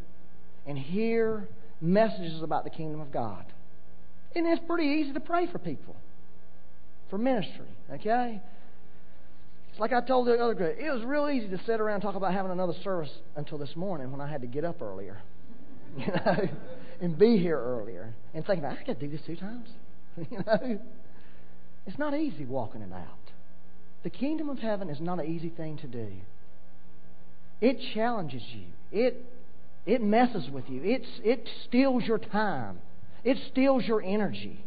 and 0.66 0.78
hear 0.78 1.48
messages 1.80 2.42
about 2.42 2.64
the 2.64 2.70
kingdom 2.70 3.00
of 3.00 3.12
God. 3.12 3.44
And 4.34 4.46
it's 4.46 4.62
pretty 4.66 5.00
easy 5.00 5.12
to 5.12 5.20
pray 5.20 5.46
for 5.50 5.58
people, 5.58 5.96
for 7.10 7.18
ministry, 7.18 7.68
okay? 7.92 8.40
It's 9.70 9.80
like 9.80 9.92
I 9.92 10.00
told 10.00 10.26
the 10.26 10.34
other 10.34 10.54
group, 10.54 10.76
it 10.78 10.90
was 10.90 11.02
real 11.04 11.28
easy 11.28 11.48
to 11.48 11.58
sit 11.64 11.80
around 11.80 11.94
and 11.94 12.02
talk 12.02 12.14
about 12.14 12.32
having 12.32 12.50
another 12.50 12.74
service 12.84 13.10
until 13.36 13.58
this 13.58 13.74
morning 13.74 14.10
when 14.12 14.20
I 14.20 14.30
had 14.30 14.40
to 14.42 14.46
get 14.46 14.64
up 14.64 14.82
earlier, 14.82 15.20
you 15.96 16.06
know, 16.06 16.48
and 17.00 17.18
be 17.18 17.38
here 17.38 17.58
earlier, 17.58 18.14
and 18.34 18.44
thinking, 18.44 18.64
about 18.64 18.78
I 18.78 18.82
could 18.82 18.98
do 18.98 19.08
this 19.08 19.20
two 19.26 19.36
times, 19.36 19.68
you 20.30 20.38
know. 20.46 20.80
It's 21.86 21.98
not 21.98 22.14
easy 22.14 22.44
walking 22.44 22.82
it 22.82 22.92
out. 22.92 23.32
The 24.02 24.10
kingdom 24.10 24.50
of 24.50 24.58
heaven 24.58 24.90
is 24.90 25.00
not 25.00 25.18
an 25.18 25.26
easy 25.26 25.48
thing 25.48 25.78
to 25.78 25.86
do. 25.86 26.08
It 27.60 27.78
challenges 27.94 28.42
you. 28.52 28.66
It 28.92 29.24
it 29.88 30.02
messes 30.02 30.50
with 30.50 30.68
you. 30.68 30.82
It's, 30.84 31.08
it 31.24 31.48
steals 31.64 32.04
your 32.04 32.18
time. 32.18 32.78
It 33.24 33.38
steals 33.50 33.84
your 33.86 34.02
energy. 34.02 34.62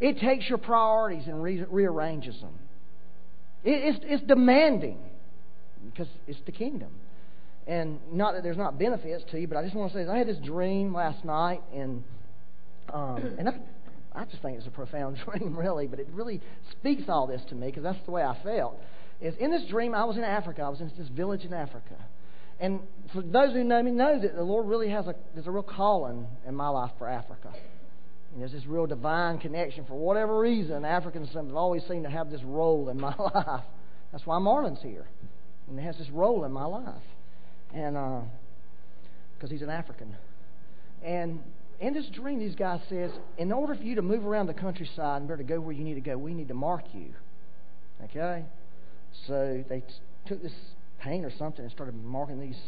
It 0.00 0.18
takes 0.18 0.48
your 0.48 0.56
priorities 0.56 1.26
and 1.26 1.42
re- 1.42 1.66
rearranges 1.70 2.40
them. 2.40 2.58
It, 3.64 3.94
it's, 3.94 3.98
it's 4.02 4.22
demanding 4.24 4.98
because 5.84 6.08
it's 6.26 6.40
the 6.46 6.52
kingdom. 6.52 6.88
And 7.66 8.00
not 8.10 8.32
that 8.32 8.42
there's 8.42 8.56
not 8.56 8.78
benefits 8.78 9.24
to 9.30 9.38
you, 9.38 9.46
but 9.46 9.58
I 9.58 9.62
just 9.62 9.74
want 9.74 9.92
to 9.92 9.98
say 9.98 10.10
I 10.10 10.16
had 10.16 10.26
this 10.26 10.38
dream 10.38 10.94
last 10.94 11.22
night, 11.24 11.62
and 11.74 12.04
um, 12.92 13.34
and 13.38 13.48
I, 13.48 13.58
I 14.14 14.24
just 14.24 14.40
think 14.40 14.56
it's 14.56 14.68
a 14.68 14.70
profound 14.70 15.18
dream, 15.26 15.58
really. 15.58 15.86
But 15.86 15.98
it 15.98 16.06
really 16.12 16.40
speaks 16.70 17.02
all 17.08 17.26
this 17.26 17.42
to 17.48 17.54
me 17.54 17.66
because 17.66 17.82
that's 17.82 17.98
the 18.06 18.12
way 18.12 18.22
I 18.22 18.36
felt. 18.42 18.80
Is 19.20 19.34
in 19.40 19.50
this 19.50 19.64
dream 19.68 19.94
I 19.94 20.04
was 20.04 20.16
in 20.16 20.22
Africa. 20.22 20.62
I 20.62 20.68
was 20.68 20.80
in 20.80 20.90
this 20.96 21.08
village 21.08 21.44
in 21.44 21.52
Africa, 21.52 21.96
and 22.58 22.80
for 23.12 23.22
those 23.22 23.52
who 23.52 23.64
know 23.64 23.82
me 23.82 23.90
know 23.90 24.18
that 24.20 24.34
the 24.34 24.42
Lord 24.42 24.66
really 24.66 24.88
has 24.90 25.06
a 25.06 25.14
there's 25.34 25.46
a 25.46 25.50
real 25.50 25.62
calling 25.62 26.26
in 26.46 26.54
my 26.54 26.68
life 26.68 26.92
for 26.98 27.08
Africa. 27.08 27.52
And 28.32 28.40
there's 28.40 28.52
this 28.52 28.66
real 28.66 28.86
divine 28.86 29.38
connection. 29.38 29.84
For 29.86 29.94
whatever 29.94 30.38
reason, 30.38 30.84
Africans 30.84 31.28
have 31.34 31.54
always 31.54 31.82
seemed 31.88 32.04
to 32.04 32.10
have 32.10 32.30
this 32.30 32.42
role 32.42 32.88
in 32.88 33.00
my 33.00 33.14
life. 33.18 33.64
That's 34.12 34.26
why 34.26 34.38
Marlon's 34.38 34.82
here. 34.82 35.06
And 35.68 35.78
he 35.78 35.84
has 35.84 35.96
this 35.96 36.10
role 36.10 36.44
in 36.44 36.52
my 36.52 36.64
life. 36.64 37.02
And 37.74 37.94
because 39.34 39.50
uh, 39.50 39.52
he's 39.52 39.62
an 39.62 39.70
African. 39.70 40.14
And 41.02 41.40
in 41.80 41.94
this 41.94 42.06
dream, 42.12 42.38
these 42.38 42.54
guys 42.54 42.80
says, 42.88 43.10
in 43.38 43.52
order 43.52 43.74
for 43.74 43.82
you 43.82 43.96
to 43.96 44.02
move 44.02 44.24
around 44.24 44.46
the 44.46 44.54
countryside 44.54 45.22
and 45.22 45.28
be 45.28 45.34
able 45.34 45.44
to 45.44 45.48
go 45.48 45.60
where 45.60 45.72
you 45.72 45.84
need 45.84 45.94
to 45.94 46.00
go, 46.00 46.16
we 46.16 46.34
need 46.34 46.48
to 46.48 46.54
mark 46.54 46.84
you. 46.92 47.14
Okay? 48.04 48.44
So 49.26 49.64
they 49.68 49.80
t- 49.80 49.86
took 50.26 50.42
this 50.42 50.52
paint 50.98 51.24
or 51.24 51.32
something 51.38 51.62
and 51.62 51.72
started 51.72 51.94
marking 51.94 52.40
these 52.40 52.58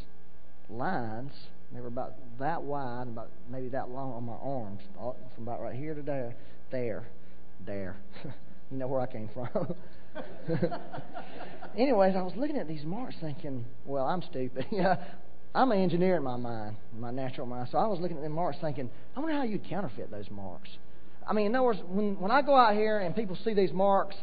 lines 0.70 1.32
They 1.72 1.80
were 1.80 1.88
about 1.88 2.14
that 2.38 2.62
wide, 2.62 3.08
about 3.08 3.30
maybe 3.50 3.68
that 3.70 3.90
long 3.90 4.12
on 4.12 4.24
my 4.24 4.34
arms, 4.34 4.80
from 5.34 5.44
about 5.44 5.60
right 5.60 5.74
here 5.74 5.94
to 5.94 6.02
there, 6.02 6.34
there, 6.70 7.06
there. 7.66 7.96
you 8.70 8.78
know 8.78 8.86
where 8.86 9.00
I 9.00 9.06
came 9.06 9.28
from. 9.34 9.74
Anyways, 11.76 12.16
I 12.16 12.22
was 12.22 12.32
looking 12.36 12.56
at 12.56 12.68
these 12.68 12.84
marks 12.84 13.14
thinking, 13.20 13.64
well, 13.84 14.06
I'm 14.06 14.22
stupid. 14.22 14.66
yeah, 14.72 14.96
I'm 15.54 15.70
an 15.72 15.78
engineer 15.78 16.16
in 16.16 16.22
my 16.22 16.36
mind, 16.36 16.76
in 16.94 17.00
my 17.00 17.10
natural 17.10 17.46
mind. 17.46 17.68
So 17.70 17.78
I 17.78 17.86
was 17.86 18.00
looking 18.00 18.16
at 18.16 18.22
the 18.22 18.28
marks 18.28 18.58
thinking, 18.60 18.90
I 19.16 19.20
wonder 19.20 19.34
how 19.34 19.44
you'd 19.44 19.68
counterfeit 19.68 20.10
those 20.10 20.30
marks. 20.30 20.70
I 21.26 21.34
mean, 21.34 21.46
in 21.46 21.54
other 21.54 21.64
words, 21.64 21.80
when, 21.86 22.18
when 22.18 22.30
I 22.30 22.42
go 22.42 22.56
out 22.56 22.74
here 22.74 23.00
and 23.00 23.14
people 23.14 23.36
see 23.44 23.52
these 23.52 23.72
marks, 23.72 24.16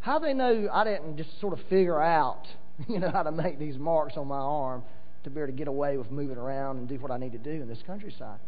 how 0.00 0.18
they 0.18 0.32
know 0.32 0.68
I 0.72 0.84
didn't 0.84 1.16
just 1.16 1.40
sort 1.40 1.52
of 1.52 1.60
figure 1.68 2.00
out, 2.00 2.46
you 2.88 2.98
know, 2.98 3.10
how 3.10 3.22
to 3.22 3.32
make 3.32 3.58
these 3.58 3.78
marks 3.78 4.16
on 4.16 4.28
my 4.28 4.38
arm 4.38 4.82
to 5.24 5.30
be 5.30 5.40
able 5.40 5.46
to 5.48 5.52
get 5.52 5.68
away 5.68 5.96
with 5.96 6.10
moving 6.10 6.36
around 6.36 6.78
and 6.78 6.88
do 6.88 6.96
what 6.96 7.10
I 7.10 7.18
need 7.18 7.32
to 7.32 7.38
do 7.38 7.50
in 7.50 7.68
this 7.68 7.82
countryside. 7.86 8.38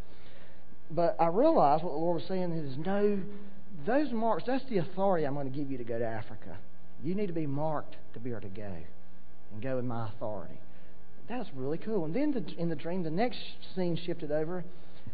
But 0.90 1.16
I 1.20 1.26
realized 1.26 1.84
what 1.84 1.92
the 1.92 1.98
Lord 1.98 2.16
was 2.16 2.28
saying 2.28 2.52
is 2.52 2.76
no, 2.84 3.18
those 3.86 4.10
marks, 4.12 4.44
that's 4.46 4.64
the 4.68 4.78
authority 4.78 5.26
I'm 5.26 5.34
going 5.34 5.50
to 5.50 5.56
give 5.56 5.70
you 5.70 5.78
to 5.78 5.84
go 5.84 5.98
to 5.98 6.06
Africa. 6.06 6.56
You 7.02 7.14
need 7.14 7.26
to 7.26 7.32
be 7.32 7.46
marked 7.46 7.96
to 8.14 8.20
be 8.20 8.30
able 8.30 8.42
to 8.42 8.48
go 8.48 8.72
and 9.52 9.62
go 9.62 9.78
in 9.78 9.86
my 9.86 10.08
authority. 10.08 10.58
That's 11.28 11.48
really 11.54 11.78
cool. 11.78 12.04
And 12.04 12.14
then 12.14 12.32
the, 12.32 12.60
in 12.60 12.68
the 12.68 12.76
dream, 12.76 13.02
the 13.02 13.10
next 13.10 13.38
scene 13.74 13.98
shifted 14.04 14.30
over, 14.30 14.64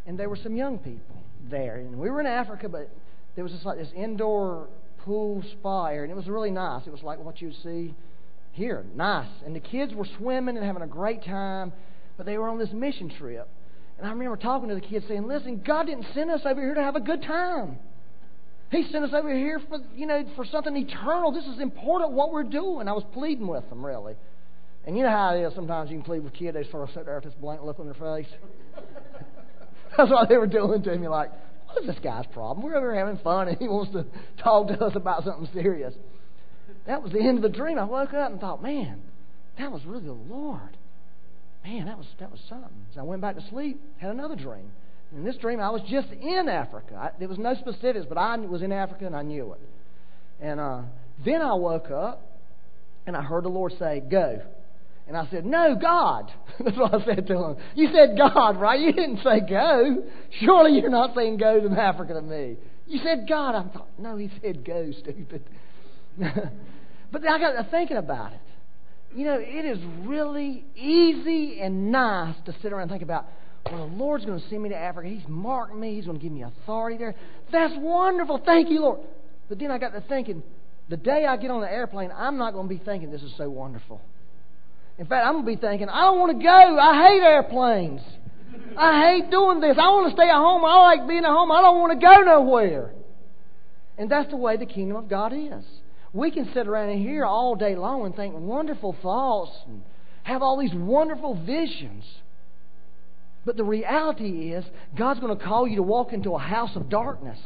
and 0.07 0.19
there 0.19 0.29
were 0.29 0.39
some 0.43 0.57
young 0.57 0.79
people 0.79 1.17
there. 1.51 1.77
And 1.77 1.99
we 1.99 2.11
were 2.11 2.21
in 2.21 2.27
Africa, 2.27 2.69
but 2.69 2.91
there 3.35 3.45
was 3.45 3.53
just 3.53 3.65
like 3.65 3.79
this 3.79 3.93
indoor 3.95 4.69
pool 4.99 5.43
spa 5.53 5.87
area, 5.87 6.03
and 6.03 6.11
it 6.11 6.17
was 6.17 6.27
really 6.27 6.51
nice. 6.51 6.87
It 6.87 6.91
was 6.91 7.03
like 7.03 7.19
what 7.23 7.41
you 7.41 7.49
would 7.49 7.63
see 7.63 7.95
here. 8.53 8.85
Nice. 8.95 9.29
And 9.45 9.55
the 9.55 9.61
kids 9.61 9.95
were 9.95 10.07
swimming 10.19 10.57
and 10.57 10.65
having 10.65 10.83
a 10.83 10.87
great 10.87 11.25
time, 11.25 11.73
but 12.17 12.27
they 12.27 12.39
were 12.39 12.49
on 12.49 12.59
this 12.59 12.73
mission 12.73 13.11
trip. 13.19 13.49
And 13.99 14.07
I 14.07 14.11
remember 14.11 14.37
talking 14.37 14.69
to 14.69 14.75
the 14.75 14.81
kids 14.81 15.05
saying, 15.09 15.27
Listen, 15.27 15.63
God 15.65 15.87
didn't 15.87 16.07
send 16.15 16.31
us 16.31 16.41
over 16.45 16.61
here 16.61 16.75
to 16.75 16.83
have 16.83 16.97
a 16.97 17.01
good 17.01 17.23
time. 17.23 17.79
He 18.71 18.87
sent 18.93 19.05
us 19.05 19.11
over 19.13 19.35
here 19.35 19.61
for 19.69 19.79
you 19.95 20.07
know 20.07 20.25
for 20.37 20.45
something 20.45 20.77
eternal. 20.77 21.33
This 21.33 21.45
is 21.45 21.61
important 21.61 22.13
what 22.13 22.33
we're 22.33 22.45
doing. 22.45 22.89
I 22.89 22.93
was 22.93 23.05
pleading 23.13 23.47
with 23.47 23.69
them 23.69 23.85
really. 23.85 24.15
And 24.87 24.97
you 24.97 25.03
know 25.03 25.11
how 25.11 25.35
it 25.35 25.43
is 25.43 25.55
sometimes 25.55 25.91
you 25.91 25.97
can 25.97 26.05
plead 26.05 26.25
with 26.25 26.33
kids, 26.33 26.55
they 26.55 26.71
sort 26.71 26.89
of 26.89 26.95
sit 26.95 27.05
there 27.05 27.17
with 27.17 27.25
this 27.25 27.35
blank 27.35 27.63
look 27.63 27.79
on 27.79 27.87
their 27.87 27.95
face. 27.95 28.33
That's 29.97 30.11
what 30.11 30.29
they 30.29 30.37
were 30.37 30.47
doing 30.47 30.83
to 30.85 30.97
me, 30.97 31.09
like, 31.09 31.31
what's 31.67 31.87
this 31.87 31.99
guy's 32.03 32.27
problem? 32.33 32.65
We're 32.65 32.77
over 32.77 32.93
here 32.93 33.05
having 33.05 33.23
fun 33.23 33.49
and 33.49 33.59
he 33.59 33.69
wants 33.69 33.93
to 33.93 34.07
talk 34.43 34.69
to 34.69 34.83
us 34.85 34.93
about 34.95 35.25
something 35.25 35.49
serious. 35.53 35.93
That 36.91 37.05
was 37.05 37.13
the 37.13 37.21
end 37.21 37.37
of 37.37 37.43
the 37.43 37.57
dream. 37.57 37.79
I 37.79 37.85
woke 37.85 38.13
up 38.15 38.33
and 38.33 38.41
thought, 38.41 38.65
man, 38.65 39.01
that 39.61 39.71
was 39.71 39.81
really 39.87 40.07
the 40.07 40.13
Lord. 40.13 40.77
Man, 41.65 41.87
that 41.87 41.97
was 41.97 42.07
that 42.19 42.33
was 42.33 42.41
something. 42.49 42.69
So 42.93 43.01
I 43.01 43.05
went 43.05 43.23
back 43.23 43.37
to 43.37 43.45
sleep, 43.49 43.81
had 43.99 44.11
another 44.11 44.35
dream. 44.35 44.73
In 45.15 45.23
this 45.23 45.37
dream, 45.37 45.61
I 45.61 45.71
was 45.71 45.83
just 45.89 46.09
in 46.11 46.49
Africa. 46.49 46.97
I, 46.97 47.11
there 47.21 47.29
was 47.29 47.39
no 47.39 47.55
specifics, 47.55 48.07
but 48.09 48.19
I 48.19 48.37
was 48.39 48.63
in 48.63 48.73
Africa 48.73 49.07
and 49.07 49.15
I 49.15 49.23
knew 49.23 49.53
it. 49.53 49.61
And 50.41 50.59
uh, 50.59 50.83
then 51.25 51.41
I 51.43 51.55
woke 51.55 51.93
up 51.93 52.41
and 53.07 53.17
I 53.17 53.23
heard 53.23 53.45
the 53.45 53.51
Lord 53.51 53.73
say, 53.79 54.01
"Go." 54.01 54.41
And 55.07 55.17
I 55.17 55.29
said, 55.31 55.47
No, 55.47 55.77
God. 55.81 56.33
That's 56.59 56.77
what 56.77 56.93
I 56.93 57.05
said 57.05 57.29
to 57.29 57.37
him. 57.37 57.57
You 57.77 57.91
said 57.95 58.19
God, 58.19 58.61
right? 58.61 58.81
You 58.81 58.93
didn't 58.93 59.19
say 59.19 59.41
go. 59.49 60.03
Surely 60.41 60.81
you're 60.81 60.91
not 60.91 61.15
saying 61.15 61.37
go 61.37 61.61
to 61.61 61.81
Africa 61.81 62.15
to 62.15 62.23
me. 62.23 62.57
You 62.89 62.99
said 63.05 63.29
God. 63.29 63.55
I 63.55 63.63
thought, 63.73 63.89
No, 63.97 64.17
he 64.17 64.29
said 64.43 64.65
go, 64.65 64.91
stupid. 64.91 65.45
but 67.13 67.27
I 67.27 67.39
got 67.39 67.53
to 67.53 67.69
thinking 67.71 67.97
about 67.97 68.33
it. 68.33 68.41
You 69.15 69.25
know, 69.25 69.39
it 69.41 69.65
is 69.65 69.79
really 70.05 70.65
easy 70.77 71.61
and 71.61 71.91
nice 71.91 72.37
to 72.47 72.55
sit 72.63 72.73
around 72.73 72.83
and 72.83 72.91
think 72.91 73.03
about, 73.03 73.27
well, 73.71 73.89
the 73.89 73.95
Lord's 73.95 74.25
going 74.25 74.41
to 74.41 74.49
send 74.49 74.63
me 74.63 74.69
to 74.69 74.77
Africa. 74.77 75.09
He's 75.09 75.27
marked 75.29 75.75
me. 75.75 75.97
He's 75.97 76.07
going 76.07 76.19
to 76.19 76.23
give 76.23 76.33
me 76.33 76.43
authority 76.43 76.97
there. 76.97 77.15
That's 77.51 77.75
wonderful. 77.77 78.41
Thank 78.45 78.71
you, 78.71 78.81
Lord. 78.81 79.01
But 79.49 79.59
then 79.59 79.71
I 79.71 79.79
got 79.79 79.91
to 79.91 80.01
thinking, 80.09 80.43
the 80.89 80.97
day 80.97 81.27
I 81.27 81.37
get 81.37 81.51
on 81.51 81.61
the 81.61 81.71
airplane, 81.71 82.11
I'm 82.17 82.39
not 82.39 82.53
going 82.53 82.69
to 82.69 82.75
be 82.75 82.83
thinking 82.83 83.11
this 83.11 83.23
is 83.23 83.33
so 83.37 83.51
wonderful. 83.51 84.01
In 84.99 85.07
fact, 85.07 85.27
I'm 85.27 85.35
going 85.35 85.45
to 85.47 85.61
be 85.61 85.67
thinking, 85.67 85.89
I 85.89 86.03
don't 86.03 86.21
want 86.21 86.39
to 86.39 86.45
go. 86.45 86.79
I 86.79 87.09
hate 87.09 87.23
airplanes. 87.23 88.01
I 88.77 89.09
hate 89.09 89.31
doing 89.31 89.61
this. 89.61 89.77
I 89.79 89.89
want 89.91 90.11
to 90.11 90.17
stay 90.17 90.29
at 90.29 90.37
home. 90.37 90.65
I 90.65 90.77
like 90.95 91.09
being 91.09 91.25
at 91.25 91.31
home. 91.31 91.51
I 91.51 91.61
don't 91.63 91.81
want 91.81 91.99
to 91.99 92.07
go 92.07 92.21
nowhere. 92.23 92.93
And 93.99 94.11
that's 94.11 94.31
the 94.31 94.37
way 94.37 94.57
the 94.57 94.67
kingdom 94.67 94.97
of 94.97 95.09
God 95.09 95.33
is. 95.33 95.65
We 96.13 96.31
can 96.31 96.51
sit 96.53 96.67
around 96.67 96.99
here 96.99 97.25
all 97.25 97.55
day 97.55 97.77
long 97.77 98.05
and 98.07 98.15
think 98.15 98.35
wonderful 98.35 98.97
thoughts 99.01 99.53
and 99.67 99.83
have 100.25 100.43
all 100.43 100.59
these 100.59 100.75
wonderful 100.75 101.35
visions. 101.45 102.05
But 103.45 103.57
the 103.57 103.65
reality 103.65 104.53
is, 104.53 104.65
God's 104.97 105.21
going 105.21 105.37
to 105.37 105.45
call 105.45 105.67
you 105.67 105.77
to 105.77 105.83
walk 105.83 106.13
into 106.13 106.35
a 106.35 106.39
house 106.39 106.75
of 106.75 106.89
darkness. 106.89 107.39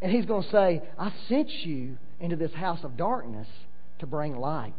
And 0.00 0.10
He's 0.10 0.26
going 0.26 0.42
to 0.42 0.50
say, 0.50 0.82
I 0.98 1.12
sent 1.28 1.50
you 1.50 1.98
into 2.18 2.36
this 2.36 2.52
house 2.52 2.80
of 2.82 2.96
darkness 2.96 3.48
to 4.00 4.06
bring 4.06 4.36
light 4.36 4.74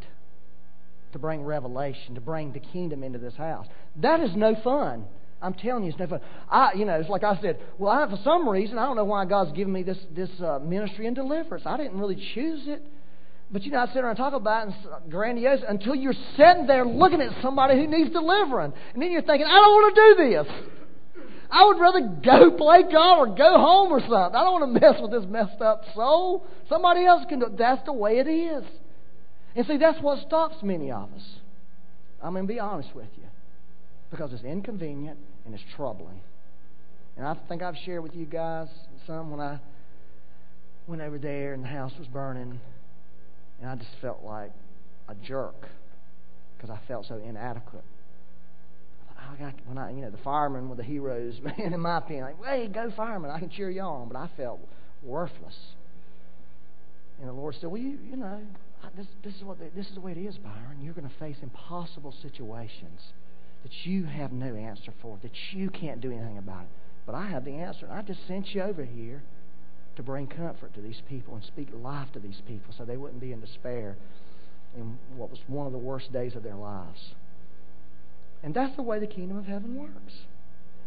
to 1.13 1.19
bring 1.19 1.43
revelation, 1.43 2.15
to 2.15 2.21
bring 2.21 2.51
the 2.51 2.59
kingdom 2.59 3.03
into 3.03 3.19
this 3.19 3.35
house. 3.35 3.67
That 4.01 4.19
is 4.19 4.35
no 4.35 4.55
fun. 4.63 5.05
I'm 5.43 5.53
telling 5.53 5.83
you, 5.83 5.89
it's 5.89 5.99
never. 5.99 6.21
I, 6.49 6.71
you 6.73 6.85
know, 6.85 6.93
it's 6.93 7.09
like 7.09 7.23
I 7.23 7.39
said. 7.41 7.59
Well, 7.77 7.91
I, 7.91 8.09
for 8.09 8.17
some 8.23 8.47
reason, 8.47 8.77
I 8.77 8.85
don't 8.85 8.95
know 8.95 9.03
why 9.03 9.25
God's 9.25 9.51
given 9.51 9.73
me 9.73 9.83
this 9.83 9.97
this 10.15 10.29
uh, 10.41 10.59
ministry 10.59 11.05
and 11.05 11.15
deliverance. 11.15 11.63
I 11.65 11.75
didn't 11.75 11.99
really 11.99 12.15
choose 12.33 12.61
it, 12.65 12.81
but 13.51 13.63
you 13.63 13.71
know, 13.71 13.79
I 13.79 13.87
sit 13.87 13.95
there 13.95 14.07
and 14.07 14.17
talk 14.17 14.33
about 14.33 14.69
it 14.69 14.73
and 15.03 15.11
grandiose 15.11 15.59
until 15.67 15.95
you're 15.95 16.15
sitting 16.37 16.65
there 16.65 16.85
looking 16.85 17.19
at 17.19 17.41
somebody 17.41 17.75
who 17.75 17.87
needs 17.87 18.11
delivering, 18.11 18.71
and 18.93 19.03
then 19.03 19.11
you're 19.11 19.21
thinking, 19.21 19.45
I 19.45 19.59
don't 19.59 19.71
want 19.73 19.95
to 19.95 20.01
do 20.01 20.29
this. 20.29 20.53
I 21.51 21.65
would 21.65 21.79
rather 21.79 21.99
go 22.25 22.57
play 22.57 22.81
golf 22.89 23.19
or 23.19 23.35
go 23.35 23.57
home 23.59 23.91
or 23.91 23.99
something. 23.99 24.15
I 24.15 24.43
don't 24.43 24.61
want 24.61 24.73
to 24.73 24.79
mess 24.79 24.95
with 24.99 25.11
this 25.11 25.29
messed 25.29 25.61
up 25.61 25.83
soul. 25.93 26.47
Somebody 26.67 27.05
else 27.05 27.25
can 27.29 27.39
do 27.39 27.45
it. 27.45 27.57
That's 27.57 27.85
the 27.85 27.93
way 27.93 28.17
it 28.17 28.27
is. 28.27 28.63
And 29.55 29.67
see, 29.67 29.77
that's 29.77 30.01
what 30.01 30.25
stops 30.25 30.55
many 30.63 30.89
of 30.89 31.13
us. 31.13 31.21
I'm 32.23 32.33
going 32.33 32.47
to 32.47 32.51
be 32.51 32.59
honest 32.59 32.95
with 32.95 33.09
you. 33.17 33.25
Because 34.09 34.33
it's 34.33 34.43
inconvenient 34.43 35.19
and 35.45 35.53
it's 35.53 35.63
troubling. 35.75 36.21
And 37.17 37.27
I 37.27 37.35
think 37.47 37.61
I've 37.61 37.77
shared 37.85 38.03
with 38.03 38.15
you 38.15 38.25
guys 38.25 38.67
some 39.05 39.29
when 39.31 39.39
I 39.39 39.59
went 40.87 41.01
over 41.01 41.17
there 41.17 41.53
and 41.53 41.63
the 41.63 41.67
house 41.67 41.93
was 41.97 42.07
burning. 42.07 42.59
And 43.61 43.69
I 43.69 43.75
just 43.75 43.91
felt 44.01 44.23
like 44.23 44.51
a 45.07 45.15
jerk 45.15 45.67
because 46.57 46.69
I 46.69 46.79
felt 46.87 47.05
so 47.07 47.17
inadequate. 47.17 47.83
I 49.31 49.35
got, 49.37 49.53
when 49.65 49.77
I, 49.77 49.91
you 49.91 50.01
know, 50.01 50.09
the 50.09 50.17
firemen 50.17 50.69
were 50.69 50.75
the 50.75 50.83
heroes, 50.83 51.39
man, 51.43 51.73
in 51.73 51.79
my 51.79 51.97
opinion. 51.99 52.25
Like, 52.25 52.45
hey, 52.45 52.67
go 52.67 52.91
firemen, 52.95 53.31
I 53.31 53.39
can 53.39 53.49
cheer 53.49 53.69
you 53.69 53.81
on. 53.81 54.07
But 54.07 54.17
I 54.17 54.29
felt 54.35 54.59
worthless. 55.01 55.55
And 57.19 57.29
the 57.29 57.33
Lord 57.33 57.55
said, 57.59 57.69
well, 57.69 57.81
you, 57.81 57.97
you 58.09 58.17
know, 58.17 58.41
this, 58.97 59.05
this, 59.23 59.35
is 59.35 59.43
what 59.43 59.59
this 59.59 59.87
is 59.87 59.95
the 59.95 60.01
way 60.01 60.11
it 60.11 60.17
is, 60.17 60.35
Byron. 60.37 60.81
You're 60.81 60.93
going 60.93 61.07
to 61.07 61.15
face 61.19 61.37
impossible 61.41 62.13
situations 62.21 62.99
that 63.63 63.71
you 63.85 64.03
have 64.03 64.31
no 64.31 64.55
answer 64.55 64.93
for, 65.01 65.17
that 65.23 65.31
you 65.51 65.69
can't 65.69 66.01
do 66.01 66.11
anything 66.11 66.37
about 66.37 66.63
it. 66.63 66.69
But 67.05 67.15
I 67.15 67.27
have 67.27 67.45
the 67.45 67.55
answer. 67.55 67.87
I 67.89 68.01
just 68.01 68.25
sent 68.27 68.53
you 68.53 68.61
over 68.61 68.83
here 68.83 69.23
to 69.95 70.03
bring 70.03 70.27
comfort 70.27 70.73
to 70.73 70.81
these 70.81 71.01
people 71.07 71.35
and 71.35 71.43
speak 71.43 71.67
life 71.73 72.11
to 72.13 72.19
these 72.19 72.41
people 72.47 72.73
so 72.77 72.85
they 72.85 72.97
wouldn't 72.97 73.21
be 73.21 73.31
in 73.31 73.39
despair 73.39 73.95
in 74.75 74.97
what 75.15 75.29
was 75.29 75.39
one 75.47 75.67
of 75.67 75.73
the 75.73 75.79
worst 75.79 76.11
days 76.11 76.35
of 76.35 76.43
their 76.43 76.55
lives. 76.55 77.13
And 78.41 78.53
that's 78.53 78.75
the 78.75 78.81
way 78.81 78.99
the 78.99 79.07
kingdom 79.07 79.37
of 79.37 79.45
heaven 79.45 79.75
works. 79.75 80.13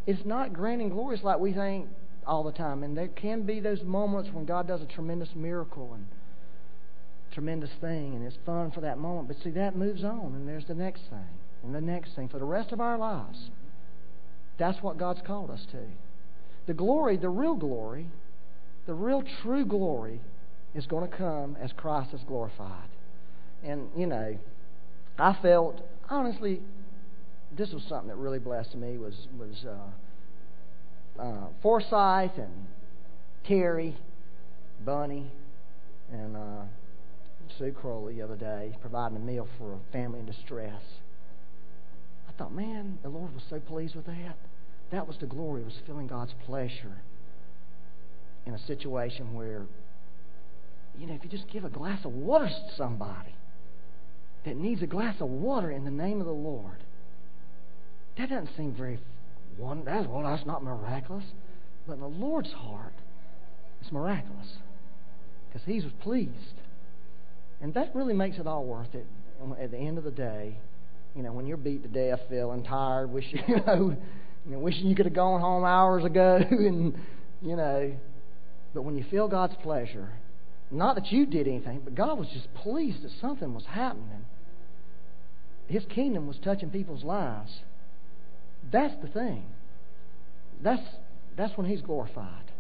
It's 0.07 0.25
not 0.25 0.53
granting 0.53 0.91
glories 0.91 1.23
like 1.23 1.39
we 1.39 1.53
think 1.53 1.89
all 2.27 2.43
the 2.43 2.53
time. 2.53 2.83
And 2.83 2.97
there 2.97 3.09
can 3.09 3.43
be 3.43 3.61
those 3.61 3.83
moments 3.83 4.31
when 4.33 4.45
God 4.45 4.67
does 4.67 4.83
a 4.83 4.87
tremendous 4.87 5.31
miracle 5.35 5.93
and 5.95 6.07
tremendous 7.33 7.71
thing 7.83 8.15
and 8.15 8.27
it's 8.27 8.37
fun 8.47 8.71
for 8.71 8.81
that 8.81 8.99
moment. 8.99 9.29
But 9.29 9.37
see, 9.43 9.51
that 9.51 9.77
moves 9.77 10.05
on, 10.05 10.33
and 10.35 10.49
there's 10.49 10.65
the 10.67 10.75
next 10.75 11.03
thing, 11.11 11.29
and 11.67 11.75
the 11.75 11.81
next 11.81 12.15
thing 12.15 12.29
for 12.29 12.39
the 12.39 12.45
rest 12.45 12.73
of 12.73 12.81
our 12.81 12.97
lives. 12.97 13.51
That's 14.59 14.81
what 14.83 14.99
God's 14.99 15.21
called 15.27 15.51
us 15.51 15.67
to. 15.73 15.79
The 16.67 16.75
glory, 16.75 17.17
the 17.17 17.29
real 17.29 17.57
glory, 17.57 18.07
the 18.87 18.95
real 18.95 19.23
true 19.43 19.65
glory 19.65 20.21
is 20.75 20.87
going 20.87 21.09
to 21.09 21.17
come 21.17 21.57
as 21.61 21.73
Christ 21.73 22.15
is 22.15 22.21
glorified. 22.27 22.89
And, 23.65 23.89
you 23.97 24.07
know, 24.07 24.39
I 25.19 25.37
felt, 25.43 25.81
honestly, 26.09 26.61
this 27.57 27.71
was 27.73 27.83
something 27.89 28.09
that 28.09 28.17
really 28.17 28.39
blessed 28.39 28.75
me 28.75 28.97
was, 28.99 29.15
was 29.39 29.65
uh, 29.67 31.23
uh, 31.23 31.47
Forsyth 31.63 32.39
and 32.39 32.67
Terry, 33.47 33.97
Bunny, 34.85 35.31
and 36.13 36.37
uh, 36.37 36.63
Sue 37.59 37.73
Crowley 37.73 38.15
the 38.15 38.23
other 38.23 38.37
day, 38.37 38.77
providing 38.81 39.17
a 39.17 39.21
meal 39.21 39.49
for 39.59 39.73
a 39.73 39.93
family 39.93 40.21
in 40.21 40.27
distress. 40.27 40.83
I 42.37 42.39
thought, 42.39 42.55
man, 42.55 42.99
the 43.03 43.09
Lord 43.09 43.33
was 43.33 43.43
so 43.49 43.59
pleased 43.59 43.95
with 43.95 44.05
that. 44.05 44.37
That 44.93 45.09
was 45.09 45.17
the 45.17 45.27
glory, 45.27 45.65
was 45.65 45.73
feeling 45.87 46.07
God's 46.07 46.35
pleasure 46.45 46.99
in 48.45 48.53
a 48.53 48.59
situation 48.67 49.33
where, 49.35 49.63
you 50.99 51.07
know, 51.07 51.15
if 51.15 51.25
you 51.25 51.31
just 51.31 51.49
give 51.51 51.65
a 51.65 51.71
glass 51.71 52.05
of 52.05 52.13
water 52.13 52.47
to 52.47 52.77
somebody 52.77 53.35
that 54.45 54.57
needs 54.57 54.83
a 54.83 54.87
glass 54.87 55.17
of 55.21 55.29
water 55.29 55.71
in 55.71 55.85
the 55.85 55.91
name 55.91 56.21
of 56.21 56.27
the 56.27 56.33
Lord, 56.33 56.77
That 58.19 58.31
doesn't 58.31 58.57
seem 58.57 58.75
very 58.75 58.99
one. 59.59 59.85
That's 59.85 60.07
well, 60.07 60.23
that's 60.23 60.47
not 60.47 60.63
miraculous. 60.63 61.25
But 61.87 61.95
in 61.95 62.01
the 62.01 62.07
Lord's 62.07 62.53
heart, 62.53 62.95
it's 63.81 63.93
miraculous 63.93 64.49
because 65.49 65.67
He 65.67 65.75
was 65.75 65.93
pleased, 66.01 66.61
and 67.61 67.75
that 67.75 67.95
really 67.95 68.15
makes 68.15 68.39
it 68.39 68.47
all 68.47 68.65
worth 68.65 68.95
it. 68.95 69.07
At 69.61 69.71
the 69.71 69.77
end 69.77 69.99
of 69.99 70.05
the 70.05 70.11
day, 70.11 70.57
you 71.17 71.23
know, 71.23 71.33
when 71.33 71.47
you're 71.47 71.57
beat 71.57 71.83
to 71.83 71.89
death, 71.89 72.21
feeling 72.29 72.63
tired, 72.63 73.11
wishing 73.11 73.43
you 73.49 73.57
know, 73.67 73.97
you 74.45 74.53
know 74.53 74.59
wishing 74.59 74.87
you 74.87 74.95
could 74.95 75.07
have 75.07 75.15
gone 75.15 75.41
home 75.41 75.65
hours 75.65 76.05
ago, 76.05 76.39
and 76.51 76.95
you 77.41 77.57
know, 77.57 77.93
but 78.75 78.83
when 78.83 78.97
you 78.99 79.05
feel 79.11 79.27
God's 79.27 79.57
pleasure, 79.63 80.11
not 80.71 80.97
that 80.97 81.11
you 81.11 81.25
did 81.25 81.49
anything, 81.49 81.81
but 81.83 81.95
God 81.95 82.19
was 82.19 82.29
just 82.29 82.53
pleased 82.55 83.03
that 83.03 83.11
something 83.21 83.55
was 83.55 83.65
happening. 83.65 84.27
His 85.69 85.85
kingdom 85.87 86.27
was 86.27 86.37
touching 86.45 86.71
people's 86.71 87.03
lives. 87.03 87.51
That's 88.71 88.95
the 89.03 89.09
thing. 89.09 89.45
That's 90.63 90.83
that's 91.37 91.57
when 91.57 91.67
He's 91.67 91.81
glorified. 91.81 92.53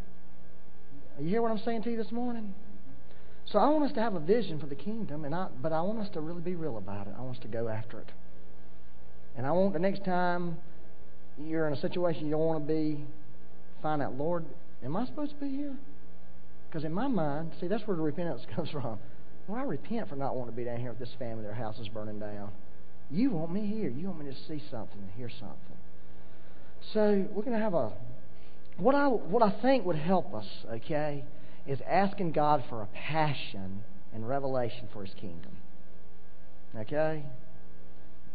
You 1.21 1.29
hear 1.29 1.43
what 1.43 1.51
I'm 1.51 1.61
saying 1.65 1.83
to 1.85 1.91
you 1.91 1.97
this 1.97 2.13
morning? 2.13 2.55
So 3.47 3.59
I 3.59 3.69
want 3.69 3.85
us 3.85 3.93
to 3.93 4.01
have 4.01 4.15
a 4.15 4.21
vision 4.21 4.59
for 4.59 4.67
the 4.67 4.75
kingdom, 4.75 5.25
and 5.25 5.35
I, 5.35 5.49
but 5.63 5.73
I 5.73 5.81
want 5.83 6.01
us 6.01 6.09
to 6.15 6.21
really 6.21 6.43
be 6.43 6.55
real 6.55 6.79
about 6.79 7.07
it. 7.07 7.15
I 7.17 7.21
want 7.23 7.37
us 7.37 7.43
to 7.43 7.49
go 7.49 7.69
after 7.69 8.01
it. 8.01 8.11
And 9.37 9.47
I 9.47 9.53
want 9.53 9.73
the 9.73 9.79
next 9.79 10.05
time 10.05 10.57
you're 11.39 11.67
in 11.67 11.75
a 11.75 11.81
situation 11.81 12.25
you 12.27 12.33
don't 12.33 12.41
want 12.41 12.67
to 12.67 12.73
be, 12.73 13.05
find 13.83 14.01
out, 14.01 14.15
Lord, 14.15 14.45
am 14.85 14.97
I 14.97 15.05
supposed 15.07 15.33
to 15.33 15.37
be 15.37 15.51
here? 15.51 15.77
Because 16.69 16.85
in 16.85 16.93
my 16.93 17.07
mind, 17.07 17.53
see, 17.61 17.69
that's 17.69 17.87
where 17.87 17.97
the 17.97 18.03
repentance 18.03 18.43
comes 18.55 18.71
from. 18.71 18.99
Well, 19.47 19.59
I 19.59 19.63
repent 19.63 20.09
for 20.09 20.17
not 20.17 20.35
wanting 20.35 20.55
to 20.55 20.57
be 20.57 20.65
down 20.65 20.81
here 20.81 20.91
with 20.91 20.99
this 20.99 21.15
family. 21.19 21.45
Their 21.45 21.55
house 21.55 21.79
is 21.79 21.89
burning 21.89 22.19
down. 22.19 22.51
You 23.11 23.31
want 23.31 23.53
me 23.53 23.67
here. 23.67 23.89
You 23.89 24.09
want 24.09 24.25
me 24.25 24.31
to 24.31 24.37
see 24.49 24.63
something 24.71 24.99
hear 25.17 25.31
something. 25.31 25.57
So 26.93 27.27
we're 27.33 27.43
going 27.43 27.57
to 27.57 27.63
have 27.63 27.75
a 27.75 27.93
what 28.79 28.95
I 28.95 29.07
what 29.07 29.43
I 29.43 29.51
think 29.63 29.87
would 29.87 29.97
help 29.97 30.35
us, 30.35 30.47
okay, 30.71 31.25
is 31.67 31.79
asking 31.89 32.33
God 32.33 32.65
for 32.69 32.83
a 32.83 32.87
passion 32.87 33.83
and 34.13 34.29
revelation 34.29 34.89
for 34.93 35.05
His 35.05 35.15
kingdom. 35.15 35.57
Okay, 36.77 37.23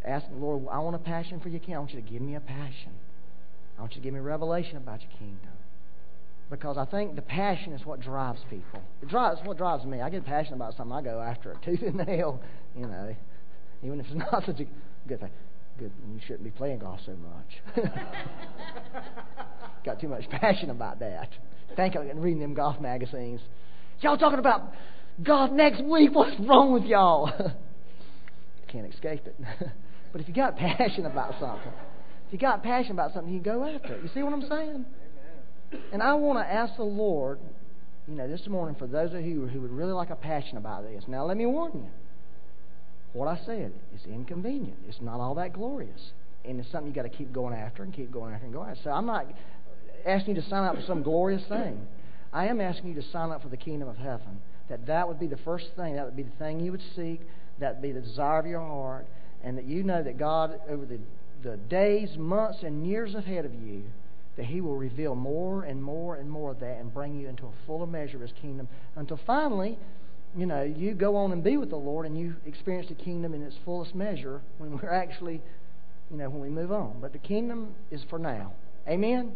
asking 0.06 0.42
Lord, 0.42 0.64
I 0.72 0.80
want 0.80 0.96
a 0.96 1.00
passion 1.00 1.40
for 1.40 1.50
Your 1.50 1.60
kingdom. 1.60 1.76
I 1.76 1.80
want 1.80 1.94
you 1.94 2.02
to 2.02 2.10
give 2.10 2.22
me 2.22 2.36
a 2.36 2.40
passion. 2.40 2.94
I 3.78 3.82
want 3.82 3.94
you 3.96 4.02
to 4.02 4.04
give 4.04 4.14
me 4.14 4.20
revelation 4.20 4.78
about 4.78 5.02
Your 5.02 5.12
kingdom. 5.12 5.50
Because 6.50 6.78
I 6.78 6.86
think 6.86 7.16
the 7.16 7.22
passion 7.22 7.72
is 7.72 7.86
what 7.86 8.02
drives 8.02 8.42
people. 8.50 8.82
It 9.02 9.08
drives 9.08 9.40
what 9.46 9.58
drives 9.58 9.86
me. 9.86 10.02
I 10.02 10.10
get 10.10 10.26
passionate 10.26 10.58
about 10.58 10.76
something, 10.76 10.94
I 10.94 11.02
go 11.02 11.22
after 11.22 11.54
it 11.54 11.60
tooth 11.66 11.82
and 11.82 11.96
nail. 11.96 12.42
You 12.76 12.88
know, 12.88 13.16
even 13.84 14.00
if 14.00 14.06
it's 14.08 14.16
not 14.16 14.44
such 14.46 14.60
a 14.60 14.66
good 15.08 15.20
thing. 15.20 15.32
Good, 15.80 15.92
you 16.14 16.20
shouldn't 16.28 16.44
be 16.44 16.52
playing 16.52 16.80
golf 16.80 17.00
so 17.06 17.16
much. 17.16 17.88
Got 19.86 20.02
too 20.02 20.10
much 20.10 20.30
passion 20.30 20.70
about 20.70 21.00
that. 21.00 21.30
Think 21.76 21.96
I'm 21.96 22.20
reading 22.20 22.42
them 22.42 22.54
golf 22.54 22.80
magazines. 22.82 23.40
Y'all 24.02 24.18
talking 24.18 24.40
about 24.40 24.74
golf 25.24 25.52
next 25.52 25.84
week? 25.84 26.10
What's 26.14 26.40
wrong 26.40 26.74
with 26.74 26.84
y'all? 26.84 27.32
Can't 28.68 28.94
escape 28.94 29.26
it. 29.26 29.36
But 30.12 30.22
if 30.22 30.28
you 30.28 30.34
got 30.34 30.58
passion 30.58 31.06
about 31.06 31.34
something, 31.40 31.72
if 32.28 32.34
you 32.34 32.40
got 32.40 32.64
passion 32.64 32.92
about 32.92 33.14
something, 33.14 33.34
you 33.34 33.40
go 33.40 33.64
after 33.64 33.96
it. 33.96 34.04
You 34.04 34.10
see 34.14 34.24
what 34.24 34.34
I'm 34.34 34.48
saying? 34.48 34.86
And 35.92 36.02
I 36.02 36.14
want 36.14 36.40
to 36.40 36.54
ask 36.54 36.76
the 36.78 36.84
Lord, 36.84 37.40
you 38.08 38.16
know, 38.16 38.28
this 38.28 38.46
morning 38.48 38.76
for 38.78 38.88
those 38.88 39.14
of 39.14 39.22
you 39.22 39.48
who 39.48 39.62
would 39.62 39.72
really 39.72 39.94
like 39.94 40.10
a 40.10 40.16
passion 40.16 40.58
about 40.58 40.84
this. 40.84 41.04
Now, 41.08 41.26
let 41.26 41.38
me 41.38 41.46
warn 41.46 41.72
you. 41.76 41.90
What 43.14 43.28
I 43.28 43.40
said 43.46 43.74
is 43.94 44.02
inconvenient. 44.06 44.78
It's 44.88 45.02
not 45.02 45.20
all 45.20 45.36
that 45.36 45.54
glorious. 45.54 46.12
And 46.46 46.60
it's 46.60 46.72
something 46.72 46.88
you 46.88 46.96
got 46.96 47.04
to 47.04 47.10
keep 47.10 47.34
going 47.34 47.54
after 47.54 47.84
and 47.84 47.94
keep 47.94 48.12
going 48.12 48.34
after 48.34 48.46
and 48.46 48.54
going 48.54 48.70
after. 48.70 48.84
So 48.84 48.92
I'm 48.92 49.06
not 49.06 49.28
asking 50.06 50.36
you 50.36 50.42
to 50.42 50.50
sign 50.50 50.64
up 50.64 50.76
for 50.76 50.84
some 50.88 51.04
glorious 51.04 51.44
thing. 51.48 51.86
I 52.34 52.48
am 52.48 52.62
asking 52.62 52.90
you 52.90 53.02
to 53.02 53.08
sign 53.12 53.32
up 53.32 53.44
for 53.44 53.50
the 53.50 53.58
kingdom 53.58 53.90
of 53.90 53.98
heaven. 53.98 54.42
That 54.70 54.86
that 54.88 55.08
would 55.08 55.20
be 55.20 55.28
the 55.28 55.40
first 55.44 55.68
thing. 55.76 55.96
That 55.98 56.06
would 56.06 56.16
be 56.16 56.24
the 56.24 56.36
thing 56.40 56.62
you 56.62 56.72
would 56.72 56.82
seek. 56.96 57.22
That 57.60 57.76
would 57.76 57.82
be 57.82 57.92
the 57.92 58.02
desire 58.02 58.40
of 58.40 58.46
your 58.46 58.62
heart. 58.62 59.06
And 59.44 59.58
that 59.58 59.66
you 59.66 59.84
know 59.84 60.04
that 60.04 60.18
God, 60.18 60.60
over 60.70 60.86
the, 60.86 61.00
the 61.44 61.58
days, 61.58 62.18
months, 62.18 62.60
and 62.64 62.86
years 62.86 63.16
ahead 63.16 63.46
of 63.46 63.54
you, 63.54 63.84
that 64.38 64.46
He 64.46 64.62
will 64.62 64.76
reveal 64.76 65.16
more 65.16 65.64
and 65.64 65.82
more 65.82 66.16
and 66.16 66.30
more 66.30 66.52
of 66.52 66.60
that 66.60 66.80
and 66.80 66.94
bring 66.94 67.20
you 67.20 67.28
into 67.28 67.46
a 67.46 67.52
fuller 67.66 67.88
measure 67.88 68.18
of 68.18 68.22
His 68.22 68.34
kingdom 68.42 68.68
until 68.96 69.20
finally, 69.26 69.78
you 70.36 70.46
know, 70.46 70.64
you 70.64 70.94
go 70.94 71.16
on 71.18 71.32
and 71.32 71.44
be 71.44 71.58
with 71.58 71.70
the 71.70 71.78
Lord 71.78 72.06
and 72.06 72.18
you 72.18 72.36
experience 72.46 72.88
the 72.88 72.96
kingdom 72.96 73.34
in 73.34 73.42
its 73.42 73.56
fullest 73.66 73.94
measure 73.94 74.42
when 74.58 74.78
we're 74.78 74.94
actually, 74.94 75.42
you 76.10 76.18
know, 76.18 76.30
when 76.30 76.42
we 76.42 76.50
move 76.50 76.72
on. 76.72 76.98
But 77.02 77.12
the 77.12 77.20
kingdom 77.20 77.76
is 77.90 78.02
for 78.10 78.20
now. 78.20 78.54
Amen? 78.88 79.34